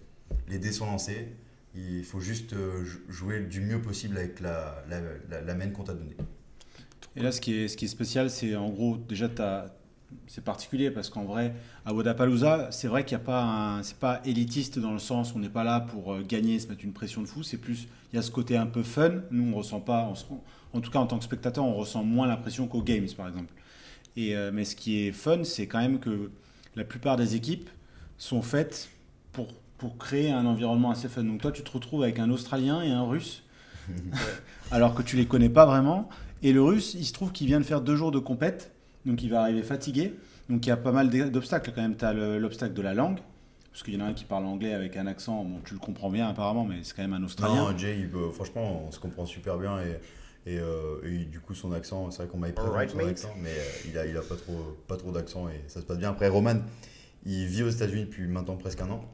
les 0.49 0.59
dés 0.59 0.73
sont 0.73 0.87
lancés. 0.87 1.29
Il 1.75 2.05
faut 2.05 2.21
juste 2.21 2.55
jou- 2.55 3.01
jouer 3.09 3.41
du 3.41 3.61
mieux 3.61 3.83
possible 3.83 4.17
avec 4.17 4.41
la, 4.41 4.83
main 5.55 5.69
qu'on 5.69 5.85
t'a 5.85 5.93
donnée. 5.93 6.17
Et 7.17 7.21
là, 7.21 7.33
ce 7.33 7.41
qui 7.41 7.55
est, 7.55 7.69
spécial, 7.69 8.31
c'est 8.31 8.57
en 8.57 8.71
gros, 8.71 8.97
déjà, 8.97 9.29
c'est 10.27 10.43
particulier 10.43 10.91
parce 10.91 11.11
qu'en 11.11 11.25
vrai, 11.25 11.55
à 11.85 11.93
Wodapalooza, 11.93 12.69
c'est 12.73 12.89
vrai 12.89 13.05
qu'il 13.05 13.19
n'y 13.19 13.23
a 13.23 13.27
pas. 13.27 13.81
C'est 13.83 13.99
pas 13.99 14.23
élitiste 14.25 14.79
dans 14.79 14.93
le 14.93 14.99
sens 14.99 15.35
où 15.35 15.37
on 15.37 15.41
n'est 15.41 15.51
pas 15.51 15.65
là 15.65 15.81
pour 15.81 16.19
gagner, 16.23 16.59
se 16.59 16.67
mettre 16.67 16.85
une 16.85 16.95
pression 16.95 17.21
de 17.21 17.27
fou. 17.27 17.43
C'est 17.43 17.59
plus. 17.59 17.89
Il 18.13 18.17
y 18.17 18.19
a 18.19 18.23
ce 18.23 18.31
côté 18.31 18.57
un 18.57 18.67
peu 18.67 18.83
fun. 18.83 19.11
Nous, 19.31 19.53
on 19.53 19.57
ressent 19.57 19.81
pas. 19.81 20.07
on 20.11 20.15
se 20.15 20.25
rend- 20.27 20.43
en 20.73 20.81
tout 20.81 20.91
cas, 20.91 20.99
en 21.01 21.07
tant 21.07 21.19
que 21.19 21.25
spectateur, 21.25 21.65
on 21.65 21.75
ressent 21.75 22.05
moins 22.05 22.27
la 22.27 22.37
pression 22.37 22.67
qu'aux 22.67 22.83
Games, 22.83 23.09
par 23.17 23.29
exemple. 23.29 23.53
Et, 24.17 24.37
euh, 24.37 24.51
mais 24.53 24.65
ce 24.65 24.77
qui 24.77 25.07
est 25.07 25.13
fun, 25.13 25.45
c'est 25.45 25.67
quand 25.67 25.79
même 25.81 25.99
que 26.01 26.31
la 26.77 26.85
plupart 26.85 27.17
des 27.17 27.37
équipes 27.37 27.69
sont 28.19 28.43
faites 28.43 28.91
pour, 29.33 29.49
pour 29.79 29.99
créer 29.99 30.31
un 30.31 30.47
environnement 30.47 30.91
assez 30.91 31.09
fun. 31.09 31.25
Donc 31.25 31.41
toi, 31.41 31.53
tu 31.53 31.63
te 31.63 31.71
retrouves 31.71 32.03
avec 32.03 32.19
un 32.19 32.31
Australien 32.31 32.83
et 32.83 32.91
un 32.91 33.03
Russe, 33.05 33.43
alors 34.71 34.95
que 34.95 35.03
tu 35.03 35.17
les 35.17 35.27
connais 35.27 35.49
pas 35.49 35.67
vraiment. 35.67 36.09
Et 36.43 36.53
le 36.53 36.63
Russe, 36.63 36.95
il 36.95 37.05
se 37.05 37.13
trouve 37.13 37.33
qu'il 37.33 37.47
vient 37.47 37.61
de 37.61 37.65
faire 37.65 37.81
deux 37.81 37.97
jours 37.97 38.11
de 38.13 38.19
compète, 38.19 38.73
donc 39.07 39.23
il 39.23 39.31
va 39.31 39.43
arriver 39.43 39.63
fatigué. 39.63 40.15
Donc 40.49 40.67
il 40.67 40.69
y 40.69 40.73
a 40.73 40.77
pas 40.77 40.93
mal 40.93 41.11
d'obstacles 41.31 41.73
quand 41.75 41.83
même. 41.83 41.97
Tu 41.97 42.05
as 42.05 42.13
l'obstacle 42.13 42.75
de 42.75 42.83
la 42.83 42.95
langue, 42.95 43.19
parce 43.73 43.83
qu'il 43.83 43.95
y 43.95 43.97
en 43.97 44.01
a 44.01 44.09
un 44.09 44.15
qui 44.15 44.25
parle 44.25 44.45
anglais 44.47 44.75
avec 44.75 44.97
un 44.97 45.07
accent, 45.07 45.45
bon, 45.45 45.61
tu 45.65 45.75
le 45.75 45.81
comprends 45.81 46.11
bien 46.11 46.29
apparemment, 46.29 46.65
mais 46.65 46.83
c'est 46.83 46.95
quand 46.95 47.03
même 47.03 47.13
un 47.13 47.23
Australien. 47.25 47.71
Non, 47.71 47.79
Jay, 47.79 47.99
il 47.99 48.11
peut- 48.11 48.31
franchement, 48.33 48.85
on 48.87 48.91
se 48.91 48.99
comprend 48.99 49.27
super 49.27 49.59
bien 49.59 49.81
et, 49.81 50.01
et, 50.51 50.59
euh, 50.59 51.01
et 51.05 51.25
du 51.25 51.41
coup, 51.41 51.55
son 51.55 51.73
accent, 51.73 52.11
c'est 52.11 52.23
vrai 52.23 52.29
qu'on 52.33 52.39
m'avait 52.39 52.53
prévenu 52.53 52.73
Alright, 52.73 52.89
de 52.89 52.93
son 52.93 52.99
mate. 52.99 53.09
accent, 53.11 53.35
mais 53.43 53.51
euh, 53.51 53.63
il 53.87 53.99
a, 53.99 54.07
il 54.07 54.17
a 54.17 54.23
pas 54.23 54.37
trop, 54.37 54.77
pas 54.89 54.97
trop 54.97 55.13
d'accent 55.13 55.49
et 55.49 55.63
ça 55.69 55.81
se 55.81 55.87
passe 55.87 55.99
bien. 55.99 56.11
Après, 56.11 56.29
Roman, 56.29 56.57
il 57.25 57.47
vit 57.47 57.63
aux 57.63 57.69
États-Unis 57.71 58.05
depuis 58.07 58.27
maintenant 58.27 58.57
presque 58.57 58.81
un 58.81 58.91
an, 58.91 59.05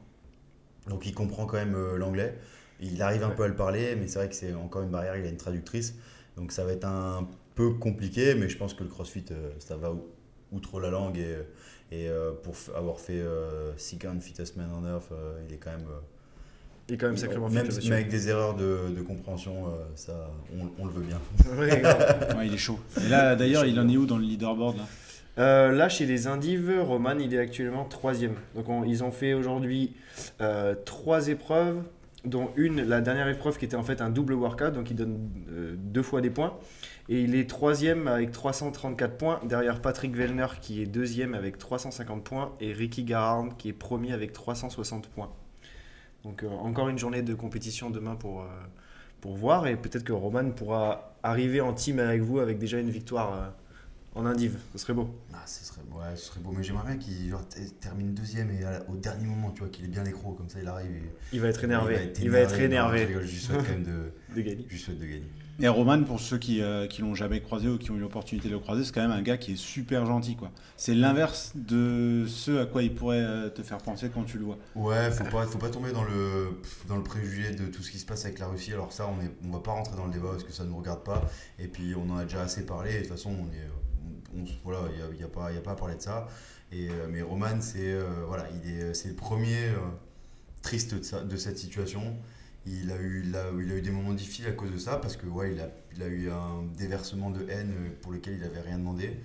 donc 0.89 1.05
il 1.05 1.13
comprend 1.13 1.45
quand 1.45 1.57
même 1.57 1.75
euh, 1.75 1.97
l'anglais. 1.97 2.37
Il 2.79 3.01
arrive 3.01 3.23
un 3.23 3.31
peu 3.31 3.43
à 3.43 3.47
le 3.47 3.55
parler, 3.55 3.95
mais 3.95 4.07
c'est 4.07 4.19
vrai 4.19 4.29
que 4.29 4.35
c'est 4.35 4.53
encore 4.53 4.83
une 4.83 4.91
barrière, 4.91 5.17
il 5.17 5.25
a 5.25 5.29
une 5.29 5.37
traductrice, 5.37 5.95
donc 6.35 6.51
ça 6.51 6.63
va 6.63 6.73
être 6.73 6.85
un 6.85 7.27
peu 7.55 7.71
compliqué, 7.73 8.35
mais 8.35 8.49
je 8.49 8.57
pense 8.57 8.73
que 8.73 8.83
le 8.83 8.89
crossfit, 8.89 9.25
euh, 9.31 9.51
ça 9.59 9.77
va 9.77 9.91
ou- 9.91 10.05
outre 10.51 10.79
la 10.79 10.89
langue 10.91 11.17
et, 11.17 11.37
et 11.91 12.09
euh, 12.09 12.31
pour 12.43 12.55
avoir 12.75 12.99
fait 12.99 13.19
euh, 13.19 13.71
Second 13.77 14.19
Fittest 14.19 14.55
Man 14.57 14.69
on 14.79 14.85
Earth, 14.87 15.09
euh, 15.11 15.39
il 15.47 15.53
est 15.53 15.57
quand 15.57 15.71
même. 15.71 15.81
euh, 15.87 15.99
Il 16.89 16.95
est 16.95 16.97
quand 16.97 17.07
même 17.07 17.17
sacrément 17.17 17.49
fit, 17.49 17.55
même 17.55 17.67
mais 17.85 17.91
avec 17.93 18.09
des 18.09 18.29
erreurs 18.29 18.55
de, 18.55 18.89
de 18.95 19.01
compréhension, 19.01 19.67
euh, 19.67 19.69
ça, 19.95 20.29
on, 20.57 20.81
on 20.81 20.85
le 20.85 20.91
veut 20.91 21.03
bien. 21.03 21.19
Ouais, 21.57 21.79
grave. 21.81 22.35
Ouais, 22.37 22.47
il 22.47 22.53
est 22.53 22.57
chaud. 22.57 22.79
Et 23.05 23.09
là, 23.09 23.35
d'ailleurs, 23.35 23.65
il 23.65 23.79
en 23.79 23.87
est 23.89 23.97
où 23.97 24.05
dans 24.05 24.17
le 24.17 24.23
leaderboard 24.23 24.77
là? 24.77 24.83
Euh, 25.39 25.71
là, 25.71 25.87
chez 25.87 26.05
les 26.07 26.25
Indives, 26.25 26.73
Roman, 26.81 27.15
il 27.19 27.31
est 27.33 27.37
actuellement 27.37 27.85
troisième. 27.85 28.35
Donc, 28.55 28.69
on- 28.69 28.83
ils 28.83 29.03
ont 29.03 29.11
fait 29.11 29.33
aujourd'hui 29.35 29.93
euh, 30.41 30.73
trois 30.83 31.27
épreuves, 31.27 31.77
dont 32.25 32.49
une, 32.55 32.81
la 32.83 33.01
dernière 33.01 33.27
épreuve 33.27 33.57
qui 33.59 33.65
était 33.65 33.75
en 33.75 33.83
fait 33.83 34.01
un 34.01 34.09
double 34.09 34.33
workout, 34.33 34.73
donc 34.73 34.89
il 34.89 34.95
donne 34.95 35.29
euh, 35.51 35.75
deux 35.77 36.01
fois 36.03 36.21
des 36.21 36.31
points. 36.31 36.53
Et 37.09 37.21
il 37.21 37.35
est 37.35 37.49
troisième 37.49 38.07
avec 38.07 38.31
334 38.31 39.17
points, 39.17 39.39
derrière 39.45 39.81
Patrick 39.81 40.13
Vellner 40.15 40.47
qui 40.61 40.81
est 40.81 40.85
deuxième 40.85 41.33
avec 41.33 41.57
350 41.57 42.23
points, 42.23 42.53
et 42.59 42.73
Ricky 42.73 43.03
Garand 43.05 43.49
qui 43.49 43.69
est 43.69 43.73
premier 43.73 44.11
avec 44.11 44.33
360 44.33 45.07
points. 45.07 45.31
Donc, 46.23 46.43
euh, 46.43 46.49
encore 46.49 46.89
une 46.89 46.97
journée 46.97 47.21
de 47.21 47.33
compétition 47.33 47.89
demain 47.89 48.15
pour, 48.15 48.41
euh, 48.41 48.47
pour 49.21 49.35
voir, 49.37 49.67
et 49.67 49.77
peut-être 49.77 50.03
que 50.03 50.11
Roman 50.11 50.49
pourra 50.51 51.15
arriver 51.23 51.61
en 51.61 51.73
team 51.73 51.99
avec 51.99 52.21
vous 52.21 52.39
avec 52.39 52.57
déjà 52.57 52.77
une 52.79 52.89
victoire 52.89 53.33
euh, 53.33 53.47
en 54.19 54.25
Indive. 54.25 54.57
Ce 54.73 54.79
serait 54.79 54.93
beau. 54.93 55.09
Ah, 55.33 55.43
ce 55.45 55.63
serait, 55.63 55.79
ouais, 55.91 56.15
ce 56.17 56.25
serait 56.25 56.41
beau, 56.41 56.51
mais 56.51 56.63
j'aimerais 56.63 56.87
bien 56.87 56.97
qu'il 56.97 57.33
termine 57.79 58.13
deuxième 58.13 58.51
et 58.51 58.59
la- 58.63 58.83
au 58.89 58.97
dernier 58.97 59.25
moment, 59.27 59.51
tu 59.51 59.59
vois, 59.61 59.69
qu'il 59.69 59.85
ait 59.85 59.89
bien 59.89 60.03
les 60.03 60.11
crocs, 60.11 60.35
comme 60.35 60.49
ça 60.49 60.59
il 60.61 60.67
arrive. 60.67 60.91
Et, 60.91 61.03
Il 61.31 61.39
va 61.39 61.47
être 61.47 61.63
énervé. 61.63 62.11
Il 62.17 62.23
Il 62.25 62.29
va 62.31 62.39
être 62.39 62.57
Non, 62.57 62.63
énervé. 62.65 62.99
je 63.03 63.05
rigole, 63.07 63.25
je 63.25 63.31
lui 63.31 63.39
souhaite 63.39 63.57
quand 63.59 63.69
même 63.71 63.83
de, 63.83 64.11
de 64.35 64.41
gagner. 64.41 64.65
je 64.67 64.73
lui 64.73 64.79
souhaite 64.81 64.99
de 64.99 65.05
gagner. 65.05 65.29
Et 65.59 65.67
Roman, 65.67 66.03
pour 66.03 66.19
ceux 66.19 66.37
qui 66.37 66.61
euh, 66.61 66.85
qui 66.85 67.01
l'ont 67.01 67.15
jamais 67.15 67.41
croisé 67.41 67.67
ou 67.67 67.79
qui 67.79 67.89
ont 67.89 67.95
eu 67.95 67.99
l'opportunité 67.99 68.47
de 68.47 68.53
le 68.53 68.59
croiser, 68.59 68.83
c'est 68.83 68.93
quand 68.93 69.01
même 69.01 69.11
un 69.11 69.23
gars 69.23 69.37
qui 69.37 69.53
est 69.53 69.57
super 69.57 70.05
gentil. 70.05 70.35
quoi. 70.35 70.51
C'est 70.75 70.93
l'inverse 70.93 71.53
de 71.55 72.25
ce 72.27 72.61
à 72.61 72.65
quoi 72.67 72.83
il 72.83 72.93
pourrait 72.93 73.23
euh, 73.23 73.49
te 73.49 73.63
faire 73.63 73.79
penser 73.79 74.11
quand 74.13 74.23
tu 74.23 74.37
le 74.37 74.45
vois. 74.45 74.57
Ouais, 74.75 75.09
faut 75.09 75.23
pas, 75.23 75.47
faut 75.47 75.57
pas 75.57 75.69
tomber 75.69 75.91
dans 75.91 76.03
le, 76.03 76.61
dans 76.87 76.95
le 76.95 77.03
préjugé 77.03 77.55
de 77.55 77.65
tout 77.65 77.81
ce 77.81 77.89
qui 77.89 77.97
se 77.97 78.05
passe 78.05 78.25
avec 78.25 78.37
la 78.37 78.47
Russie. 78.47 78.71
Alors 78.73 78.93
ça, 78.93 79.07
on 79.07 79.19
est, 79.23 79.31
on 79.47 79.51
va 79.51 79.59
pas 79.59 79.71
rentrer 79.71 79.95
dans 79.95 80.05
le 80.05 80.11
débat 80.13 80.29
parce 80.29 80.43
que 80.43 80.51
ça 80.51 80.63
ne 80.63 80.69
nous 80.69 80.77
regarde 80.77 81.03
pas. 81.03 81.27
Et 81.57 81.67
puis 81.67 81.95
on 81.95 82.07
en 82.11 82.17
a 82.17 82.23
déjà 82.23 82.41
assez 82.41 82.63
parlé. 82.63 82.93
De 82.93 82.99
toute 82.99 83.07
façon, 83.07 83.31
on 83.31 83.51
est, 83.51 84.45
voilà, 84.63 84.81
il 84.93 84.99
y 84.99 85.01
a, 85.01 85.21
y 85.21 85.23
a 85.23 85.27
pas, 85.27 85.47
a 85.47 85.61
pas 85.61 85.71
à 85.71 85.75
parler 85.75 85.95
de 85.95 86.01
ça. 86.01 86.27
Et 86.71 86.89
euh, 86.89 87.07
mais 87.09 87.23
Roman, 87.23 87.61
c'est, 87.61 87.97
voilà, 88.27 88.45
il 88.63 88.69
est, 88.69 89.07
le 89.07 89.15
premier 89.15 89.71
triste 90.61 90.93
de 90.93 91.37
cette 91.37 91.57
situation. 91.57 92.15
Il 92.67 92.91
a, 92.91 92.97
eu, 92.97 93.23
il, 93.25 93.35
a, 93.35 93.51
eu 93.51 93.81
des 93.81 93.91
moments 93.91 94.13
difficiles 94.13 94.47
à 94.47 94.51
cause 94.51 94.71
de 94.71 94.77
ça, 94.77 94.97
parce 94.97 95.15
que 95.15 95.25
ouais, 95.25 95.53
il, 95.53 95.61
a, 95.61 95.69
il 95.95 96.03
a 96.03 96.07
eu 96.07 96.29
un 96.29 96.63
déversement 96.77 97.29
de 97.29 97.47
haine 97.49 97.73
pour 98.01 98.11
lequel 98.11 98.35
il 98.35 98.39
n'avait 98.41 98.61
rien 98.61 98.77
demandé. 98.77 99.17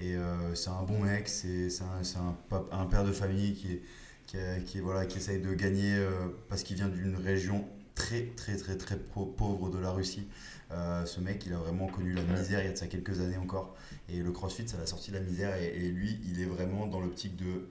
Et 0.00 0.16
euh, 0.16 0.54
c'est 0.54 0.70
un 0.70 0.82
bon 0.82 1.00
mec, 1.00 1.28
c'est 1.28 1.68
un, 1.80 2.56
un, 2.56 2.80
un 2.80 2.86
père 2.86 3.04
de 3.04 3.12
famille 3.12 3.54
qui, 3.54 3.72
est, 3.72 3.82
qui, 4.26 4.36
qui 4.66 4.80
voilà, 4.80 5.06
qui 5.06 5.18
essaye 5.18 5.40
de 5.40 5.54
gagner 5.54 5.94
euh, 5.94 6.10
parce 6.48 6.62
qu'il 6.62 6.76
vient 6.76 6.88
d'une 6.88 7.16
région 7.16 7.66
très 7.94 8.26
très 8.36 8.56
très 8.56 8.76
très 8.76 8.96
pauvre 8.96 9.70
de 9.70 9.78
la 9.78 9.90
Russie. 9.90 10.28
Euh, 10.72 11.06
ce 11.06 11.20
mec, 11.20 11.44
il 11.46 11.52
a 11.54 11.58
vraiment 11.58 11.86
connu 11.86 12.12
la 12.12 12.22
misère 12.22 12.60
il 12.60 12.66
y 12.66 12.68
a 12.68 12.72
de 12.72 12.76
ça 12.76 12.88
quelques 12.88 13.20
années 13.20 13.38
encore. 13.38 13.74
Et 14.08 14.18
le 14.18 14.32
CrossFit, 14.32 14.68
ça 14.68 14.76
l'a 14.76 14.86
sorti 14.86 15.10
de 15.10 15.16
la 15.16 15.22
misère. 15.22 15.56
Et, 15.56 15.88
lui, 15.88 16.18
il 16.28 16.40
est 16.42 16.46
vraiment 16.46 16.86
dans 16.86 17.00
l'optique 17.00 17.36
de, 17.36 17.68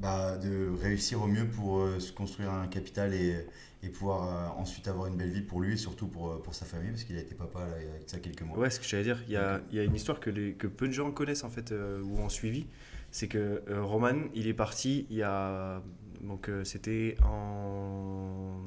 bah, 0.00 0.36
de 0.36 0.68
réussir 0.82 1.22
au 1.22 1.26
mieux 1.26 1.46
pour 1.46 1.86
se 1.98 2.12
construire 2.12 2.52
un 2.52 2.66
capital 2.66 3.14
et, 3.14 3.46
et 3.84 3.88
pouvoir 3.90 4.28
euh, 4.28 4.60
ensuite 4.60 4.88
avoir 4.88 5.06
une 5.06 5.16
belle 5.16 5.30
vie 5.30 5.42
pour 5.42 5.60
lui 5.60 5.74
et 5.74 5.76
surtout 5.76 6.06
pour, 6.06 6.30
euh, 6.30 6.42
pour 6.42 6.54
sa 6.54 6.64
famille 6.64 6.90
parce 6.90 7.04
qu'il 7.04 7.16
a 7.16 7.20
été 7.20 7.34
papa 7.34 7.60
là, 7.60 7.76
il 7.80 7.86
y 7.86 7.88
a 7.88 8.04
de 8.04 8.08
ça 8.08 8.18
quelques 8.18 8.42
mois. 8.42 8.58
Ouais, 8.58 8.70
ce 8.70 8.80
que 8.80 8.86
j'allais 8.86 9.04
dire, 9.04 9.22
il 9.26 9.32
y 9.32 9.36
a, 9.36 9.60
il 9.70 9.76
y 9.76 9.80
a 9.80 9.84
une 9.84 9.94
histoire 9.94 10.20
que, 10.20 10.30
les, 10.30 10.52
que 10.52 10.66
peu 10.66 10.88
de 10.88 10.92
gens 10.92 11.10
connaissent 11.10 11.44
en 11.44 11.50
fait 11.50 11.72
euh, 11.72 12.00
ou 12.02 12.18
ont 12.18 12.28
suivi. 12.28 12.66
C'est 13.10 13.28
que 13.28 13.62
euh, 13.68 13.82
Roman, 13.82 14.24
il 14.34 14.48
est 14.48 14.54
parti 14.54 15.06
il 15.10 15.16
y 15.16 15.22
a. 15.22 15.82
Donc 16.22 16.48
euh, 16.48 16.64
c'était 16.64 17.16
en, 17.22 18.58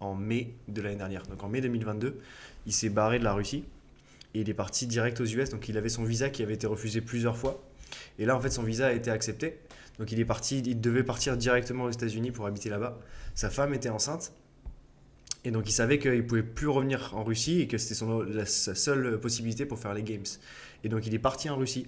en 0.00 0.14
mai 0.14 0.54
de 0.68 0.82
l'année 0.82 0.96
dernière. 0.96 1.22
Donc 1.26 1.42
en 1.42 1.48
mai 1.48 1.60
2022, 1.60 2.20
il 2.66 2.72
s'est 2.72 2.90
barré 2.90 3.18
de 3.18 3.24
la 3.24 3.32
Russie 3.32 3.64
et 4.34 4.40
il 4.40 4.50
est 4.50 4.54
parti 4.54 4.86
direct 4.86 5.20
aux 5.20 5.24
US. 5.24 5.50
Donc 5.50 5.68
il 5.68 5.78
avait 5.78 5.88
son 5.88 6.04
visa 6.04 6.28
qui 6.28 6.42
avait 6.42 6.54
été 6.54 6.66
refusé 6.66 7.00
plusieurs 7.00 7.36
fois. 7.36 7.62
Et 8.18 8.26
là, 8.26 8.36
en 8.36 8.40
fait, 8.40 8.50
son 8.50 8.64
visa 8.64 8.88
a 8.88 8.92
été 8.92 9.10
accepté. 9.10 9.58
Donc 9.98 10.12
il 10.12 10.20
est 10.20 10.24
parti, 10.24 10.58
il 10.58 10.80
devait 10.80 11.04
partir 11.04 11.36
directement 11.36 11.84
aux 11.84 11.90
États-Unis 11.90 12.32
pour 12.32 12.46
habiter 12.46 12.68
là-bas. 12.68 12.98
Sa 13.34 13.48
femme 13.48 13.72
était 13.72 13.88
enceinte. 13.88 14.32
Et 15.46 15.52
donc 15.52 15.68
il 15.68 15.72
savait 15.72 16.00
qu'il 16.00 16.10
ne 16.10 16.22
pouvait 16.22 16.42
plus 16.42 16.66
revenir 16.66 17.12
en 17.14 17.22
Russie 17.22 17.60
et 17.60 17.68
que 17.68 17.78
c'était 17.78 17.94
sa 18.46 18.74
seule 18.74 19.20
possibilité 19.20 19.64
pour 19.64 19.78
faire 19.78 19.94
les 19.94 20.02
Games. 20.02 20.24
Et 20.82 20.88
donc 20.88 21.06
il 21.06 21.14
est 21.14 21.20
parti 21.20 21.48
en 21.48 21.56
Russie. 21.56 21.86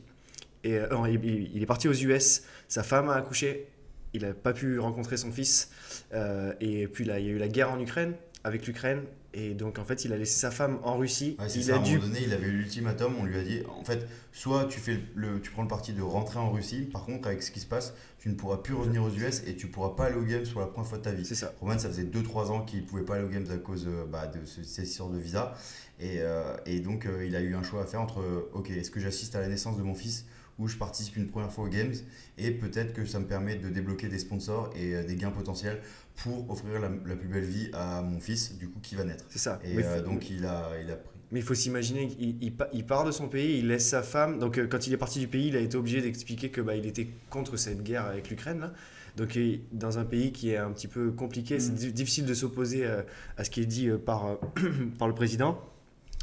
Et 0.63 0.79
euh, 0.79 1.09
il 1.11 1.61
est 1.61 1.67
parti 1.67 1.89
aux 1.89 1.93
US. 1.93 2.45
Sa 2.69 2.85
femme 2.85 3.11
a 3.11 3.15
accouché. 3.15 3.67
Il 4.15 4.23
n'a 4.23 4.33
pas 4.33 4.53
pu 4.53 4.79
rencontrer 4.79 5.17
son 5.17 5.33
fils. 5.33 5.73
Euh, 6.15 6.53
et 6.61 6.87
puis 6.87 7.05
là, 7.05 7.19
il 7.19 7.27
y 7.27 7.31
a 7.31 7.33
eu 7.33 7.39
la 7.39 7.49
guerre 7.49 7.73
en 7.73 7.81
Ukraine 7.81 8.15
avec 8.45 8.65
l'Ukraine. 8.65 9.03
Et 9.41 9.55
donc 9.55 9.79
en 9.79 9.85
fait, 9.85 10.05
il 10.05 10.13
a 10.13 10.17
laissé 10.17 10.39
sa 10.39 10.51
femme 10.51 10.79
en 10.83 10.97
Russie. 10.99 11.37
Ouais, 11.39 11.47
il 11.55 11.63
ça, 11.65 11.75
à 11.75 11.77
a 11.77 11.79
un 11.79 11.83
dû 11.83 11.95
moment 11.97 12.09
donné, 12.09 12.21
il 12.25 12.33
avait 12.33 12.47
eu 12.49 12.53
l'ultimatum, 12.53 13.15
on 13.21 13.25
lui 13.25 13.39
a 13.39 13.43
dit, 13.45 13.61
en 13.79 13.85
fait, 13.85 14.07
soit 14.33 14.65
tu, 14.65 14.81
fais 14.81 14.99
le, 15.15 15.41
tu 15.41 15.51
prends 15.51 15.63
le 15.63 15.69
parti 15.69 15.93
de 15.93 16.03
rentrer 16.03 16.39
en 16.39 16.51
Russie, 16.51 16.83
par 16.93 17.05
contre, 17.05 17.29
avec 17.29 17.43
ce 17.43 17.51
qui 17.51 17.61
se 17.61 17.67
passe, 17.67 17.95
tu 18.19 18.29
ne 18.29 18.35
pourras 18.35 18.57
plus 18.59 18.75
revenir 18.75 19.03
aux 19.05 19.11
US 19.11 19.43
et 19.47 19.55
tu 19.55 19.69
pourras 19.69 19.91
pas 19.91 20.07
aller 20.07 20.17
aux 20.17 20.25
Games 20.25 20.45
pour 20.51 20.61
la 20.61 20.67
première 20.67 20.89
fois 20.89 20.99
de 20.99 21.05
ta 21.05 21.13
vie. 21.13 21.25
C'est 21.25 21.35
ça. 21.37 21.53
Roman, 21.61 21.79
ça 21.79 21.89
faisait 21.89 22.05
2-3 22.05 22.51
ans 22.51 22.63
qu'il 22.63 22.81
ne 22.83 22.87
pouvait 22.87 23.05
pas 23.05 23.15
aller 23.15 23.25
aux 23.25 23.29
Games 23.29 23.47
à 23.53 23.57
cause 23.59 23.87
euh, 23.87 24.05
bah, 24.11 24.27
de 24.27 24.45
ce- 24.45 24.65
ces 24.65 24.83
histoires 24.83 25.09
de 25.11 25.19
visa. 25.19 25.55
Et, 26.01 26.17
euh, 26.21 26.57
et 26.67 26.81
donc, 26.81 27.07
euh, 27.07 27.25
il 27.27 27.35
a 27.37 27.41
eu 27.41 27.55
un 27.55 27.63
choix 27.63 27.83
à 27.83 27.87
faire 27.87 28.01
entre, 28.01 28.49
ok, 28.55 28.71
est-ce 28.71 28.91
que 28.91 29.01
j'assiste 29.01 29.35
à 29.37 29.41
la 29.41 29.49
naissance 29.49 29.77
de 29.77 29.83
mon 29.83 29.95
fils 29.95 30.27
ou 30.59 30.67
je 30.69 30.77
participe 30.77 31.17
une 31.17 31.29
première 31.29 31.53
fois 31.53 31.65
aux 31.65 31.69
Games 31.69 31.95
et 32.37 32.51
peut-être 32.51 32.93
que 32.93 33.05
ça 33.05 33.19
me 33.21 33.27
permet 33.27 33.57
de 33.57 33.69
débloquer 33.69 34.09
des 34.09 34.19
sponsors 34.19 34.71
et 34.77 34.95
euh, 34.95 35.05
des 35.05 35.17
gains 35.17 35.31
potentiels 35.31 35.81
pour 36.17 36.51
offrir 36.51 36.81
la, 36.81 36.89
la 37.07 37.17
plus 37.17 37.29
belle 37.29 37.45
vie 37.45 37.71
à 37.73 38.03
mon 38.03 38.19
fils, 38.21 38.57
du 38.59 38.69
coup, 38.69 38.81
qui 38.83 38.97
va 38.97 39.05
naître. 39.05 39.25
C'est 39.29 39.39
ça. 39.39 39.61
Et 39.65 39.77
euh, 39.79 40.03
donc, 40.03 40.31
il 40.31 40.45
a, 40.47 40.71
il 40.83 40.91
a 40.91 40.97
pris. 40.97 41.15
Mais 41.31 41.41
il 41.41 41.45
faut 41.45 41.55
s'imaginer 41.55 42.09
qu'il 42.09 42.43
il 42.43 42.53
pa- 42.57 42.69
il 42.73 42.85
part 42.87 43.05
de 43.05 43.13
son 43.13 43.29
pays, 43.29 43.59
il 43.59 43.69
laisse 43.69 43.87
sa 43.89 44.03
femme. 44.03 44.39
Donc, 44.41 44.59
euh, 44.59 44.67
quand 44.67 44.87
il 44.87 44.93
est 44.93 44.97
parti 44.97 45.21
du 45.21 45.29
pays, 45.29 45.49
il 45.49 45.57
a 45.57 45.61
été 45.61 45.77
obligé 45.77 46.01
d'expliquer 46.03 46.49
que 46.51 46.61
bah, 46.61 46.75
il 46.75 46.87
était 46.87 47.09
contre 47.31 47.57
cette 47.57 47.83
guerre 47.85 48.07
avec 48.07 48.31
l'Ukraine. 48.31 48.61
là. 48.61 48.73
Donc, 49.17 49.39
dans 49.73 49.99
un 49.99 50.05
pays 50.05 50.33
qui 50.33 50.51
est 50.51 50.57
un 50.57 50.71
petit 50.73 50.89
peu 50.89 51.11
compliqué, 51.13 51.61
c'est 51.61 51.73
Mm. 51.73 51.77
di- 51.77 51.93
difficile 51.93 52.25
de 52.27 52.35
s'opposer 52.35 52.85
euh, 52.87 53.03
à 53.37 53.45
ce 53.45 53.51
qui 53.51 53.61
est 53.61 53.67
dit 53.67 53.89
par, 54.05 54.39
par 54.99 55.07
le 55.07 55.15
président. 55.15 55.61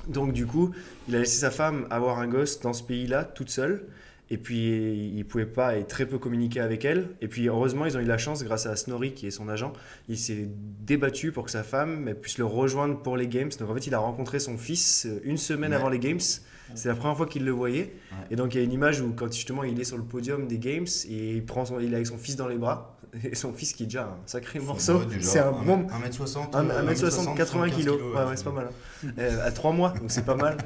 Donc, 0.07 0.33
du 0.33 0.45
coup, 0.45 0.71
il 1.07 1.15
a 1.15 1.19
laissé 1.19 1.37
sa 1.39 1.51
femme 1.51 1.87
avoir 1.89 2.19
un 2.19 2.27
gosse 2.27 2.59
dans 2.59 2.73
ce 2.73 2.83
pays-là, 2.83 3.23
toute 3.23 3.49
seule. 3.49 3.87
Et 4.31 4.37
puis, 4.37 5.11
il 5.15 5.23
pouvait 5.25 5.45
pas 5.45 5.77
et 5.77 5.85
très 5.85 6.07
peu 6.07 6.17
communiquer 6.17 6.59
avec 6.59 6.83
elle. 6.83 7.09
Et 7.21 7.27
puis, 7.27 7.47
heureusement, 7.47 7.85
ils 7.85 7.95
ont 7.95 7.99
eu 7.99 8.05
la 8.05 8.17
chance, 8.17 8.43
grâce 8.43 8.65
à 8.65 8.75
Snorri, 8.75 9.13
qui 9.13 9.27
est 9.27 9.31
son 9.31 9.47
agent, 9.49 9.71
il 10.09 10.17
s'est 10.17 10.47
débattu 10.81 11.31
pour 11.31 11.45
que 11.45 11.51
sa 11.51 11.63
femme 11.63 12.13
puisse 12.21 12.37
le 12.39 12.45
rejoindre 12.45 12.97
pour 13.01 13.17
les 13.17 13.27
Games. 13.27 13.51
Donc, 13.59 13.69
en 13.69 13.73
fait, 13.75 13.85
il 13.85 13.93
a 13.93 13.99
rencontré 13.99 14.39
son 14.39 14.57
fils 14.57 15.05
euh, 15.05 15.19
une 15.23 15.37
semaine 15.37 15.71
Ouais. 15.71 15.77
avant 15.77 15.89
les 15.89 15.99
Games. 15.99 16.19
C'est 16.73 16.87
la 16.87 16.95
première 16.95 17.15
fois 17.15 17.27
qu'il 17.27 17.45
le 17.45 17.51
voyait. 17.51 17.93
Ouais. 18.11 18.17
Et 18.31 18.35
donc, 18.35 18.55
il 18.55 18.57
y 18.57 18.61
a 18.61 18.63
une 18.63 18.73
image 18.73 18.99
où, 18.99 19.13
quand 19.13 19.31
justement 19.31 19.63
il 19.63 19.79
est 19.79 19.83
sur 19.83 19.97
le 19.97 20.03
podium 20.03 20.47
des 20.47 20.57
Games, 20.57 20.87
et 21.07 21.35
il, 21.35 21.45
prend 21.45 21.63
son, 21.63 21.79
il 21.79 21.91
est 21.91 21.95
avec 21.95 22.07
son 22.07 22.17
fils 22.17 22.35
dans 22.35 22.47
les 22.47 22.57
bras. 22.57 22.94
Et 23.23 23.35
son 23.35 23.53
fils 23.53 23.73
qui 23.73 23.83
est 23.83 23.85
déjà 23.85 24.03
un 24.03 24.17
sacré 24.27 24.59
morceau. 24.59 25.03
Déjà, 25.05 25.21
C'est 25.29 25.39
un 25.39 25.51
bon. 25.51 25.87
1m60, 25.87 26.51
1m60, 26.51 27.35
80 27.35 27.69
kg. 27.69 27.87
Ouais, 27.89 27.95
ouais, 28.25 28.35
c'est 28.35 28.43
pas 28.43 28.51
mal. 28.51 28.67
hein. 29.05 29.09
Euh, 29.19 29.47
à 29.47 29.51
3 29.51 29.71
mois, 29.71 29.91
donc 29.91 30.09
c'est 30.11 30.25
pas 30.25 30.35
mal. 30.35 30.57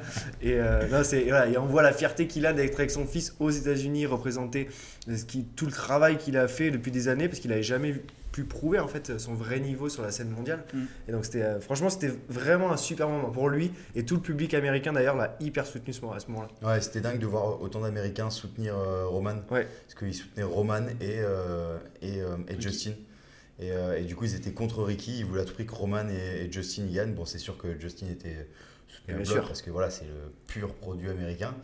Et, 0.42 0.54
euh, 0.54 0.88
non, 0.88 1.04
c'est- 1.04 1.24
voilà, 1.24 1.46
et 1.48 1.56
on 1.58 1.66
voit 1.66 1.82
la 1.82 1.92
fierté 1.92 2.26
qu'il 2.26 2.46
a 2.46 2.52
d'être 2.52 2.78
avec 2.78 2.90
son 2.90 3.06
fils 3.06 3.34
aux 3.38 3.50
États-Unis, 3.50 4.06
représenter 4.06 4.68
ce 5.06 5.24
qui, 5.24 5.44
tout 5.44 5.66
le 5.66 5.72
travail 5.72 6.16
qu'il 6.18 6.36
a 6.36 6.48
fait 6.48 6.70
depuis 6.70 6.90
des 6.90 7.08
années, 7.08 7.28
parce 7.28 7.40
qu'il 7.40 7.50
n'avait 7.50 7.62
jamais 7.62 7.92
vu- 7.92 8.02
pu 8.32 8.44
prouver 8.44 8.78
en 8.78 8.88
fait 8.88 9.18
son 9.18 9.34
vrai 9.34 9.60
niveau 9.60 9.88
sur 9.88 10.02
la 10.02 10.10
scène 10.10 10.30
mondiale. 10.30 10.64
Mm. 10.72 10.78
Et 11.08 11.12
donc 11.12 11.24
c'était, 11.24 11.42
euh, 11.42 11.60
franchement, 11.60 11.90
c'était 11.90 12.12
vraiment 12.28 12.70
un 12.72 12.76
super 12.76 13.08
moment 13.08 13.30
pour 13.30 13.48
lui 13.48 13.72
et 13.94 14.04
tout 14.04 14.14
le 14.16 14.20
public 14.22 14.54
américain 14.54 14.92
d'ailleurs 14.92 15.16
l'a 15.16 15.36
hyper 15.40 15.66
soutenu 15.66 15.92
ce 15.92 16.00
moment- 16.00 16.14
à 16.14 16.20
ce 16.20 16.28
moment-là. 16.28 16.48
Ouais, 16.68 16.80
c'était 16.80 17.00
dingue 17.00 17.18
de 17.18 17.26
voir 17.26 17.60
autant 17.60 17.80
d'Américains 17.80 18.30
soutenir 18.30 18.76
euh, 18.76 19.06
Roman. 19.06 19.36
Ouais. 19.50 19.66
Parce 19.86 19.94
qu'ils 19.98 20.14
soutenaient 20.14 20.44
Roman 20.44 20.86
et, 21.00 21.18
euh, 21.20 21.78
et, 22.02 22.20
euh, 22.20 22.36
et 22.48 22.60
Justin. 22.60 22.92
Et, 23.58 23.72
euh, 23.72 23.98
et 23.98 24.04
du 24.04 24.16
coup, 24.16 24.24
ils 24.24 24.34
étaient 24.34 24.52
contre 24.52 24.82
Ricky. 24.82 25.18
Ils 25.18 25.24
voulaient 25.26 25.42
à 25.42 25.44
tout 25.44 25.52
prix 25.54 25.66
que 25.66 25.74
Roman 25.74 26.08
et, 26.08 26.44
et 26.46 26.52
Justin 26.52 26.84
y 26.84 26.92
gagnent. 26.94 27.12
Bon, 27.14 27.24
c'est 27.26 27.38
sûr 27.38 27.58
que 27.58 27.78
Justin 27.78 28.06
était 28.10 28.48
soutenu 28.88 29.14
à 29.14 29.16
Bien 29.18 29.24
bloc 29.24 29.26
sûr. 29.38 29.46
parce 29.46 29.60
que 29.62 29.70
voilà, 29.70 29.90
c'est 29.90 30.04
le 30.06 30.32
pur 30.46 30.72
produit 30.74 31.10
américain. 31.10 31.54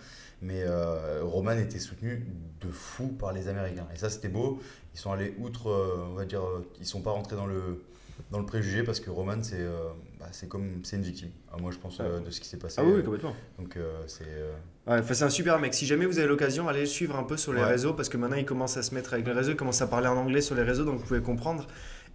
Mais 0.47 0.63
euh, 0.65 1.21
Roman 1.25 1.53
était 1.59 1.81
soutenu 1.81 2.25
de 2.61 2.71
fou 2.71 3.09
par 3.09 3.33
les 3.33 3.49
Américains. 3.49 3.87
Et 3.95 3.99
ça, 3.99 4.09
c'était 4.11 4.29
beau. 4.29 4.61
Ils 4.95 4.99
sont 4.99 5.11
allés 5.11 5.35
outre, 5.41 5.71
euh, 5.71 6.07
on 6.11 6.15
va 6.15 6.25
dire, 6.25 6.43
euh, 6.45 6.65
ils 6.81 6.87
sont 6.87 7.01
pas 7.01 7.11
rentrés 7.11 7.35
dans 7.37 7.47
le, 7.47 7.83
dans 8.31 8.39
le 8.39 8.47
préjugé 8.47 8.85
parce 8.85 9.01
que 9.01 9.11
Roman, 9.11 9.43
c'est 9.43 9.57
euh, 9.61 9.89
bah, 10.21 10.27
c'est 10.31 10.49
comme 10.49 10.83
c'est 10.85 10.97
une 10.97 11.03
victime. 11.03 11.31
Ah, 11.53 11.57
moi, 11.61 11.73
je 11.73 11.79
pense 11.79 11.99
euh, 12.01 12.21
de 12.21 12.31
ce 12.31 12.41
qui 12.41 12.49
s'est 12.49 12.59
passé. 12.59 12.77
Ah 12.79 12.85
oui, 12.85 12.93
oui, 12.97 13.03
complètement. 13.03 13.35
Donc, 13.59 13.77
euh, 13.77 14.03
c'est. 14.07 14.25
euh, 14.29 14.55
Ouais, 14.87 15.01
enfin, 15.01 15.15
c'est 15.15 15.25
un 15.25 15.31
super 15.31 15.59
mec. 15.59 15.75
Si 15.75 15.85
jamais 15.85 16.07
vous 16.07 16.19
avez 16.21 16.29
l'occasion, 16.29 16.69
allez 16.69 16.81
le 16.81 16.87
suivre 16.87 17.17
un 17.17 17.25
peu 17.25 17.37
sur 17.37 17.53
les 17.53 17.61
Ouais. 17.61 17.67
réseaux 17.67 17.93
parce 17.93 18.09
que 18.09 18.17
maintenant 18.17 18.37
il 18.37 18.45
commence 18.47 18.77
à 18.77 18.85
se 18.85 18.95
mettre 18.95 19.15
avec 19.15 19.27
les 19.27 19.33
réseaux, 19.33 19.51
il 19.51 19.57
commence 19.57 19.83
à 19.83 19.89
parler 19.89 20.07
en 20.07 20.17
anglais 20.17 20.41
sur 20.41 20.55
les 20.55 20.63
réseaux, 20.63 20.85
donc 20.85 20.99
vous 21.01 21.05
pouvez 21.07 21.21
comprendre. 21.23 21.67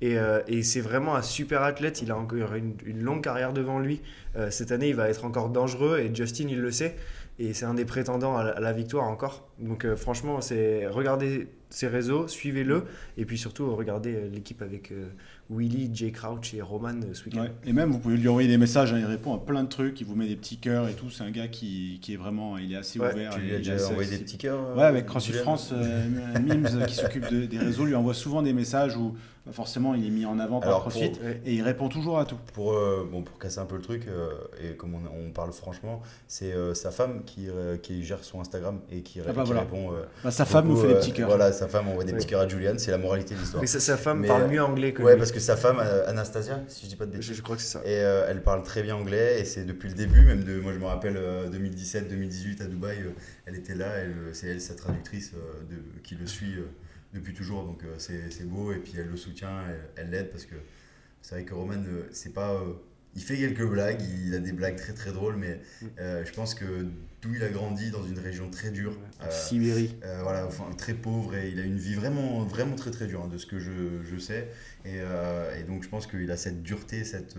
Et, 0.03 0.17
euh, 0.17 0.41
et 0.47 0.63
c'est 0.63 0.79
vraiment 0.81 1.15
un 1.15 1.21
super 1.21 1.61
athlète. 1.63 2.01
Il 2.01 2.09
a 2.11 2.17
encore 2.17 2.55
une, 2.55 2.73
une 2.85 3.01
longue 3.03 3.21
carrière 3.23 3.51
devant 3.53 3.77
lui. 3.77 4.01
Euh, 4.37 4.49
cette 4.49 4.71
année, 4.71 4.87
il 4.89 4.95
va 4.95 5.09
être 5.09 5.25
encore 5.25 5.49
dangereux 5.49 5.99
et 5.99 6.15
Justin, 6.15 6.47
il 6.49 6.59
le 6.61 6.71
sait. 6.71 6.95
Et 7.39 7.53
c'est 7.53 7.65
un 7.65 7.73
des 7.73 7.85
prétendants 7.85 8.37
à 8.37 8.59
la, 8.59 8.73
victoire 8.73 9.05
encore. 9.05 9.47
Donc 9.59 9.85
euh, 9.85 9.95
franchement, 9.95 10.41
c'est 10.41 10.87
regardez 10.87 11.47
ses 11.69 11.87
réseaux, 11.87 12.27
suivez-le 12.27 12.85
et 13.17 13.25
puis 13.25 13.37
surtout 13.37 13.73
regardez 13.75 14.13
euh, 14.13 14.29
l'équipe 14.29 14.61
avec 14.61 14.91
euh, 14.91 15.09
Willy, 15.51 15.89
Jay 15.93 16.11
Crouch 16.11 16.53
et 16.53 16.61
Roman 16.61 16.89
euh, 17.03 17.13
ce 17.13 17.25
week-end. 17.25 17.41
Ouais. 17.41 17.51
Et 17.65 17.73
même, 17.73 17.91
vous 17.91 17.99
pouvez 17.99 18.15
lui 18.17 18.27
envoyer 18.29 18.47
des 18.47 18.57
messages, 18.57 18.93
hein, 18.93 18.97
il 18.99 19.05
répond 19.05 19.33
à 19.35 19.37
plein 19.39 19.63
de 19.63 19.69
trucs, 19.69 19.99
il 19.99 20.07
vous 20.07 20.15
met 20.15 20.27
des 20.27 20.35
petits 20.35 20.57
cœurs 20.57 20.87
et 20.87 20.93
tout. 20.93 21.09
C'est 21.09 21.23
un 21.23 21.31
gars 21.31 21.47
qui, 21.47 21.99
qui 22.01 22.13
est 22.13 22.17
vraiment, 22.17 22.57
il 22.57 22.71
est 22.71 22.77
assez 22.77 22.99
Ouais, 22.99 23.11
ouvert. 23.13 23.33
tu 23.35 23.41
et 23.41 23.43
lui 23.43 23.55
as 23.55 23.57
déjà 23.57 23.73
assez 23.73 23.85
envoyé 23.91 24.09
des 24.09 24.17
petits 24.19 24.37
cœurs 24.37 24.59
euh, 24.71 24.75
Ouais, 24.75 24.83
avec 24.83 25.05
CrossFit 25.05 25.33
France, 25.33 25.71
euh, 25.73 26.07
Mims 26.39 26.85
qui 26.87 26.95
s'occupe 26.95 27.29
de- 27.31 27.45
des 27.45 27.57
réseaux 27.57 27.85
lui 27.85 27.95
envoie 27.95 28.13
souvent 28.13 28.41
des 28.41 28.53
messages 28.53 28.95
où 28.95 29.13
bah, 29.43 29.51
forcément 29.53 29.95
il 29.95 30.05
est 30.05 30.09
mis 30.11 30.23
en 30.25 30.37
avant 30.37 30.59
par 30.59 30.69
Alors, 30.69 30.81
CrossFit 30.81 31.09
pour- 31.09 31.25
et 31.27 31.53
il 31.53 31.63
répond 31.63 31.89
toujours 31.89 32.19
à 32.19 32.25
tout. 32.25 32.37
Pour, 32.53 32.73
euh, 32.73 33.07
bon, 33.11 33.23
pour 33.23 33.39
casser 33.39 33.57
un 33.59 33.65
peu 33.65 33.75
le 33.75 33.81
truc, 33.81 34.03
euh, 34.07 34.29
et 34.63 34.75
comme 34.75 34.93
on, 34.93 34.99
on 35.27 35.31
parle 35.31 35.51
franchement, 35.51 36.01
c'est 36.27 36.53
euh, 36.53 36.75
sa 36.75 36.91
femme 36.91 37.23
qui, 37.25 37.47
euh, 37.49 37.75
qui 37.77 38.03
gère 38.03 38.23
son 38.23 38.39
Instagram 38.39 38.79
et 38.91 39.01
qui, 39.01 39.19
Ah 39.19 39.33
bah 39.33 39.41
qui 39.41 39.47
voilà. 39.47 39.61
répond. 39.61 39.93
euh, 39.93 40.03
Bah, 40.23 40.29
sa 40.29 40.45
femme 40.45 40.67
nous 40.67 40.75
fait 40.77 40.89
des 40.89 40.93
petits 40.93 41.11
cœurs. 41.11 41.27
Voilà, 41.27 41.51
sa 41.51 41.67
femme 41.67 41.87
envoie 41.87 42.03
des 42.03 42.13
petits 42.13 42.27
cœurs 42.27 42.41
à 42.41 42.47
Julian, 42.47 42.73
c'est 42.77 42.91
la 42.91 42.99
moralité 42.99 43.33
de 43.33 43.39
l'histoire. 43.39 43.61
Mais 43.61 43.67
sa, 43.67 43.97
femme 43.97 44.19
Mais, 44.19 44.27
parle 44.27 44.47
mieux 44.47 44.61
anglais 44.63 44.93
que 44.93 45.01
Ouais, 45.01 45.13
lui. 45.13 45.17
parce 45.19 45.31
que 45.31 45.39
sa 45.41 45.57
femme, 45.57 45.79
euh, 45.79 46.07
Anastasia, 46.07 46.63
si 46.67 46.85
je 46.85 46.89
dis 46.89 46.95
pas 46.95 47.05
de 47.05 47.11
bêtises, 47.11 47.33
je 47.33 47.41
crois 47.41 47.55
que 47.55 47.61
c'est 47.61 47.77
ça. 47.77 47.81
et 47.85 47.99
euh, 48.03 48.25
elle 48.29 48.41
parle 48.43 48.63
très 48.63 48.83
bien 48.83 48.95
anglais 48.95 49.39
et 49.41 49.45
c'est 49.45 49.65
depuis 49.65 49.89
le 49.89 49.95
début, 49.95 50.21
même 50.21 50.43
de, 50.43 50.59
moi 50.59 50.73
je 50.73 50.79
me 50.79 50.85
rappelle 50.85 51.17
2017-2018 51.51 52.61
à 52.61 52.65
Dubaï, 52.65 52.99
euh, 53.01 53.11
elle 53.45 53.55
était 53.55 53.75
là, 53.75 53.85
euh, 53.95 54.29
c'est 54.33 54.47
elle 54.47 54.61
sa 54.61 54.75
traductrice 54.75 55.31
euh, 55.35 55.63
de, 55.69 55.99
qui 56.01 56.15
le 56.15 56.25
suit 56.27 56.55
euh, 56.57 56.65
depuis 57.13 57.33
toujours, 57.33 57.63
donc 57.65 57.83
euh, 57.83 57.95
c'est 57.97 58.47
beau 58.47 58.71
et 58.71 58.77
puis 58.77 58.93
elle 58.97 59.07
le 59.09 59.17
soutient, 59.17 59.61
elle- 59.97 60.09
l'aide 60.09 60.29
parce 60.31 60.45
que 60.45 60.55
c'est 61.21 61.35
vrai 61.35 61.43
que 61.43 61.53
Roman, 61.53 61.73
euh, 61.87 62.07
c'est 62.11 62.33
pas, 62.33 62.51
euh, 62.53 62.73
il 63.15 63.21
fait 63.21 63.37
quelques 63.37 63.65
blagues, 63.67 64.01
il 64.25 64.33
a 64.33 64.39
des 64.39 64.53
blagues 64.53 64.77
très 64.77 64.93
très 64.93 65.11
drôles, 65.11 65.35
mais 65.35 65.59
Mm. 65.81 65.85
euh, 65.99 66.25
je 66.25 66.31
pense 66.33 66.55
que 66.55 66.85
d'où 67.21 67.33
il 67.35 67.43
a 67.43 67.49
grandi 67.49 67.91
dans 67.91 68.03
une 68.05 68.17
région 68.19 68.49
très 68.49 68.71
dure, 68.71 68.97
euh, 69.21 69.29
Sibérie. 69.29 69.95
euh, 70.03 70.21
voilà, 70.23 70.45
enfin, 70.47 70.65
très 70.77 70.93
pauvre 70.93 71.35
et 71.35 71.49
il 71.49 71.59
a 71.59 71.63
une 71.63 71.77
vie 71.77 71.93
vraiment, 71.95 72.43
vraiment 72.43 72.75
très 72.75 72.91
très 72.91 73.07
dure 73.07 73.23
hein, 73.23 73.27
de 73.27 73.37
ce 73.37 73.45
que 73.45 73.59
je, 73.59 74.01
je 74.03 74.17
sais. 74.17 74.47
Et, 74.85 74.97
et 74.97 75.63
donc 75.63 75.83
je 75.83 75.89
pense 75.89 76.07
qu'il 76.07 76.31
a 76.31 76.37
cette 76.37 76.63
dureté, 76.63 77.03
cette, 77.03 77.35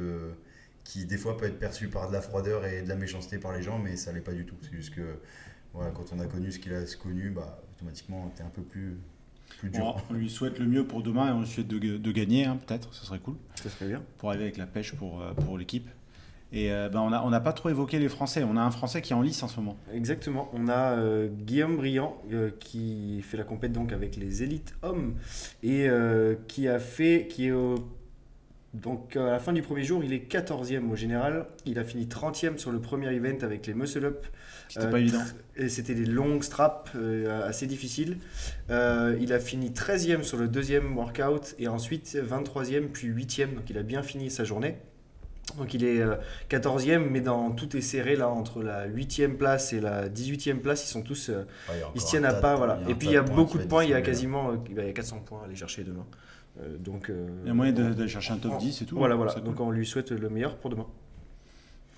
qui 0.84 1.04
des 1.06 1.16
fois 1.16 1.36
peut 1.36 1.46
être 1.46 1.58
perçue 1.58 1.88
par 1.88 2.08
de 2.08 2.12
la 2.12 2.20
froideur 2.20 2.64
et 2.66 2.82
de 2.82 2.88
la 2.88 2.96
méchanceté 2.96 3.38
par 3.38 3.52
les 3.52 3.62
gens, 3.62 3.78
mais 3.78 3.96
ça 3.96 4.12
l'est 4.12 4.20
pas 4.20 4.32
du 4.32 4.44
tout. 4.44 4.56
C'est 4.62 4.72
juste 4.72 4.94
que 4.94 5.16
voilà, 5.74 5.90
quand 5.90 6.12
on 6.12 6.20
a 6.20 6.26
connu 6.26 6.52
ce 6.52 6.58
qu'il 6.58 6.74
a 6.74 6.82
connu, 7.00 7.30
bah, 7.30 7.62
automatiquement 7.76 8.32
t'es 8.36 8.42
un 8.42 8.50
peu 8.50 8.62
plus 8.62 8.98
plus 9.70 9.70
dur. 9.70 9.96
on 10.10 10.14
lui 10.14 10.28
souhaite 10.28 10.58
le 10.58 10.66
mieux 10.66 10.84
pour 10.84 11.02
demain 11.02 11.28
et 11.28 11.32
on 11.32 11.40
lui 11.40 11.46
souhaite 11.46 11.68
de, 11.68 11.78
de 11.78 12.12
gagner, 12.12 12.44
hein, 12.44 12.58
peut-être, 12.66 12.92
ce 12.94 13.04
serait 13.06 13.18
cool. 13.20 13.36
Ça 13.54 13.70
serait 13.70 13.86
bien. 13.88 14.02
Pour 14.18 14.28
arriver 14.30 14.44
avec 14.44 14.56
la 14.56 14.66
pêche 14.66 14.92
pour, 14.94 15.20
euh, 15.22 15.32
pour 15.32 15.56
l'équipe. 15.58 15.88
Et 16.54 16.70
euh, 16.70 16.90
ben, 16.90 17.00
on 17.00 17.08
n'a 17.10 17.24
on 17.24 17.32
a 17.32 17.40
pas 17.40 17.54
trop 17.54 17.70
évoqué 17.70 17.98
les 17.98 18.10
Français. 18.10 18.44
On 18.44 18.58
a 18.58 18.60
un 18.60 18.70
Français 18.70 19.00
qui 19.00 19.12
est 19.14 19.16
en 19.16 19.22
lice 19.22 19.42
en 19.42 19.48
ce 19.48 19.58
moment. 19.58 19.76
Exactement. 19.94 20.50
On 20.52 20.68
a 20.68 20.98
euh, 20.98 21.28
Guillaume 21.28 21.76
Briand 21.78 22.18
euh, 22.30 22.50
qui 22.60 23.22
fait 23.22 23.38
la 23.38 23.44
compète 23.44 23.72
donc 23.72 23.90
avec 23.92 24.16
les 24.16 24.42
élites 24.42 24.74
hommes 24.82 25.14
et 25.62 25.88
euh, 25.88 26.34
qui 26.48 26.68
a 26.68 26.78
fait, 26.78 27.26
qui 27.30 27.46
est 27.46 27.52
au- 27.52 27.76
donc 28.74 29.16
à 29.16 29.26
la 29.26 29.38
fin 29.38 29.52
du 29.52 29.60
premier 29.60 29.84
jour, 29.84 30.02
il 30.02 30.14
est 30.14 30.32
14e 30.32 30.90
au 30.90 30.96
général. 30.96 31.46
Il 31.66 31.78
a 31.78 31.84
fini 31.84 32.06
30e 32.06 32.56
sur 32.56 32.72
le 32.72 32.80
premier 32.80 33.12
event 33.14 33.38
avec 33.42 33.66
les 33.66 33.74
muscle 33.74 34.04
up. 34.04 34.26
C'était 34.68 34.86
Euh, 34.86 34.90
pas 34.90 35.00
évident. 35.00 35.22
Et 35.56 35.68
c'était 35.68 35.94
des 35.94 36.06
longues 36.06 36.42
straps 36.42 36.92
euh, 36.94 37.46
assez 37.46 37.66
difficiles. 37.66 38.16
Euh, 38.70 39.16
il 39.20 39.34
a 39.34 39.40
fini 39.40 39.70
13e 39.70 40.22
sur 40.22 40.38
le 40.38 40.48
deuxième 40.48 40.96
workout 40.96 41.54
et 41.58 41.68
ensuite 41.68 42.16
23e 42.16 42.88
puis 42.88 43.08
8e. 43.08 43.54
Donc 43.54 43.68
il 43.68 43.76
a 43.76 43.82
bien 43.82 44.02
fini 44.02 44.30
sa 44.30 44.44
journée. 44.44 44.76
Donc 45.56 45.74
il 45.74 45.84
est 45.84 46.00
euh, 46.00 46.16
14e, 46.50 47.08
mais 47.10 47.20
dans 47.20 47.50
tout 47.50 47.76
est 47.76 47.80
serré 47.80 48.16
là 48.16 48.28
entre 48.28 48.62
la 48.62 48.88
8e 48.88 49.36
place 49.36 49.72
et 49.72 49.80
la 49.80 50.08
18e 50.08 50.58
place. 50.60 50.84
Ils 50.84 50.88
sont 50.90 51.02
tous, 51.02 51.28
euh, 51.30 51.44
Ouais, 51.68 51.74
ils 51.94 52.00
se 52.00 52.06
tiennent 52.08 52.24
à 52.24 52.32
pas. 52.34 52.56
Voilà. 52.56 52.78
Et 52.88 52.94
puis 52.94 53.08
il 53.08 53.12
y 53.14 53.16
a 53.16 53.22
beaucoup 53.22 53.58
de 53.58 53.64
points. 53.64 53.84
Il 53.84 53.90
y 53.90 53.94
a 53.94 54.02
quasiment, 54.02 54.50
euh, 54.50 54.56
il 54.70 54.76
y 54.76 54.80
a 54.80 54.92
400 54.92 55.20
points 55.26 55.42
à 55.42 55.44
aller 55.46 55.56
chercher 55.56 55.84
demain. 55.84 56.06
Euh, 56.60 56.76
donc 56.78 57.08
euh, 57.10 57.28
Il 57.44 57.48
y 57.48 57.50
a 57.50 57.54
moyen 57.54 57.72
de- 57.72 57.92
d'aller 57.94 58.08
chercher 58.08 58.32
un 58.34 58.38
top 58.38 58.52
on- 58.54 58.58
10 58.58 58.82
et 58.82 58.84
tout. 58.86 58.96
Voilà, 58.96 59.14
voilà. 59.14 59.32
C'est 59.32 59.42
Donc 59.42 59.56
cool. 59.56 59.66
on 59.66 59.70
lui 59.70 59.86
souhaite 59.86 60.10
le 60.10 60.28
meilleur 60.28 60.56
pour 60.56 60.70
demain. 60.70 60.86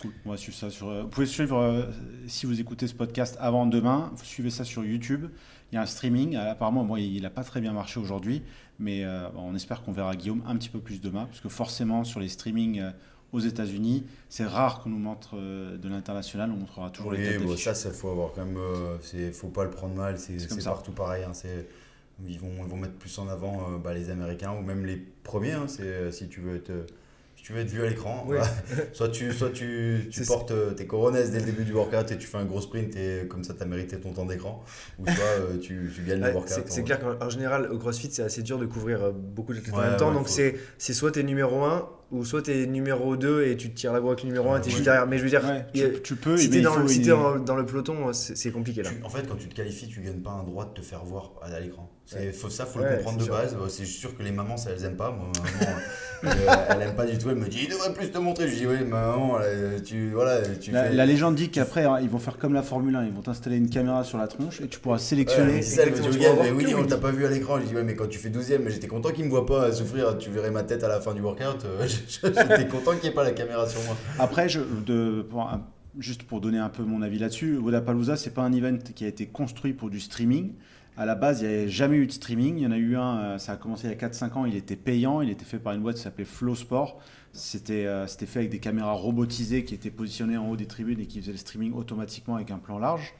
Cool. 0.00 0.12
On 0.26 0.30
va 0.30 0.36
suivre 0.36 0.56
ça 0.56 0.70
sur. 0.70 0.88
euh, 0.88 1.02
Vous 1.02 1.08
pouvez 1.08 1.26
suivre 1.26 1.56
euh, 1.58 1.82
si 2.26 2.46
vous 2.46 2.60
écoutez 2.60 2.86
ce 2.86 2.94
podcast 2.94 3.36
avant 3.40 3.66
demain. 3.66 4.10
Vous 4.14 4.24
suivez 4.24 4.50
ça 4.50 4.64
sur 4.64 4.84
YouTube. 4.84 5.26
Il 5.72 5.76
y 5.76 5.78
a 5.78 5.82
un 5.82 5.86
streaming. 5.86 6.36
Euh, 6.36 6.50
Apparemment, 6.52 6.84
moi, 6.84 7.00
il 7.00 7.22
n'a 7.22 7.30
pas 7.30 7.42
très 7.44 7.60
bien 7.60 7.72
marché 7.72 7.98
aujourd'hui, 8.00 8.42
mais 8.78 9.04
euh, 9.04 9.28
on 9.36 9.54
espère 9.54 9.82
qu'on 9.82 9.92
verra 9.92 10.14
Guillaume 10.16 10.42
un 10.46 10.56
petit 10.56 10.68
peu 10.68 10.78
plus 10.80 11.00
demain, 11.00 11.26
parce 11.26 11.40
que 11.40 11.48
forcément 11.48 12.04
sur 12.04 12.20
les 12.20 12.28
streamings 12.28 12.80
euh, 12.80 12.90
aux 13.34 13.40
États-Unis, 13.40 14.04
c'est 14.28 14.44
rare 14.46 14.80
qu'on 14.80 14.90
nous 14.90 14.98
montre 14.98 15.30
euh, 15.36 15.76
de 15.76 15.88
l'international. 15.88 16.50
On 16.52 16.56
montrera 16.56 16.90
toujours 16.90 17.12
les 17.12 17.18
Oui, 17.18 17.24
têtes 17.38 17.42
bon, 17.42 17.56
ça, 17.56 17.74
ça 17.74 17.90
faut 17.90 18.10
avoir 18.10 18.32
quand 18.32 18.44
même. 18.44 18.56
euh, 18.56 19.30
faut 19.32 19.48
pas 19.48 19.64
le 19.64 19.70
prendre 19.70 19.94
mal. 19.94 20.18
C'est, 20.18 20.36
partout 20.64 20.92
pareil. 20.92 21.24
hein, 21.24 21.32
ils 22.26 22.38
vont, 22.38 22.48
ils 22.62 22.70
vont 22.70 22.76
mettre 22.76 22.94
plus 22.94 23.18
en 23.18 23.28
avant 23.28 23.70
euh, 23.74 23.78
bah, 23.78 23.92
les 23.92 24.08
Américains 24.10 24.52
ou 24.52 24.62
même 24.62 24.86
les 24.86 24.96
premiers. 25.24 25.52
hein, 25.52 25.64
c'est 25.66 26.12
si 26.12 26.28
tu 26.28 26.40
veux 26.40 26.54
être, 26.56 26.70
si 27.36 27.42
tu 27.42 27.52
veux 27.52 27.58
être 27.60 27.68
vu 27.70 27.82
à 27.84 27.88
l'écran. 27.88 28.22
Voilà. 28.24 28.44
soit 28.92 29.08
tu, 29.08 29.32
soit 29.32 29.50
tu, 29.50 30.06
tu 30.10 30.20
C'est- 30.22 30.26
portes 30.32 30.52
euh, 30.52 30.72
tes 30.74 30.86
coronesses 30.86 31.32
dès 31.32 31.40
le 31.40 31.46
début 31.46 31.64
du 31.64 31.72
workout 31.72 32.12
et 32.12 32.16
tu 32.16 32.26
fais 32.28 32.38
un 32.38 32.44
gros 32.44 32.60
sprint 32.60 32.94
et 32.94 33.26
comme 33.28 33.42
ça 33.42 33.52
tu 33.54 33.62
as 33.62 33.66
mérité 33.66 33.98
ton 33.98 34.12
temps 34.12 34.26
d'écran. 34.26 34.62
Ou 35.00 35.06
soit 35.06 35.24
euh, 35.24 35.58
tu, 35.58 35.90
tu 35.94 36.02
gagnes 36.02 36.22
Ouais, 36.22 36.28
le 36.28 36.34
workout. 36.34 36.62
c'est 36.68 36.80
en- 36.80 36.84
clair 36.84 37.00
qu'en 37.00 37.26
en 37.26 37.30
général, 37.30 37.68
au 37.72 37.78
CrossFit, 37.78 38.10
c'est 38.12 38.22
assez 38.22 38.42
dur 38.44 38.58
de 38.60 38.66
couvrir 38.66 39.02
euh, 39.02 39.10
beaucoup 39.12 39.52
de 39.52 39.58
en 39.72 39.76
Ouais, 39.76 39.88
même 39.88 39.96
temps. 39.96 40.08
ouais, 40.10 40.14
donc, 40.14 40.28
c'est 40.28 40.92
soit 40.94 41.10
tu 41.10 41.18
es 41.18 41.22
numéro 41.24 41.64
1 41.64 41.88
ou 42.14 42.24
soit 42.24 42.42
tu 42.42 42.52
es 42.52 42.66
numéro 42.66 43.16
2 43.16 43.44
et 43.46 43.56
tu 43.56 43.70
te 43.70 43.76
tires 43.76 43.92
la 43.92 44.00
voix 44.00 44.12
avec 44.12 44.22
le 44.22 44.28
numéro 44.28 44.50
1 44.52 44.58
et 44.58 44.60
tu 44.60 44.68
es 44.68 44.70
Ouais. 44.70 44.70
juste 44.72 44.84
derrière. 44.84 45.06
Mais 45.06 45.18
je 45.18 45.24
veux 45.24 45.30
dire, 45.30 45.42
Ouais, 45.44 45.82
a- 45.82 45.88
tu, 45.90 46.00
tu 46.02 46.16
peux, 46.16 46.36
si 46.36 46.48
dans, 46.62 46.86
une- 46.86 47.02
t'es 47.02 47.12
en- 47.12 47.38
dans 47.38 47.56
le 47.56 47.66
peloton, 47.66 48.08
euh, 48.08 48.12
c'est 48.12 48.50
compliqué 48.50 48.82
là. 48.82 48.90
Tu- 48.90 49.04
en 49.04 49.08
fait, 49.08 49.26
quand 49.28 49.36
tu 49.36 49.48
te 49.48 49.54
qualifies, 49.54 49.88
tu 49.88 50.00
gagnes 50.00 50.20
pas 50.22 50.30
un 50.30 50.44
droit 50.44 50.64
de 50.64 50.80
te 50.80 50.84
faire 50.86 51.04
voir 51.04 51.32
à 51.42 51.58
l'écran. 51.60 51.90
C'est 52.06 52.18
Ouais. 52.18 52.32
faut, 52.32 52.50
ça, 52.50 52.66
faut 52.66 52.80
Ouais, 52.80 52.90
le 52.90 52.96
comprendre 52.96 53.18
de 53.18 53.24
sûr. 53.24 53.32
base. 53.34 53.54
Euh, 53.54 53.66
C'est 53.68 53.86
sûr 53.86 54.14
que 54.16 54.22
les 54.22 54.30
mamans, 54.30 54.58
ça, 54.58 54.70
elles 54.76 54.84
aiment 54.84 54.96
pas. 54.96 55.10
Moi, 55.10 55.26
ma 55.42 55.66
maman, 55.66 55.78
euh, 56.24 56.64
elle 56.68 56.82
aime 56.82 56.94
pas 56.96 57.06
du 57.06 57.16
tout. 57.16 57.30
Elle 57.30 57.36
me 57.36 57.48
dit, 57.48 57.60
il 57.64 57.70
devrait 57.70 57.94
plus 57.94 58.10
te 58.10 58.18
montrer. 58.18 58.46
Je 58.46 58.56
dis, 58.56 58.66
oui, 58.66 58.84
maman, 58.86 59.38
là, 59.38 59.46
tu, 59.82 60.10
voilà, 60.12 60.42
tu 60.60 60.70
La, 60.70 60.84
fais. 60.84 60.92
la 60.94 61.06
légende 61.06 61.34
dit 61.34 61.48
qu'après, 61.50 61.84
hein, 61.84 61.98
ils 62.02 62.10
vont 62.10 62.18
faire 62.18 62.36
comme 62.36 62.52
la 62.52 62.62
Formule 62.62 62.94
1. 62.94 63.06
Ils 63.06 63.12
vont 63.12 63.22
t'installer 63.22 63.56
une 63.56 63.70
caméra 63.70 64.04
sur 64.04 64.18
la 64.18 64.28
tronche 64.28 64.60
et 64.60 64.66
tu 64.68 64.78
pourras 64.80 64.96
elle 64.96 65.00
sélectionner. 65.00 65.62
ça, 65.62 65.82
elle 65.84 65.94
tu 65.94 66.02
mais 66.02 66.50
oui, 66.50 66.74
on 66.76 66.84
t'a 66.84 66.98
pas 66.98 67.10
vu 67.10 67.24
à 67.24 67.30
l'écran. 67.30 67.58
Je 67.58 67.66
dis, 67.68 67.74
ouais, 67.74 67.82
mais 67.84 67.94
quand 67.96 68.06
tu 68.06 68.18
fais 68.18 68.28
12ème, 68.28 68.60
mais 68.64 68.70
j'étais 68.70 68.86
content 68.86 69.10
qu'il 69.10 69.24
me 69.24 69.30
voit 69.30 69.46
pas 69.46 69.72
souffrir. 69.72 70.18
Tu 70.18 70.28
verrais 70.28 70.50
ma 70.50 70.62
tête 70.62 70.84
à 70.84 70.88
la 70.88 71.00
fin 71.00 71.14
du 71.14 71.22
workout. 71.22 71.64
J'étais 72.22 72.68
content 72.68 72.92
qu'il 72.92 73.02
n'y 73.02 73.08
ait 73.08 73.12
pas 73.12 73.24
la 73.24 73.32
caméra 73.32 73.66
sur 73.68 73.82
moi. 73.84 73.96
Après, 74.18 74.48
je, 74.48 74.60
de, 74.86 75.26
pour 75.28 75.42
un- 75.42 75.66
juste 75.98 76.24
pour 76.24 76.40
donner 76.40 76.58
un 76.58 76.68
peu 76.68 76.82
mon 76.82 77.02
avis 77.02 77.18
là-dessus, 77.18 77.56
Wodapalooza, 77.56 78.16
c'est 78.16 78.30
pas 78.34 78.42
un 78.42 78.52
event 78.52 78.78
qui 78.94 79.04
a 79.04 79.08
été 79.08 79.26
construit 79.26 79.72
pour 79.72 79.90
du 79.90 80.00
streaming. 80.00 80.52
À 80.96 81.06
la 81.06 81.16
base, 81.16 81.40
il 81.42 81.48
n'y 81.48 81.54
avait 81.54 81.68
jamais 81.68 81.96
eu 81.96 82.06
de 82.06 82.12
streaming. 82.12 82.56
Il 82.58 82.62
y 82.62 82.66
en 82.66 82.70
a 82.70 82.76
eu 82.76 82.96
un, 82.96 83.18
euh, 83.18 83.38
ça 83.38 83.52
a 83.52 83.56
commencé 83.56 83.88
il 83.88 83.90
y 83.90 83.92
a 83.92 83.96
4-5 84.08 84.32
ans, 84.38 84.44
il 84.44 84.54
était 84.54 84.76
payant, 84.76 85.20
il 85.22 85.30
était 85.30 85.44
fait 85.44 85.58
par 85.58 85.72
une 85.72 85.82
boîte 85.82 85.96
qui 85.96 86.02
s'appelait 86.02 86.24
Flow 86.24 86.54
Sport. 86.54 87.00
C'était 87.32 87.86
euh, 87.86 88.06
c'était 88.06 88.26
fait 88.26 88.38
avec 88.40 88.50
des 88.52 88.60
caméras 88.60 88.92
robotisées 88.92 89.64
qui 89.64 89.74
étaient 89.74 89.90
positionnées 89.90 90.36
en 90.36 90.48
haut 90.48 90.56
des 90.56 90.66
tribunes 90.66 91.00
et 91.00 91.06
qui 91.06 91.20
faisaient 91.20 91.32
le 91.32 91.38
streaming 91.38 91.72
automatiquement 91.74 92.36
avec 92.36 92.52
un 92.52 92.58
plan 92.58 92.78
large. 92.78 93.12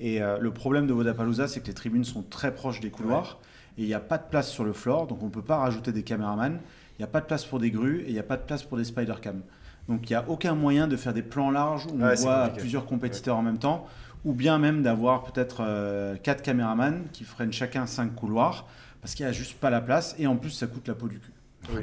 Et 0.00 0.22
euh, 0.22 0.38
le 0.38 0.50
problème 0.52 0.86
de 0.86 0.94
Wodapalooza, 0.94 1.48
c'est 1.48 1.60
que 1.60 1.66
les 1.66 1.74
tribunes 1.74 2.04
sont 2.04 2.22
très 2.22 2.54
proches 2.54 2.80
des 2.80 2.88
couloirs 2.90 3.40
et 3.76 3.82
il 3.82 3.86
n'y 3.86 3.92
a 3.94 4.00
pas 4.00 4.16
de 4.16 4.24
place 4.28 4.50
sur 4.50 4.64
le 4.64 4.72
floor, 4.72 5.06
donc 5.06 5.22
on 5.22 5.26
ne 5.26 5.30
peut 5.30 5.42
pas 5.42 5.56
rajouter 5.58 5.92
des 5.92 6.02
caméramans. 6.02 6.60
Il 6.98 7.02
n'y 7.02 7.04
a 7.04 7.08
pas 7.08 7.20
de 7.20 7.26
place 7.26 7.44
pour 7.44 7.58
des 7.58 7.70
grues 7.70 8.00
et 8.02 8.08
il 8.08 8.12
n'y 8.12 8.18
a 8.18 8.22
pas 8.24 8.36
de 8.36 8.42
place 8.42 8.62
pour 8.62 8.76
des 8.78 8.84
spider 8.84 9.14
cam. 9.20 9.40
Donc 9.88 10.08
il 10.08 10.12
n'y 10.12 10.16
a 10.16 10.24
aucun 10.28 10.54
moyen 10.54 10.86
de 10.86 10.96
faire 10.96 11.12
des 11.12 11.22
plans 11.22 11.50
larges 11.50 11.86
où 11.86 11.96
on 11.98 12.02
Ouais, 12.02 12.14
voit 12.16 12.48
plusieurs 12.50 12.86
compétiteurs 12.86 13.36
en 13.36 13.42
même 13.42 13.58
temps, 13.58 13.86
ou 14.24 14.32
bien 14.32 14.58
même 14.58 14.82
d'avoir 14.82 15.24
peut-être 15.24 15.62
euh, 15.66 16.16
quatre 16.16 16.42
caméramans 16.42 17.02
qui 17.12 17.24
freinent 17.24 17.52
chacun 17.52 17.86
cinq 17.86 18.14
couloirs, 18.14 18.66
parce 19.00 19.14
qu'il 19.14 19.26
n'y 19.26 19.30
a 19.30 19.32
juste 19.32 19.54
pas 19.58 19.70
la 19.70 19.80
place 19.80 20.14
et 20.18 20.26
en 20.28 20.36
plus 20.36 20.50
ça 20.50 20.66
coûte 20.68 20.86
la 20.86 20.94
peau 20.94 21.08
du 21.08 21.18
cul. 21.18 21.32
Oui. 21.74 21.82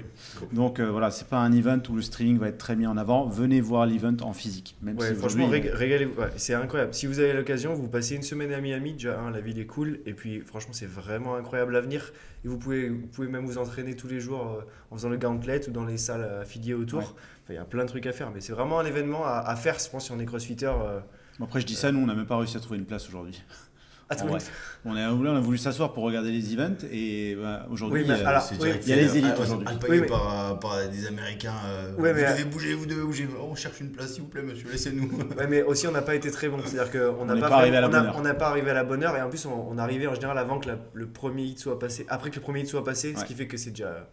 Donc 0.51 0.79
euh, 0.79 0.91
voilà, 0.91 1.09
c'est 1.09 1.27
pas 1.27 1.37
un 1.39 1.51
event 1.53 1.79
où 1.89 1.95
le 1.95 2.01
streaming 2.01 2.37
va 2.37 2.49
être 2.49 2.57
très 2.57 2.75
mis 2.75 2.85
en 2.85 2.97
avant. 2.97 3.27
Venez 3.27 3.61
voir 3.61 3.85
l'event 3.85 4.15
en 4.21 4.33
physique. 4.33 4.75
Même 4.81 4.97
Ouais, 4.97 5.09
si 5.09 5.15
franchement, 5.15 5.47
rég- 5.49 5.71
régalez-vous. 5.71 6.19
Ouais, 6.19 6.29
c'est 6.35 6.53
incroyable. 6.53 6.93
Si 6.93 7.07
vous 7.07 7.19
avez 7.19 7.33
l'occasion, 7.33 7.73
vous 7.73 7.87
passez 7.87 8.15
une 8.15 8.21
semaine 8.23 8.51
à 8.51 8.59
Miami. 8.59 8.93
Déjà, 8.93 9.19
hein, 9.19 9.31
la 9.31 9.39
ville 9.39 9.57
est 9.59 9.65
cool. 9.65 9.99
Et 10.05 10.13
puis, 10.13 10.41
franchement, 10.41 10.73
c'est 10.73 10.85
vraiment 10.89 11.35
incroyable 11.35 11.75
à 11.75 11.81
venir. 11.81 12.11
Et 12.43 12.47
vous 12.49 12.57
pouvez, 12.57 12.89
vous 12.89 13.07
pouvez 13.07 13.27
même 13.29 13.45
vous 13.45 13.57
entraîner 13.57 13.95
tous 13.95 14.07
les 14.07 14.19
jours 14.19 14.45
euh, 14.47 14.61
en 14.91 14.95
faisant 14.97 15.09
le 15.09 15.17
gauntlet 15.17 15.67
ou 15.67 15.71
dans 15.71 15.85
les 15.85 15.97
salles 15.97 16.27
affiliées 16.41 16.73
autour. 16.73 16.99
Ouais. 16.99 17.05
Enfin, 17.05 17.53
il 17.53 17.55
y 17.55 17.57
a 17.57 17.65
plein 17.65 17.83
de 17.83 17.89
trucs 17.89 18.05
à 18.05 18.11
faire. 18.11 18.31
Mais 18.31 18.41
c'est 18.41 18.53
vraiment 18.53 18.79
un 18.79 18.85
événement 18.85 19.25
à, 19.25 19.39
à 19.45 19.55
faire, 19.55 19.77
je 19.79 19.89
pense, 19.89 20.05
si 20.05 20.11
on 20.11 20.19
est 20.19 20.25
crossfitter. 20.25 20.65
euh. 20.67 20.99
Après 21.41 21.61
je 21.61 21.65
dis 21.65 21.75
ça, 21.75 21.89
nous 21.93 21.99
on 22.01 22.05
n'a 22.05 22.15
même 22.15 22.25
pas 22.25 22.35
réussi 22.37 22.57
à 22.57 22.59
trouver 22.59 22.79
une 22.79 22.85
place 22.85 23.07
aujourd'hui. 23.07 23.41
Ah, 24.11 24.25
monde- 24.25 24.39
On 24.85 24.95
a, 24.95 25.11
voulu- 25.11 25.29
on 25.29 25.35
a 25.35 25.39
voulu 25.39 25.57
s'asseoir 25.59 25.93
pour 25.93 26.03
regarder 26.03 26.31
les 26.31 26.51
events 26.53 26.83
et 26.91 27.35
bah, 27.39 27.67
aujourd'hui 27.69 28.01
Oui, 28.01 28.07
mais 28.07 28.15
euh, 28.25 28.39
oui, 28.59 28.69
il 28.81 28.89
y 28.89 28.93
a 28.93 28.95
les 28.95 29.17
élites 29.17 29.35
euh, 29.37 29.43
aujourd'hui. 29.43 29.67
alpagué 29.67 29.91
Oui, 29.93 29.99
mais- 30.01 30.07
par, 30.07 30.51
euh, 30.51 30.53
par 30.55 30.89
des 30.89 31.05
Américains. 31.07 31.53
euh, 31.65 31.93
Ouais, 31.95 32.11
vous 32.13 32.19
mais- 32.19 32.31
devez 32.31 32.43
bouger, 32.45 32.73
vous 32.73 32.85
devez 32.87 33.03
bouger. 33.03 33.27
Oh, 33.39 33.49
on 33.51 33.55
cherche 33.55 33.79
une 33.81 33.91
place, 33.91 34.13
s'il 34.13 34.23
vous 34.23 34.29
plaît, 34.29 34.41
monsieur, 34.41 34.67
laissez-nous. 34.71 35.09
Ouais, 35.37 35.47
mais 35.47 35.61
aussi, 35.61 35.85
on 35.87 35.91
n'a 35.91 36.01
pas 36.01 36.15
été 36.15 36.31
très 36.31 36.49
bon. 36.49 36.57
C'est-à-dire 36.65 36.91
qu'on 36.91 37.25
n'a 37.25 37.35
n'est 37.35 37.41
pas, 37.41 37.49
pas 37.49 37.57
arrivé 37.57 37.77
à 37.77 37.81
la 37.81 37.87
on 37.87 37.91
bonne 37.91 38.05
heure. 38.05 38.15
on 38.17 38.21
n'a 38.21 38.33
pas 38.33 38.47
arrivé 38.47 38.71
à 38.71 38.73
la 38.73 38.83
bonne 38.83 39.03
heure. 39.03 39.15
Et 39.15 39.21
en 39.21 39.29
plus, 39.29 39.45
on, 39.45 39.69
on 39.69 39.77
arrivait 39.77 40.07
en 40.07 40.15
général 40.15 40.37
avant 40.39 40.59
que 40.59 40.69
la- 40.69 40.79
le 40.93 41.07
premier 41.07 41.43
hit 41.43 41.59
soit 41.59 41.77
passé. 41.77 42.05
Après 42.09 42.31
que 42.31 42.35
le 42.37 42.41
premier 42.41 42.61
hit 42.61 42.67
soit 42.67 42.83
passé, 42.83 43.13
ce 43.15 43.25
qui 43.25 43.35
fait 43.35 43.47
que 43.47 43.57
c'est 43.57 43.69
déjà. 43.71 44.07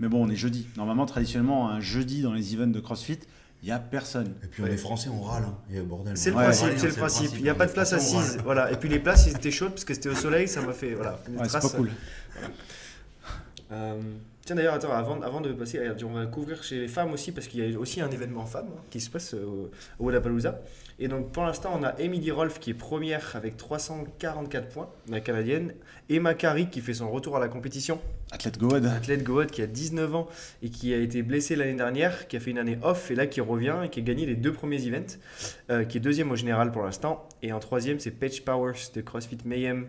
Mais 0.00 0.08
bon, 0.08 0.24
on 0.24 0.30
est 0.30 0.36
jeudi. 0.36 0.66
Normalement, 0.78 1.04
traditionnellement, 1.04 1.68
un 1.68 1.80
jeudi 1.80 2.22
dans 2.22 2.32
les 2.32 2.54
events 2.54 2.68
de 2.72 2.80
CrossFit, 2.80 3.18
il 3.64 3.68
n'y 3.68 3.72
a 3.72 3.78
personne. 3.78 4.34
Et 4.42 4.46
puis 4.46 4.62
on 4.62 4.66
Ouais. 4.66 4.74
est 4.74 4.76
français, 4.76 5.08
on 5.08 5.22
râle. 5.22 5.44
Hein. 5.46 5.56
Et 5.72 5.80
bordel. 5.80 6.18
C'est 6.18 6.28
le 6.28 6.36
Ouais, 6.36 6.42
principe, 6.44 6.68
c'est 6.76 6.86
le 6.88 6.92
principe. 6.92 7.30
Il 7.36 7.42
n'y 7.44 7.48
a 7.48 7.54
pas 7.54 7.64
de 7.64 7.72
place 7.72 7.94
assise. 7.94 8.36
Voilà. 8.44 8.70
Et 8.70 8.76
puis 8.76 8.90
les 8.90 8.98
places, 8.98 9.26
ils 9.26 9.34
étaient 9.34 9.50
chaudes 9.50 9.70
parce 9.70 9.84
que 9.86 9.94
c'était 9.94 10.10
au 10.10 10.14
soleil. 10.14 10.48
Ça 10.48 10.60
m'a 10.60 10.74
fait. 10.74 10.92
Voilà. 10.92 11.18
Ouais, 11.30 11.48
c'est 11.48 11.60
pas 11.62 11.68
cool. 11.70 11.90
Euh, 13.72 14.00
tiens 14.44 14.56
d'ailleurs, 14.56 14.74
attends, 14.74 14.92
avant, 14.92 15.20
avant 15.22 15.40
de 15.40 15.52
passer, 15.52 15.80
on 16.04 16.12
va 16.12 16.26
couvrir 16.26 16.62
chez 16.62 16.80
les 16.80 16.88
femmes 16.88 17.12
aussi 17.12 17.32
parce 17.32 17.46
qu'il 17.46 17.68
y 17.68 17.74
a 17.74 17.78
aussi 17.78 18.00
un 18.00 18.10
événement 18.10 18.46
femmes 18.46 18.70
hein, 18.76 18.82
qui 18.90 19.00
se 19.00 19.10
passe 19.10 19.34
au, 19.34 19.70
au 19.98 20.04
Wodapalooza. 20.04 20.60
Et 20.98 21.08
donc 21.08 21.32
pour 21.32 21.44
l'instant, 21.44 21.72
on 21.78 21.82
a 21.82 21.94
Emily 21.98 22.30
Rolfe 22.30 22.60
qui 22.60 22.70
est 22.70 22.74
première 22.74 23.34
avec 23.34 23.56
344 23.56 24.68
points, 24.68 24.88
la 25.08 25.20
canadienne. 25.20 25.74
Emma 26.08 26.34
Carrick 26.34 26.70
qui 26.70 26.80
fait 26.80 26.94
son 26.94 27.10
retour 27.10 27.36
à 27.36 27.40
la 27.40 27.48
compétition, 27.48 28.00
Athlète 28.30 28.58
Goad. 28.58 28.86
athlète 28.86 29.22
Goat 29.22 29.46
qui 29.46 29.62
a 29.62 29.66
19 29.66 30.14
ans 30.14 30.28
et 30.62 30.68
qui 30.68 30.92
a 30.92 30.98
été 30.98 31.22
blessée 31.22 31.56
l'année 31.56 31.74
dernière, 31.74 32.28
qui 32.28 32.36
a 32.36 32.40
fait 32.40 32.50
une 32.50 32.58
année 32.58 32.78
off 32.82 33.10
et 33.10 33.14
là 33.14 33.26
qui 33.26 33.40
revient 33.40 33.76
et 33.84 33.88
qui 33.88 34.00
a 34.00 34.02
gagné 34.02 34.26
les 34.26 34.36
deux 34.36 34.52
premiers 34.52 34.86
events, 34.86 35.18
euh, 35.70 35.84
qui 35.84 35.98
est 35.98 36.00
deuxième 36.00 36.30
au 36.30 36.36
général 36.36 36.70
pour 36.70 36.82
l'instant. 36.82 37.28
Et 37.42 37.52
en 37.52 37.60
troisième, 37.60 37.98
c'est 38.00 38.10
Paige 38.10 38.44
Powers 38.44 38.90
de 38.94 39.00
CrossFit 39.00 39.38
Mayhem. 39.44 39.86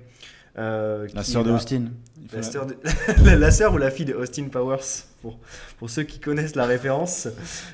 Euh, 0.58 1.08
La 1.14 1.24
sœur 1.24 1.44
de 1.44 1.52
Austin. 1.52 1.86
La 2.32 2.38
la- 2.38 2.44
sœur, 2.44 2.66
de- 2.66 2.76
la- 3.24 3.36
la 3.36 3.52
sœur 3.52 3.74
ou 3.74 3.78
la 3.78 3.92
fille 3.92 4.06
de 4.06 4.14
Austin 4.16 4.48
Powers, 4.50 4.80
pour, 5.22 5.38
pour 5.78 5.90
ceux 5.92 6.04
qui 6.04 6.20
connaissent 6.20 6.56
la 6.56 6.66
référence, 6.66 7.28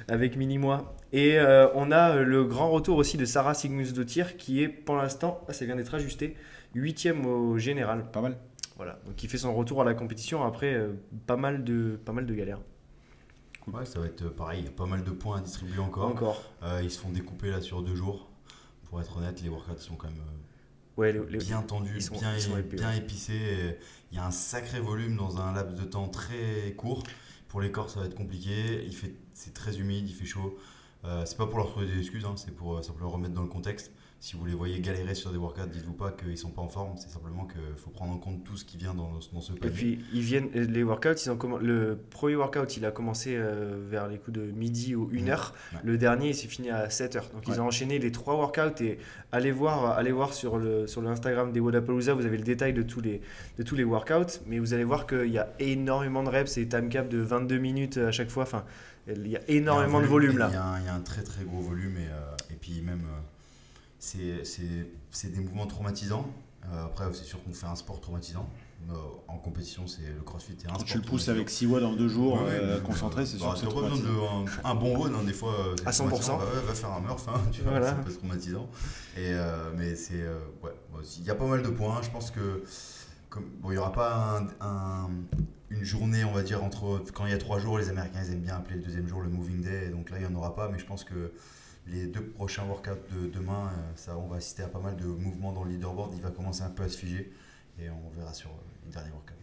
avec 0.09 0.35
Mini-Moi. 0.35 0.93
Et 1.13 1.39
euh, 1.39 1.67
on 1.73 1.89
a 1.91 2.17
euh, 2.17 2.23
le 2.23 2.43
grand 2.43 2.69
retour 2.69 2.97
aussi 2.97 3.15
de 3.17 3.23
Sarah 3.25 3.53
Sigmundsdottir, 3.53 4.35
qui 4.37 4.61
est 4.61 4.67
pour 4.67 4.95
l'instant, 4.97 5.39
ah, 5.47 5.53
ça 5.53 5.63
vient 5.65 5.75
d'être 5.77 5.93
ajusté, 5.95 6.35
huitième 6.75 7.25
au 7.25 7.57
général. 7.57 8.05
Pas 8.11 8.19
mal. 8.21 8.37
Voilà, 8.75 8.97
donc 9.05 9.15
qui 9.15 9.27
fait 9.27 9.37
son 9.37 9.53
retour 9.55 9.81
à 9.81 9.85
la 9.85 9.93
compétition 9.93 10.43
après 10.43 10.73
euh, 10.73 10.93
pas, 11.27 11.37
mal 11.37 11.63
de, 11.63 11.97
pas 12.03 12.11
mal 12.13 12.25
de 12.25 12.33
galères. 12.33 12.59
Ouais, 13.71 13.85
ça 13.85 13.99
va 13.99 14.07
être 14.07 14.27
pareil. 14.29 14.59
Il 14.61 14.65
y 14.65 14.69
a 14.69 14.71
pas 14.71 14.85
mal 14.87 15.03
de 15.03 15.11
points 15.11 15.37
à 15.37 15.41
distribuer 15.41 15.79
encore. 15.79 16.07
Encore. 16.07 16.41
Euh, 16.63 16.81
ils 16.83 16.89
se 16.91 16.99
font 16.99 17.09
découper 17.09 17.51
là 17.51 17.61
sur 17.61 17.83
deux 17.83 17.95
jours. 17.95 18.29
Pour 18.89 18.99
être 18.99 19.15
honnête, 19.17 19.39
les 19.41 19.49
workouts 19.49 19.77
sont 19.77 19.95
quand 19.95 20.07
même 20.07 20.17
euh, 20.17 20.50
Ouais, 20.97 21.13
les- 21.13 21.19
les- 21.29 21.37
bien 21.37 21.61
tendus, 21.61 21.93
ils 21.95 22.01
sont- 22.01 22.17
bien, 22.19 22.35
ils 22.35 22.41
sont 22.41 22.57
épais, 22.57 22.75
bien 22.77 22.93
épicés. 22.93 23.33
et 23.33 23.77
Il 24.11 24.17
y 24.17 24.19
a 24.19 24.25
un 24.25 24.31
sacré 24.31 24.79
volume 24.81 25.15
dans 25.15 25.37
un 25.39 25.53
laps 25.53 25.79
de 25.79 25.85
temps 25.85 26.09
très 26.09 26.73
court. 26.77 27.03
Pour 27.47 27.61
les 27.61 27.71
corps, 27.71 27.89
ça 27.89 28.01
va 28.01 28.05
être 28.07 28.15
compliqué. 28.15 28.83
Il 28.85 28.93
fait, 28.95 29.15
c'est 29.33 29.53
très 29.53 29.77
humide, 29.79 30.07
il 30.09 30.13
fait 30.13 30.25
chaud. 30.25 30.57
Euh, 31.05 31.23
c'est 31.25 31.37
pas 31.37 31.47
pour 31.47 31.57
leur 31.57 31.69
trouver 31.69 31.87
des 31.87 31.97
excuses, 31.99 32.25
hein, 32.25 32.35
c'est 32.35 32.53
pour 32.55 32.77
euh, 32.77 32.81
simplement 32.81 33.09
remettre 33.09 33.33
dans 33.33 33.41
le 33.41 33.47
contexte. 33.49 33.91
Si 34.23 34.35
vous 34.35 34.45
les 34.45 34.53
voyez 34.53 34.79
galérer 34.81 35.15
sur 35.15 35.31
des 35.31 35.37
workouts, 35.39 35.65
dites-vous 35.73 35.93
pas 35.95 36.11
qu'ils 36.11 36.37
sont 36.37 36.51
pas 36.51 36.61
en 36.61 36.67
forme, 36.67 36.95
c'est 36.95 37.09
simplement 37.09 37.45
qu'il 37.47 37.59
faut 37.75 37.89
prendre 37.89 38.13
en 38.13 38.19
compte 38.19 38.43
tout 38.43 38.55
ce 38.55 38.63
qui 38.63 38.77
vient 38.77 38.93
dans, 38.93 39.09
dans 39.33 39.41
ce 39.41 39.51
Et 39.53 39.55
panier. 39.55 39.73
puis, 39.73 40.05
ils 40.13 40.21
viennent, 40.21 40.51
les 40.53 40.83
workouts, 40.83 41.15
ils 41.25 41.31
ont 41.31 41.39
le 41.59 41.97
premier 42.11 42.35
workout, 42.35 42.77
il 42.77 42.85
a 42.85 42.91
commencé 42.91 43.35
euh, 43.35 43.83
vers 43.89 44.07
les 44.07 44.19
coups 44.19 44.37
de 44.37 44.43
midi 44.51 44.93
ou 44.93 45.09
1 45.11 45.27
heure. 45.27 45.55
Ouais. 45.73 45.79
Le 45.83 45.97
dernier, 45.97 46.29
il 46.29 46.35
s'est 46.35 46.47
fini 46.47 46.69
à 46.69 46.87
7 46.91 47.15
heures. 47.15 47.29
Donc, 47.33 47.47
Ouais. 47.47 47.55
ils 47.55 47.61
ont 47.61 47.65
enchaîné 47.65 47.97
les 47.97 48.11
trois 48.11 48.35
workouts. 48.35 48.83
Et 48.83 48.99
allez 49.31 49.51
voir, 49.51 49.97
allez 49.97 50.11
voir 50.11 50.35
sur 50.35 50.59
le, 50.59 50.85
sur 50.85 51.01
l'Instagram 51.01 51.51
des 51.51 51.59
Wodapalooza, 51.59 52.13
vous 52.13 52.27
avez 52.27 52.37
le 52.37 52.43
détail 52.43 52.73
de 52.73 52.83
tous, 52.83 53.01
les, 53.01 53.21
de 53.57 53.63
tous 53.63 53.75
les 53.75 53.83
workouts. 53.83 54.37
Mais 54.45 54.59
vous 54.59 54.75
allez 54.75 54.83
voir 54.83 55.07
qu'il 55.07 55.31
y 55.31 55.39
a 55.39 55.49
énormément 55.57 56.21
de 56.21 56.29
reps 56.29 56.59
et 56.59 56.67
time 56.67 56.89
cap 56.89 57.09
de 57.09 57.17
22 57.17 57.57
minutes 57.57 57.97
à 57.97 58.11
chaque 58.11 58.29
fois. 58.29 58.43
Enfin, 58.43 58.65
il 59.07 59.27
y 59.27 59.35
a 59.35 59.39
y 59.49 59.55
énormément 59.57 59.99
de 59.99 60.05
volume 60.05 60.33
Il 60.33 60.35
y, 60.35 60.37
là. 60.37 60.77
il 60.79 60.85
y 60.85 60.89
a 60.89 60.93
un 60.93 60.99
très 61.01 61.23
très 61.23 61.43
gros 61.43 61.59
volume 61.59 61.97
et, 61.97 62.05
euh, 62.05 62.35
et 62.51 62.55
puis 62.61 62.81
même 62.81 63.01
euh, 63.01 63.19
c'est- 64.01 64.43
c'est 64.43 64.87
c'est 65.11 65.31
des 65.31 65.39
mouvements 65.39 65.67
traumatisants. 65.67 66.25
Euh, 66.71 66.85
après, 66.85 67.05
c'est 67.13 67.23
sûr 67.23 67.41
qu'on 67.43 67.53
fait 67.53 67.65
un 67.67 67.75
sport 67.75 67.99
traumatisant. 68.01 68.47
Euh, 68.89 68.93
en 69.27 69.37
compétition, 69.37 69.85
c'est 69.87 70.01
le 70.15 70.21
crossfit 70.23 70.53
et 70.53 70.65
un 70.65 70.69
Quand 70.69 70.75
sport 70.79 70.85
tu 70.87 70.97
le 70.97 71.03
pousses 71.03 71.29
avec 71.29 71.49
6 71.51 71.67
watts 71.67 71.83
en 71.83 71.93
deux 71.93 72.07
jours, 72.07 72.41
Ouais, 72.41 72.49
euh, 72.49 72.79
concentré, 72.81 73.25
c'est 73.27 73.37
sûr 73.37 73.47
bah, 73.47 73.53
que 73.53 73.59
c'est 73.59 73.67
t'as 73.67 73.73
pas 73.73 73.81
besoin 73.89 73.97
d'un 73.97 74.69
un 74.69 74.75
bon 74.75 74.97
run, 74.99 75.13
hein, 75.13 75.23
des 75.23 75.33
fois. 75.33 75.53
À 75.85 75.91
100%. 75.91 76.07
traumatisant. 76.07 76.37
Bah 76.39 76.45
ouais, 76.45 76.67
va 76.67 76.73
faire 76.73 76.91
un 76.91 76.99
Murph, 77.01 77.27
hein, 77.27 77.41
tu 77.51 77.61
vois, 77.61 77.71
Voilà. 77.71 77.95
c'est 78.03 78.11
pas 78.13 78.17
traumatisant. 78.19 78.67
Et, 79.17 79.33
mais 79.77 79.95
c'est. 79.95 80.23
ouais, 80.63 80.71
il 81.19 81.23
y 81.25 81.29
a 81.29 81.35
pas 81.35 81.45
mal 81.47 81.61
de 81.61 81.69
points. 81.69 82.01
Je 82.01 82.09
pense 82.09 82.31
que. 82.31 82.63
Comme, 83.29 83.45
bon, 83.61 83.69
il 83.69 83.73
n'y 83.73 83.77
aura 83.77 83.93
pas 83.93 84.39
un- 84.39 84.65
un- 84.67 85.09
une 85.69 85.83
journée, 85.85 86.23
on 86.25 86.33
va 86.33 86.41
dire, 86.43 86.63
entre. 86.63 87.01
Quand 87.13 87.25
il 87.27 87.31
y 87.31 87.35
a 87.35 87.37
trois 87.37 87.59
jours, 87.59 87.77
les 87.77 87.87
Américains, 87.89 88.19
ils 88.25 88.33
aiment 88.33 88.41
bien 88.41 88.55
appeler 88.57 88.75
le 88.77 88.81
deuxième 88.83 89.07
jour 89.07 89.21
le 89.21 89.29
Moving 89.29 89.61
Day. 89.61 89.89
Donc 89.89 90.09
là, 90.09 90.17
il 90.19 90.25
n'y 90.27 90.33
en 90.33 90.35
aura 90.37 90.53
pas. 90.55 90.67
Mais 90.69 90.79
je 90.79 90.85
pense 90.85 91.03
que 91.03 91.31
les 91.87 92.07
deux 92.07 92.23
prochains 92.23 92.63
workouts 92.65 92.91
de 93.15 93.27
demain, 93.27 93.69
euh, 93.73 93.91
ça, 93.95 94.17
on 94.17 94.27
va 94.27 94.37
assister 94.37 94.63
à 94.63 94.67
pas 94.67 94.79
mal 94.79 94.95
de 94.97 95.05
mouvements 95.05 95.51
dans 95.51 95.63
le 95.63 95.71
leaderboard. 95.71 96.13
Il 96.15 96.21
va 96.21 96.29
commencer 96.31 96.61
un 96.63 96.69
peu 96.69 96.83
à 96.83 96.89
se 96.89 96.97
figer. 96.97 97.31
Et 97.79 97.89
on 97.89 98.09
verra 98.17 98.33
sur 98.33 98.49
euh, 98.49 98.53
les 98.85 98.91
derniers 98.91 99.11
workouts. 99.11 99.33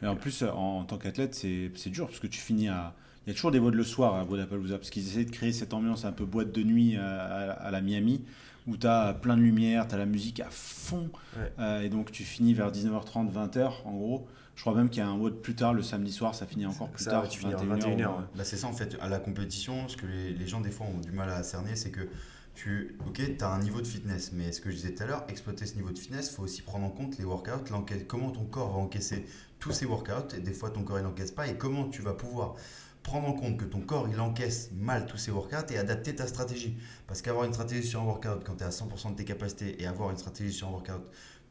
Mais 0.00 0.08
en 0.08 0.16
plus, 0.16 0.42
en, 0.42 0.80
en 0.80 0.84
tant 0.84 0.98
qu'athlète, 0.98 1.34
c'est 1.34 1.90
dur 1.90 2.06
parce 2.06 2.18
que 2.18 2.26
tu 2.26 2.40
finis 2.40 2.68
à. 2.68 2.94
Il 3.24 3.28
y 3.28 3.30
a 3.30 3.34
toujours 3.34 3.52
des 3.52 3.60
votes 3.60 3.74
le 3.76 3.84
soir 3.84 4.16
à 4.16 4.24
Wodapalooza 4.24 4.78
parce 4.78 4.90
qu'ils 4.90 5.06
essaient 5.06 5.24
de 5.24 5.30
créer 5.30 5.52
cette 5.52 5.74
ambiance 5.74 6.04
un 6.04 6.10
peu 6.10 6.24
boîte 6.24 6.50
de 6.50 6.64
nuit 6.64 6.96
à, 6.96 7.22
à- 7.22 7.50
à 7.52 7.70
la 7.70 7.80
Miami 7.80 8.24
où 8.66 8.76
tu 8.76 8.86
as 8.88 9.14
plein 9.14 9.36
de 9.36 9.42
lumière, 9.42 9.86
tu 9.86 9.94
as 9.94 9.98
la 9.98 10.06
musique 10.06 10.40
à 10.40 10.48
fond 10.50 11.08
Ouais. 11.36 11.52
euh, 11.60 11.82
et 11.82 11.88
donc 11.88 12.10
tu 12.10 12.24
finis 12.24 12.52
vers 12.52 12.72
19h30, 12.72 13.30
20h 13.32 13.70
en 13.84 13.92
gros. 13.92 14.26
Je 14.54 14.60
crois 14.60 14.74
même 14.74 14.90
qu'il 14.90 14.98
y 15.02 15.06
a 15.06 15.08
un 15.08 15.16
vote 15.16 15.40
plus 15.42 15.54
tard 15.54 15.72
le 15.74 15.82
samedi 15.82 16.12
soir, 16.12 16.34
ça 16.34 16.46
finit 16.46 16.66
encore 16.66 16.88
plus 16.90 17.04
Ça, 17.04 17.10
tard. 17.10 17.28
tu 17.28 17.40
finis 17.40 17.54
à 17.54 17.56
21h, 17.56 17.80
21h, 17.80 17.96
ouais. 17.96 18.04
ouais. 18.04 18.12
Bah, 18.36 18.44
c'est 18.44 18.56
ça 18.56 18.66
en 18.66 18.72
fait, 18.72 18.96
à 19.00 19.08
la 19.08 19.18
compétition, 19.18 19.88
ce 19.88 19.96
que 19.96 20.06
les, 20.06 20.32
les 20.32 20.46
gens 20.46 20.60
des 20.60 20.70
fois 20.70 20.86
ont 20.86 20.98
du 20.98 21.10
mal 21.10 21.30
à 21.30 21.42
cerner, 21.42 21.74
c'est 21.74 21.90
que 21.90 22.08
tu 22.54 22.98
ok, 23.06 23.20
as 23.40 23.48
un 23.48 23.60
niveau 23.60 23.80
de 23.80 23.86
fitness, 23.86 24.30
mais 24.32 24.52
ce 24.52 24.60
que 24.60 24.70
je 24.70 24.76
disais 24.76 24.94
tout 24.94 25.02
à 25.02 25.06
l'heure, 25.06 25.24
exploiter 25.28 25.64
ce 25.66 25.74
niveau 25.76 25.90
de 25.90 25.98
fitness, 25.98 26.28
il 26.30 26.34
faut 26.36 26.42
aussi 26.42 26.62
prendre 26.62 26.84
en 26.84 26.90
compte 26.90 27.16
les 27.18 27.24
workouts, 27.24 27.64
comment 28.06 28.30
ton 28.30 28.44
corps 28.44 28.72
va 28.72 28.78
encaisser 28.78 29.24
tous 29.58 29.72
ces 29.72 29.86
workouts, 29.86 30.34
et 30.36 30.40
des 30.40 30.52
fois 30.52 30.70
ton 30.70 30.82
corps 30.82 30.98
il 30.98 31.04
n'encaisse 31.04 31.30
pas, 31.30 31.48
et 31.48 31.56
comment 31.56 31.88
tu 31.88 32.02
vas 32.02 32.12
pouvoir 32.12 32.54
prendre 33.02 33.26
en 33.28 33.32
compte 33.32 33.56
que 33.56 33.64
ton 33.64 33.80
corps 33.80 34.06
il 34.08 34.20
encaisse 34.20 34.70
mal 34.76 35.06
tous 35.06 35.16
ces 35.16 35.30
workouts 35.30 35.72
et 35.72 35.78
adapter 35.78 36.14
ta 36.14 36.26
stratégie. 36.26 36.76
Parce 37.06 37.20
qu'avoir 37.22 37.44
une 37.46 37.52
stratégie 37.52 37.86
sur 37.86 38.00
un 38.00 38.04
workout 38.04 38.44
quand 38.44 38.56
tu 38.56 38.62
es 38.62 38.66
à 38.66 38.70
100% 38.70 39.12
de 39.12 39.16
tes 39.16 39.24
capacités 39.24 39.82
et 39.82 39.86
avoir 39.86 40.10
une 40.10 40.18
stratégie 40.18 40.52
sur 40.52 40.68
un 40.68 40.72
workout 40.72 41.02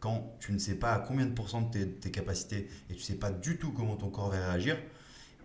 quand 0.02 0.36
tu 0.40 0.52
ne 0.52 0.58
sais 0.58 0.76
pas 0.76 0.94
à 0.94 1.00
combien 1.00 1.26
de 1.26 1.32
pourcents 1.32 1.62
de 1.62 1.86
tes, 1.86 2.12
capacités 2.12 2.68
et 2.90 2.96
tu 2.96 3.02
sais 3.02 3.16
pas 3.16 3.32
du 3.32 3.58
tout 3.58 3.72
comment 3.72 3.96
ton 3.96 4.10
corps 4.10 4.32
va 4.32 4.50
réagir, 4.50 4.78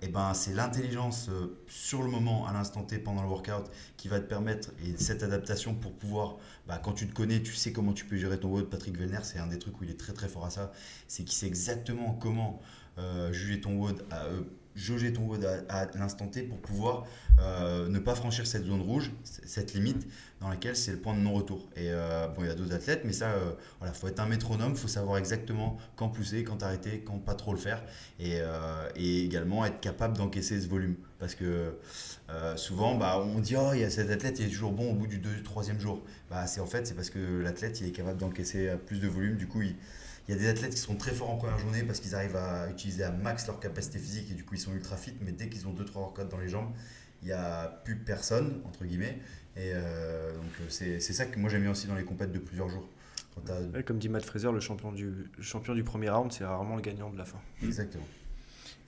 eh 0.03 0.09
ben, 0.09 0.35
c'est 0.35 0.53
l'intelligence 0.53 1.29
euh, 1.29 1.59
sur 1.69 2.03
le 2.03 2.11
moment, 2.11 2.47
à 2.47 2.53
l'instant 2.53 2.83
T, 2.83 2.99
pendant 2.99 3.23
le 3.23 3.29
workout, 3.29 3.71
qui 3.97 4.09
va 4.09 4.19
te 4.19 4.27
permettre, 4.27 4.71
et 4.85 4.97
cette 4.97 5.23
adaptation 5.23 5.75
pour 5.75 5.93
pouvoir, 5.93 6.37
bah, 6.67 6.79
quand 6.83 6.93
tu 6.93 7.07
te 7.07 7.15
connais, 7.15 7.43
tu 7.43 7.55
sais 7.55 7.73
comment 7.73 7.93
tu 7.93 8.05
peux 8.05 8.17
gérer 8.17 8.39
ton 8.39 8.49
WOD. 8.49 8.69
Patrick 8.69 8.99
Vellner, 8.99 9.21
c'est 9.23 9.39
un 9.39 9.47
des 9.47 9.59
trucs 9.59 9.81
où 9.81 9.85
il 9.85 9.91
est 9.91 9.99
très 9.99 10.13
très 10.13 10.29
fort 10.29 10.45
à 10.45 10.51
ça, 10.51 10.73
c'est 11.09 11.23
qu'il 11.25 11.33
sait 11.35 11.47
exactement 11.47 12.13
comment 12.21 12.61
euh, 12.99 13.33
juger 13.33 13.61
ton 13.61 13.77
WOD, 13.77 14.05
à, 14.11 14.25
euh, 14.25 14.43
jauger 14.77 15.12
ton 15.12 15.22
WOD 15.22 15.45
à, 15.68 15.87
l'instant 15.95 16.29
T 16.29 16.43
pour 16.43 16.59
pouvoir 16.59 17.07
euh, 17.41 17.89
ne 17.89 17.99
pas 17.99 18.14
franchir 18.14 18.47
cette 18.47 18.66
zone 18.66 18.83
rouge, 18.83 19.11
cette 19.24 19.74
limite 19.74 20.07
dans 20.41 20.51
laquelle 20.51 20.77
c'est 20.77 20.93
le 20.93 20.99
point 20.99 21.14
de 21.14 21.20
non-retour. 21.20 21.66
Et 21.77 21.89
euh, 21.91 22.29
bon, 22.29 22.43
il 22.43 22.49
y 22.49 22.51
a 22.51 22.55
d'autres 22.55 22.74
athlètes, 22.74 23.03
mais 23.05 23.12
ça, 23.12 23.31
euh, 23.31 23.53
voilà, 23.79 23.95
faut 23.95 24.07
être 24.07 24.20
un 24.20 24.27
métronome, 24.27 24.77
faut 24.77 24.89
savoir 24.89 25.16
exactement 25.16 25.79
quand 25.97 26.09
pousser, 26.09 26.45
quand 26.45 26.62
arrêter, 26.62 27.01
quand 27.01 27.18
pas 27.18 27.35
trop 27.35 27.53
le 27.53 27.59
faire 27.59 27.83
et, 28.20 28.41
euh, 28.41 28.89
et 28.97 29.24
également 29.24 29.64
être 29.64 29.81
capable 29.81 30.16
d'encaisser 30.16 30.61
ce 30.61 30.68
volume. 30.68 30.97
Parce 31.18 31.35
que 31.35 31.74
souvent, 32.57 32.95
bah, 32.97 33.18
on 33.18 33.39
dit 33.39 33.57
oh, 33.57 33.70
il 33.72 33.81
y 33.81 33.85
a 33.85 33.91
cet 33.91 34.11
athlète, 34.11 34.39
il 34.39 34.47
est 34.47 34.51
toujours 34.51 34.72
bon 34.72 34.91
au 34.91 34.95
bout 34.95 35.07
du 35.07 35.18
deux, 35.18 35.43
troisième 35.43 35.81
jour. 35.81 36.03
Bah, 36.29 36.47
c'est 36.47 36.61
en 36.61 36.66
fait, 36.66 36.87
c'est 36.87 36.95
parce 36.95 37.09
que 37.09 37.41
l'athlète 37.41 37.81
il 37.81 37.87
est 37.87 37.93
capable 37.93 38.18
d'encaisser 38.18 38.72
plus 38.85 39.01
de 39.01 39.09
volume. 39.09 39.37
Du 39.37 39.47
coup, 39.47 39.62
il, 39.62 39.77
il 40.29 40.35
y 40.35 40.39
a 40.39 40.41
des 40.41 40.49
athlètes 40.49 40.74
qui 40.74 40.81
sont 40.81 40.97
très 40.97 41.12
forts 41.12 41.31
en 41.31 41.37
première 41.37 41.59
journée 41.59 41.83
parce 41.83 42.01
qu'ils 42.01 42.14
arrivent 42.14 42.37
à 42.37 42.68
utiliser 42.70 43.05
à 43.05 43.11
max 43.12 43.47
leur 43.47 43.61
capacité 43.61 43.99
physique 43.99 44.31
et 44.31 44.35
du 44.35 44.45
coup 44.45 44.55
ils 44.55 44.61
sont 44.61 44.72
ultra 44.74 44.97
fit. 44.97 45.14
Mais 45.20 45.33
dès 45.33 45.49
qu'ils 45.49 45.66
ont 45.68 45.72
2-3 45.74 45.95
workouts 45.97 46.24
dans 46.24 46.39
les 46.39 46.49
jambes, 46.49 46.70
il 47.22 47.27
n'y 47.27 47.33
a 47.33 47.66
plus 47.85 47.97
personne, 47.97 48.61
entre 48.64 48.85
guillemets. 48.85 49.18
Et 49.57 49.70
euh, 49.74 50.33
donc 50.35 50.43
euh, 50.61 50.64
c'est 50.68 51.01
c'est 51.01 51.12
ça 51.12 51.24
que 51.27 51.39
moi 51.39 51.49
j'aime 51.49 51.62
bien 51.62 51.70
aussi 51.70 51.87
dans 51.87 51.95
les 51.95 52.05
compètes 52.05 52.33
de 52.33 52.39
plusieurs 52.39 52.68
jours. 52.68 52.89
Quand 53.35 53.43
t'as- 53.43 53.61
Ouais, 53.62 53.83
comme 53.83 53.99
dit 53.99 54.09
Matt 54.09 54.24
Fraser, 54.24 54.51
le 54.53 54.61
champion 54.61 54.93
du, 54.93 55.07
le 55.37 55.43
champion 55.43 55.74
du 55.74 55.85
premier 55.85 56.11
round, 56.11 56.33
c'est 56.33 56.45
rarement 56.45 56.77
le 56.77 56.83
gagnant 56.83 57.11
de 57.11 57.16
la 57.18 57.24
fin. 57.24 57.39
Exactement. 57.62 58.05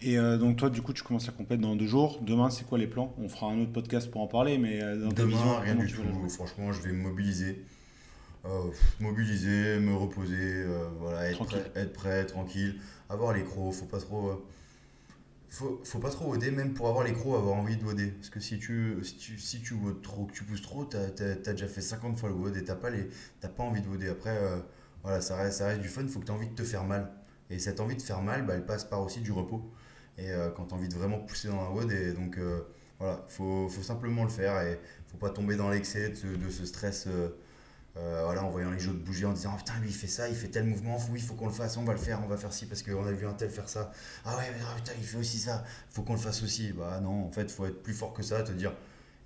Et 0.01 0.16
euh, 0.18 0.39
donc 0.39 0.57
toi, 0.57 0.70
du 0.70 0.80
coup, 0.82 0.93
tu 0.93 1.03
commences 1.03 1.26
la 1.26 1.32
compète 1.32 1.61
dans 1.61 1.74
deux 1.74 1.86
jours. 1.86 2.20
Demain, 2.22 2.51
c'est 2.51 2.64
quoi 2.66 2.78
les 2.78 2.86
plans? 2.86 3.14
On 3.18 3.28
fera 3.28 3.47
un 3.47 3.59
autre 3.61 3.72
podcast 3.72 4.11
pour 4.11 4.20
en 4.20 4.26
parler, 4.28 4.57
mais 4.59 4.78
dans 4.97 5.09
ta 5.11 5.22
Demain, 5.22 5.28
vision, 5.36 5.57
rien 5.61 5.74
du 5.74 5.93
tout. 5.93 6.03
Franchement, 6.28 6.72
je 6.72 6.82
vais 6.82 6.93
me 6.93 7.03
mobiliser. 7.03 7.64
Euh, 8.49 8.70
pff, 8.70 9.01
mobiliser, 9.01 9.78
me 9.80 9.94
reposer, 9.94 10.36
euh, 10.64 10.88
voilà, 11.01 11.30
être 11.30 11.44
prêt, 11.44 11.70
être 11.76 11.92
prêt, 11.92 12.26
tranquille, 12.26 12.80
avoir 13.11 13.32
les 13.34 13.44
crocs, 13.44 13.74
faut 13.74 13.86
pas 13.86 14.01
trop. 14.01 14.28
euh, 14.30 14.36
faut, 15.51 15.80
faut 15.84 15.99
pas 15.99 16.11
trop 16.11 16.26
woder, 16.30 16.51
même 16.51 16.74
pour 16.74 16.88
avoir 16.88 17.05
les 17.05 17.12
crocs, 17.12 17.36
avoir 17.36 17.57
envie 17.57 17.76
de 17.76 17.84
woder. 17.84 18.09
Parce 18.12 18.30
que 18.30 18.40
si 18.40 18.59
tu, 18.59 18.99
si 19.03 19.16
tu, 19.16 19.38
si 19.38 19.61
tu 19.62 19.74
trop, 20.03 20.26
que 20.26 20.32
tu 20.32 20.44
pousses 20.44 20.62
trop, 20.62 20.84
t'as 20.84 21.05
as, 21.05 21.34
déjà 21.53 21.68
fait 21.68 21.80
50 21.80 22.18
fois 22.18 22.28
le 22.28 22.34
wod 22.34 22.57
et 22.57 22.64
t'as 22.64 22.74
pas, 22.74 22.90
les- 22.90 23.09
t'as 23.40 23.49
pas 23.49 23.62
envie 23.62 23.80
de 23.82 23.88
woder. 23.88 24.09
Après, 24.09 24.36
euh, 24.36 24.59
voilà, 25.03 25.20
ça 25.20 25.36
reste, 25.36 25.59
ça 25.59 25.66
reste 25.68 25.80
du 25.80 25.88
fun, 25.88 26.07
faut 26.09 26.20
que 26.20 26.26
tu 26.26 26.32
aies 26.32 26.34
envie 26.34 26.49
de 26.49 26.55
te 26.55 26.64
faire 26.64 26.84
mal. 26.84 27.11
Et 27.51 27.59
cette 27.59 27.80
envie 27.80 27.96
de 27.96 28.03
faire 28.03 28.22
mal, 28.22 28.44
bah, 28.46 28.55
elle 28.57 28.66
passe 28.66 28.84
par 28.84 29.03
aussi 29.03 29.20
du 29.20 29.32
repos. 29.32 29.62
Et 30.18 30.30
quand 30.57 30.66
tu 30.66 30.74
as 30.74 30.76
envie 30.76 30.88
de 30.88 30.94
vraiment 30.96 31.18
pousser 31.20 31.46
dans 31.49 31.62
la 31.62 31.70
WOD, 31.70 31.92
et 31.92 32.12
donc 32.12 32.38
voilà, 32.99 33.24
faut, 33.28 33.68
faut 33.68 33.82
simplement 33.82 34.24
le 34.24 34.30
faire 34.30 34.61
et 34.62 34.80
faut 35.07 35.16
pas 35.18 35.30
tomber 35.30 35.55
dans 35.57 35.70
l'excès 35.70 36.11
de, 36.11 36.36
de 36.36 36.51
ce 36.51 36.66
stress. 36.66 37.07
Euh, 37.99 38.22
voilà, 38.24 38.44
en 38.44 38.51
voyant 38.51 38.70
les 38.70 38.78
jeux 38.78 38.92
de 38.92 38.99
bouger, 38.99 39.26
en 39.26 39.32
disant 39.32 39.51
oh, 39.55 39.59
putain, 39.59 39.78
lui 39.80 39.88
il 39.88 39.94
fait 39.94 40.07
ça, 40.07 40.28
il 40.28 40.36
fait 40.36 40.49
tel 40.49 40.64
mouvement, 40.64 40.96
oui, 41.11 41.18
il 41.18 41.22
faut 41.22 41.34
qu'on 41.34 41.46
le 41.46 41.53
fasse, 41.53 41.76
on 41.76 41.84
va 41.84 41.92
le 41.92 41.99
faire, 41.99 42.20
on 42.24 42.28
va 42.28 42.36
faire 42.36 42.53
ci 42.53 42.66
parce 42.66 42.82
qu'on 42.82 43.05
a 43.07 43.12
vu 43.12 43.26
un 43.26 43.32
tel 43.34 43.51
faire 43.51 43.68
ça. 43.68 43.90
Ah 44.24 44.36
ouais, 44.36 44.44
mais 44.57 44.62
ah, 44.64 44.74
putain, 44.76 44.92
il 44.99 45.05
fait 45.05 45.18
aussi 45.18 45.38
ça, 45.38 45.64
faut 45.90 46.03
qu'on 46.03 46.12
le 46.14 46.18
fasse 46.20 46.42
aussi. 46.42 46.72
Bah 46.72 47.01
non, 47.01 47.24
en 47.26 47.30
fait, 47.32 47.51
faut 47.51 47.66
être 47.66 47.82
plus 47.82 47.94
fort 47.94 48.12
que 48.12 48.22
ça, 48.22 48.42
te 48.42 48.53
dire 48.53 48.72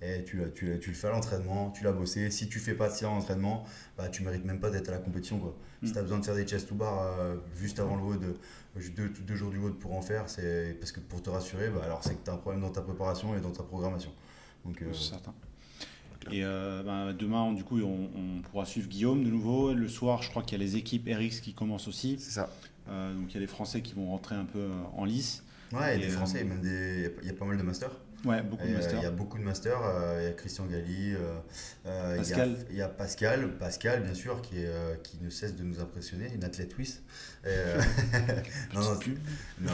eh, 0.01 0.23
tu, 0.25 0.41
tu, 0.53 0.79
tu 0.81 0.89
le 0.89 0.95
fais 0.95 1.07
à 1.07 1.11
l'entraînement, 1.11 1.71
tu 1.71 1.83
l'as 1.83 1.93
bossé. 1.93 2.29
Si 2.29 2.49
tu 2.49 2.59
fais 2.59 2.73
pas 2.73 2.89
de 2.89 2.93
ça 2.93 3.07
à 3.07 3.09
l'entraînement, 3.09 3.63
bah 3.97 4.09
tu 4.09 4.21
mérites 4.23 4.43
même 4.43 4.59
pas 4.59 4.69
d'être 4.69 4.89
à 4.89 4.91
la 4.93 4.97
compétition. 4.97 5.39
Quoi. 5.39 5.55
Si 5.83 5.89
Mm. 5.89 5.93
tu 5.93 5.99
as 5.99 6.01
besoin 6.01 6.19
de 6.19 6.25
faire 6.25 6.35
des 6.35 6.45
chest 6.47 6.67
to 6.67 6.75
bar 6.75 6.99
euh, 7.19 7.35
juste 7.55 7.79
avant 7.79 7.95
le 7.95 8.03
WOD, 8.03 8.23
euh, 8.23 8.81
deux, 8.95 9.09
deux 9.09 9.35
jours 9.35 9.49
du 9.51 9.59
WOD 9.59 9.79
pour 9.79 9.93
en 9.95 10.01
faire, 10.01 10.27
c'est 10.29 10.75
parce 10.79 10.91
que 10.91 10.99
pour 10.99 11.21
te 11.21 11.29
rassurer, 11.29 11.69
bah, 11.69 11.81
alors 11.85 12.03
c'est 12.03 12.15
que 12.15 12.23
tu 12.25 12.29
as 12.29 12.33
un 12.33 12.37
problème 12.37 12.61
dans 12.61 12.71
ta 12.71 12.81
préparation 12.81 13.35
et 13.37 13.39
dans 13.39 13.51
ta 13.51 13.63
programmation. 13.63 14.11
Donc, 14.65 14.81
euh, 14.81 14.91
certain. 14.93 15.33
Et 16.31 16.43
euh, 16.43 16.83
bah, 16.83 17.13
demain, 17.13 17.51
du 17.53 17.63
coup, 17.63 17.79
on, 17.81 18.09
on 18.15 18.41
pourra 18.41 18.65
suivre 18.65 18.87
Guillaume 18.87 19.23
de 19.23 19.29
nouveau. 19.29 19.73
Le 19.73 19.87
soir, 19.87 20.21
je 20.23 20.29
crois 20.29 20.43
qu'il 20.43 20.57
y 20.57 20.61
a 20.61 20.63
les 20.65 20.75
équipes 20.77 21.07
RX 21.11 21.39
qui 21.41 21.53
commencent 21.53 21.87
aussi. 21.87 22.17
C'est 22.19 22.31
ça. 22.31 22.49
Euh, 22.89 23.13
donc 23.13 23.31
il 23.31 23.33
y 23.35 23.37
a 23.37 23.39
les 23.39 23.47
Français 23.47 23.81
qui 23.81 23.93
vont 23.93 24.07
rentrer 24.07 24.35
un 24.35 24.45
peu 24.45 24.59
euh, 24.59 24.69
en 24.97 25.05
lice. 25.05 25.43
ouais, 25.71 25.95
Et, 25.97 25.99
des 25.99 26.09
Français, 26.09 26.41
et 26.41 26.43
même 26.43 26.59
des, 26.61 27.13
il 27.21 27.27
y 27.27 27.31
a 27.31 27.33
pas 27.33 27.45
mal 27.45 27.57
de 27.57 27.63
masters. 27.63 27.91
Ouais, 28.25 28.41
beaucoup 28.41 28.63
Et, 28.65 28.69
de 28.69 28.73
masters. 28.75 28.99
Il 28.99 29.03
y 29.03 29.05
a 29.05 29.11
beaucoup 29.11 29.37
de 29.37 29.43
masters. 29.43 29.79
Il 30.19 30.23
y 30.23 30.27
a 30.27 30.31
Christian 30.31 30.65
Galli, 30.65 31.09
il 31.09 31.11
y 31.11 31.89
a- 31.89 32.15
Pascal. 32.17 32.55
Il 32.69 32.75
y, 32.77 32.81
a 32.81 32.87
Pascal, 32.87 33.57
Pascal 33.57 34.03
bien 34.03 34.13
sûr, 34.13 34.41
qui, 34.41 34.59
est, 34.59 34.71
qui 35.03 35.17
ne 35.21 35.29
cesse 35.29 35.55
de 35.57 35.63
nous 35.63 35.79
impressionner, 35.81 36.31
une 36.33 36.43
athlète 36.45 36.71
suisse. 36.73 37.03
Euh, 37.45 37.81
non, 38.73 38.81
non, 38.81 38.97
pub. 38.97 39.17
non, 39.61 39.71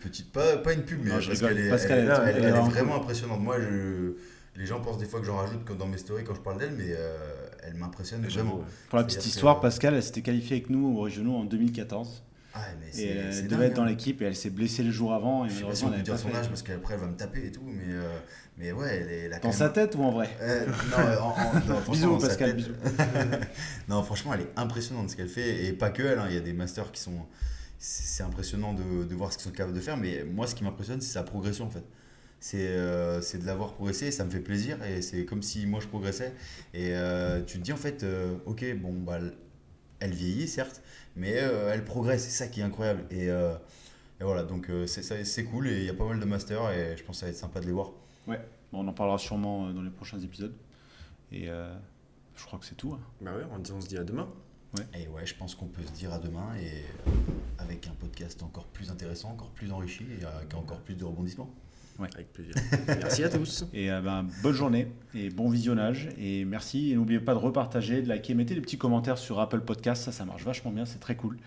petite, 0.00 0.30
pas, 0.32 0.58
pas 0.58 0.72
une 0.74 0.82
pub, 0.82 1.00
mais 1.02 1.10
Non, 1.10 1.18
est, 1.18 1.26
Pascal, 1.28 1.50
elle, 1.50 1.58
elle 1.58 1.66
est- 1.66 2.38
elle- 2.38 2.44
elle 2.44 2.54
est 2.54 2.60
vraiment 2.70 2.96
impressionnante. 2.96 3.40
Moi, 3.40 3.56
je, 3.60 4.12
les 4.58 4.66
gens 4.66 4.80
pensent 4.80 4.98
des 4.98 5.06
fois 5.06 5.20
que 5.20 5.26
j'en 5.26 5.36
rajoute 5.36 5.64
comme 5.64 5.78
dans 5.78 5.86
mes 5.86 5.96
stories 5.98 6.24
quand 6.24 6.34
je 6.34 6.40
parle 6.40 6.58
d'elle, 6.58 6.74
mais 6.76 6.88
euh, 6.90 7.16
elle 7.62 7.74
m'impressionne 7.74 8.26
vraiment. 8.26 8.60
Pour 8.90 8.98
la 8.98 9.04
petite 9.04 9.24
histoire, 9.24 9.56
que- 9.56 9.62
Pascal, 9.62 9.94
elle 9.94 10.02
s'était 10.02 10.22
qualifiée 10.22 10.56
avec 10.56 10.68
nous 10.68 10.96
aux 10.98 11.00
régionaux 11.02 11.36
en 11.36 11.44
2014. 11.44 12.24
Ah, 12.54 12.60
mais 12.80 13.00
Et 13.00 13.08
elle 13.10 13.28
devait 13.46 13.48
dingue, 13.48 13.60
être 13.70 13.74
dans 13.76 13.82
hein. 13.82 13.86
l'équipe 13.86 14.20
et 14.20 14.24
elle 14.24 14.34
s'est 14.34 14.50
blessée 14.50 14.82
le 14.82 14.90
jour 14.90 15.14
avant. 15.14 15.44
Et 15.46 15.50
Je 15.50 15.54
sais 15.58 15.62
pas 15.64 15.74
si 15.76 15.84
on 15.84 15.90
peut 15.92 15.98
dire 16.02 16.18
son 16.18 16.28
fait. 16.28 16.36
âge 16.36 16.48
parce 16.48 16.62
qu'après 16.62 16.94
elle 16.94 17.00
va 17.00 17.06
me 17.06 17.14
taper 17.16 17.46
et 17.46 17.52
tout, 17.52 17.62
mais, 17.64 17.84
euh, 17.92 18.18
mais 18.56 18.72
ouais, 18.72 18.96
elle 19.02 19.10
est 19.12 19.28
la 19.28 19.38
Dans 19.38 19.52
sa 19.52 19.68
tête 19.68 19.94
ou 19.94 20.02
en 20.02 20.10
vrai 20.10 20.28
Euh, 20.40 20.66
non, 20.66 20.98
euh, 20.98 21.18
en- 21.20 21.26
en- 21.28 21.54
non, 21.54 21.60
franchement, 21.82 21.92
Bisous, 21.92 22.10
dans 22.10 22.18
Pascal, 22.18 22.56
bisous. 22.56 22.72
non, 23.88 24.02
franchement, 24.02 24.34
elle 24.34 24.40
est 24.40 24.50
impressionnante 24.56 25.10
ce 25.10 25.16
qu'elle 25.16 25.28
fait. 25.28 25.66
Et 25.66 25.72
pas 25.72 25.90
que 25.90 26.02
elle, 26.02 26.18
hein, 26.18 26.26
il 26.28 26.34
y 26.34 26.38
a 26.38 26.40
des 26.40 26.52
masters 26.52 26.90
qui 26.90 27.00
sont. 27.00 27.26
C'est 27.78 28.02
c'est 28.04 28.22
impressionnant 28.24 28.72
de, 28.74 29.04
de 29.04 29.14
voir 29.14 29.32
ce 29.32 29.38
qu'ils 29.38 29.44
sont 29.44 29.52
capables 29.52 29.74
de 29.76 29.80
faire. 29.80 29.96
Mais 29.96 30.24
moi, 30.24 30.46
ce 30.48 30.54
qui 30.56 30.64
m'impressionne, 30.64 31.00
c'est 31.00 31.12
sa 31.12 31.22
progression 31.22 31.66
en 31.66 31.70
fait. 31.70 31.84
C'est 32.40 32.68
euh, 32.68 33.20
c'est 33.20 33.38
de 33.38 33.46
l'avoir 33.46 33.72
progressé, 33.74 34.06
et 34.06 34.10
ça 34.10 34.24
me 34.24 34.30
fait 34.30 34.40
plaisir 34.40 34.82
et 34.84 35.02
c'est 35.02 35.24
comme 35.24 35.42
si 35.42 35.66
moi 35.66 35.80
je 35.80 35.88
progressais. 35.88 36.34
Et 36.74 36.94
euh, 36.94 37.42
tu 37.44 37.58
te 37.58 37.64
dis 37.64 37.72
en 37.72 37.76
fait, 37.76 38.02
euh, 38.04 38.36
ok, 38.46 38.64
bon, 38.80 38.92
bah, 38.92 39.18
elle 40.00 40.12
vieillit 40.14 40.46
certes, 40.48 40.82
mais 41.16 41.34
euh, 41.36 41.72
elle 41.72 41.84
progresse, 41.84 42.24
c'est 42.24 42.30
ça 42.44 42.46
qui 42.48 42.60
est 42.60 42.64
incroyable. 42.64 43.04
Et, 43.10 43.28
euh, 43.30 43.54
et 44.20 44.24
voilà, 44.24 44.42
donc 44.44 44.70
euh, 44.70 44.86
c'est 44.86 45.02
ça- 45.02 45.24
c'est 45.24 45.44
cool 45.44 45.68
et 45.68 45.78
il 45.78 45.84
y 45.84 45.90
a 45.90 45.94
pas 45.94 46.06
mal 46.06 46.20
de 46.20 46.24
masters 46.24 46.70
et 46.70 46.96
je 46.96 47.02
pense 47.04 47.16
que 47.16 47.20
ça 47.20 47.26
va 47.26 47.30
être 47.30 47.38
sympa 47.38 47.60
de 47.60 47.66
les 47.66 47.72
voir. 47.72 47.90
Bon, 48.26 48.80
on 48.84 48.88
en 48.88 48.92
parlera 48.92 49.16
sûrement 49.18 49.70
dans 49.72 49.80
les 49.82 49.90
prochains 49.90 50.18
épisodes. 50.20 50.54
Et 51.32 51.48
euh, 51.48 51.74
je 52.36 52.44
crois 52.44 52.58
que 52.58 52.66
c'est 52.66 52.74
tout. 52.74 52.92
hein. 52.92 53.00
Bah 53.22 53.32
ouais, 53.34 53.44
on, 53.52 53.58
dit- 53.58 53.72
on 53.72 53.80
se 53.80 53.88
dit 53.88 53.96
à 53.98 54.04
demain. 54.04 54.28
Et 54.94 55.08
ouais, 55.08 55.24
je 55.24 55.34
pense 55.34 55.54
qu'on 55.54 55.66
peut 55.66 55.82
se 55.82 55.92
dire 55.92 56.12
à 56.12 56.18
demain 56.18 56.54
et 56.60 56.84
avec 57.58 57.86
un 57.86 57.92
podcast 57.92 58.42
encore 58.42 58.66
plus 58.66 58.90
intéressant, 58.90 59.30
encore 59.30 59.48
plus 59.50 59.72
enrichi 59.72 60.04
et 60.20 60.24
avec 60.24 60.52
encore 60.54 60.80
plus 60.80 60.94
de 60.94 61.04
rebondissements. 61.04 61.48
Avec 62.00 62.32
plaisir. 62.32 62.54
Merci 62.86 63.24
à 63.24 63.28
tous. 63.28 63.64
Et 63.72 63.90
euh, 63.90 64.00
ben, 64.00 64.26
bonne 64.42 64.52
journée 64.54 64.88
et 65.14 65.30
bon 65.30 65.48
visionnage. 65.48 66.08
Et 66.18 66.44
merci. 66.44 66.92
Et 66.92 66.94
n'oubliez 66.94 67.18
pas 67.20 67.34
de 67.34 67.38
repartager, 67.38 68.02
de 68.02 68.08
liker, 68.08 68.34
mettez 68.34 68.54
des 68.54 68.60
petits 68.60 68.78
commentaires 68.78 69.18
sur 69.18 69.40
Apple 69.40 69.60
Podcast. 69.62 70.04
Ça, 70.04 70.12
ça 70.12 70.24
marche 70.24 70.44
vachement 70.44 70.70
bien. 70.70 70.84
C'est 70.84 71.00
très 71.00 71.16
cool. 71.16 71.38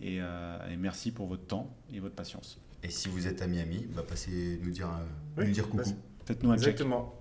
Et, 0.00 0.18
euh, 0.20 0.58
et 0.72 0.76
merci 0.76 1.12
pour 1.12 1.26
votre 1.26 1.46
temps 1.46 1.72
et 1.94 2.00
votre 2.00 2.14
patience. 2.14 2.58
Et 2.82 2.90
si 2.90 3.08
vous 3.08 3.26
êtes 3.28 3.40
à 3.42 3.46
Miami, 3.46 3.86
bah 3.94 4.02
passez 4.06 4.58
nous 4.64 4.70
dire, 4.70 4.88
euh, 4.88 5.04
Oui, 5.38 5.46
nous 5.48 5.52
dire 5.52 5.64
coucou. 5.64 5.76
passe- 5.78 5.94
Faites-nous 6.24 6.50
un 6.50 6.56
check. 6.56 6.68
Exactement. 6.68 7.14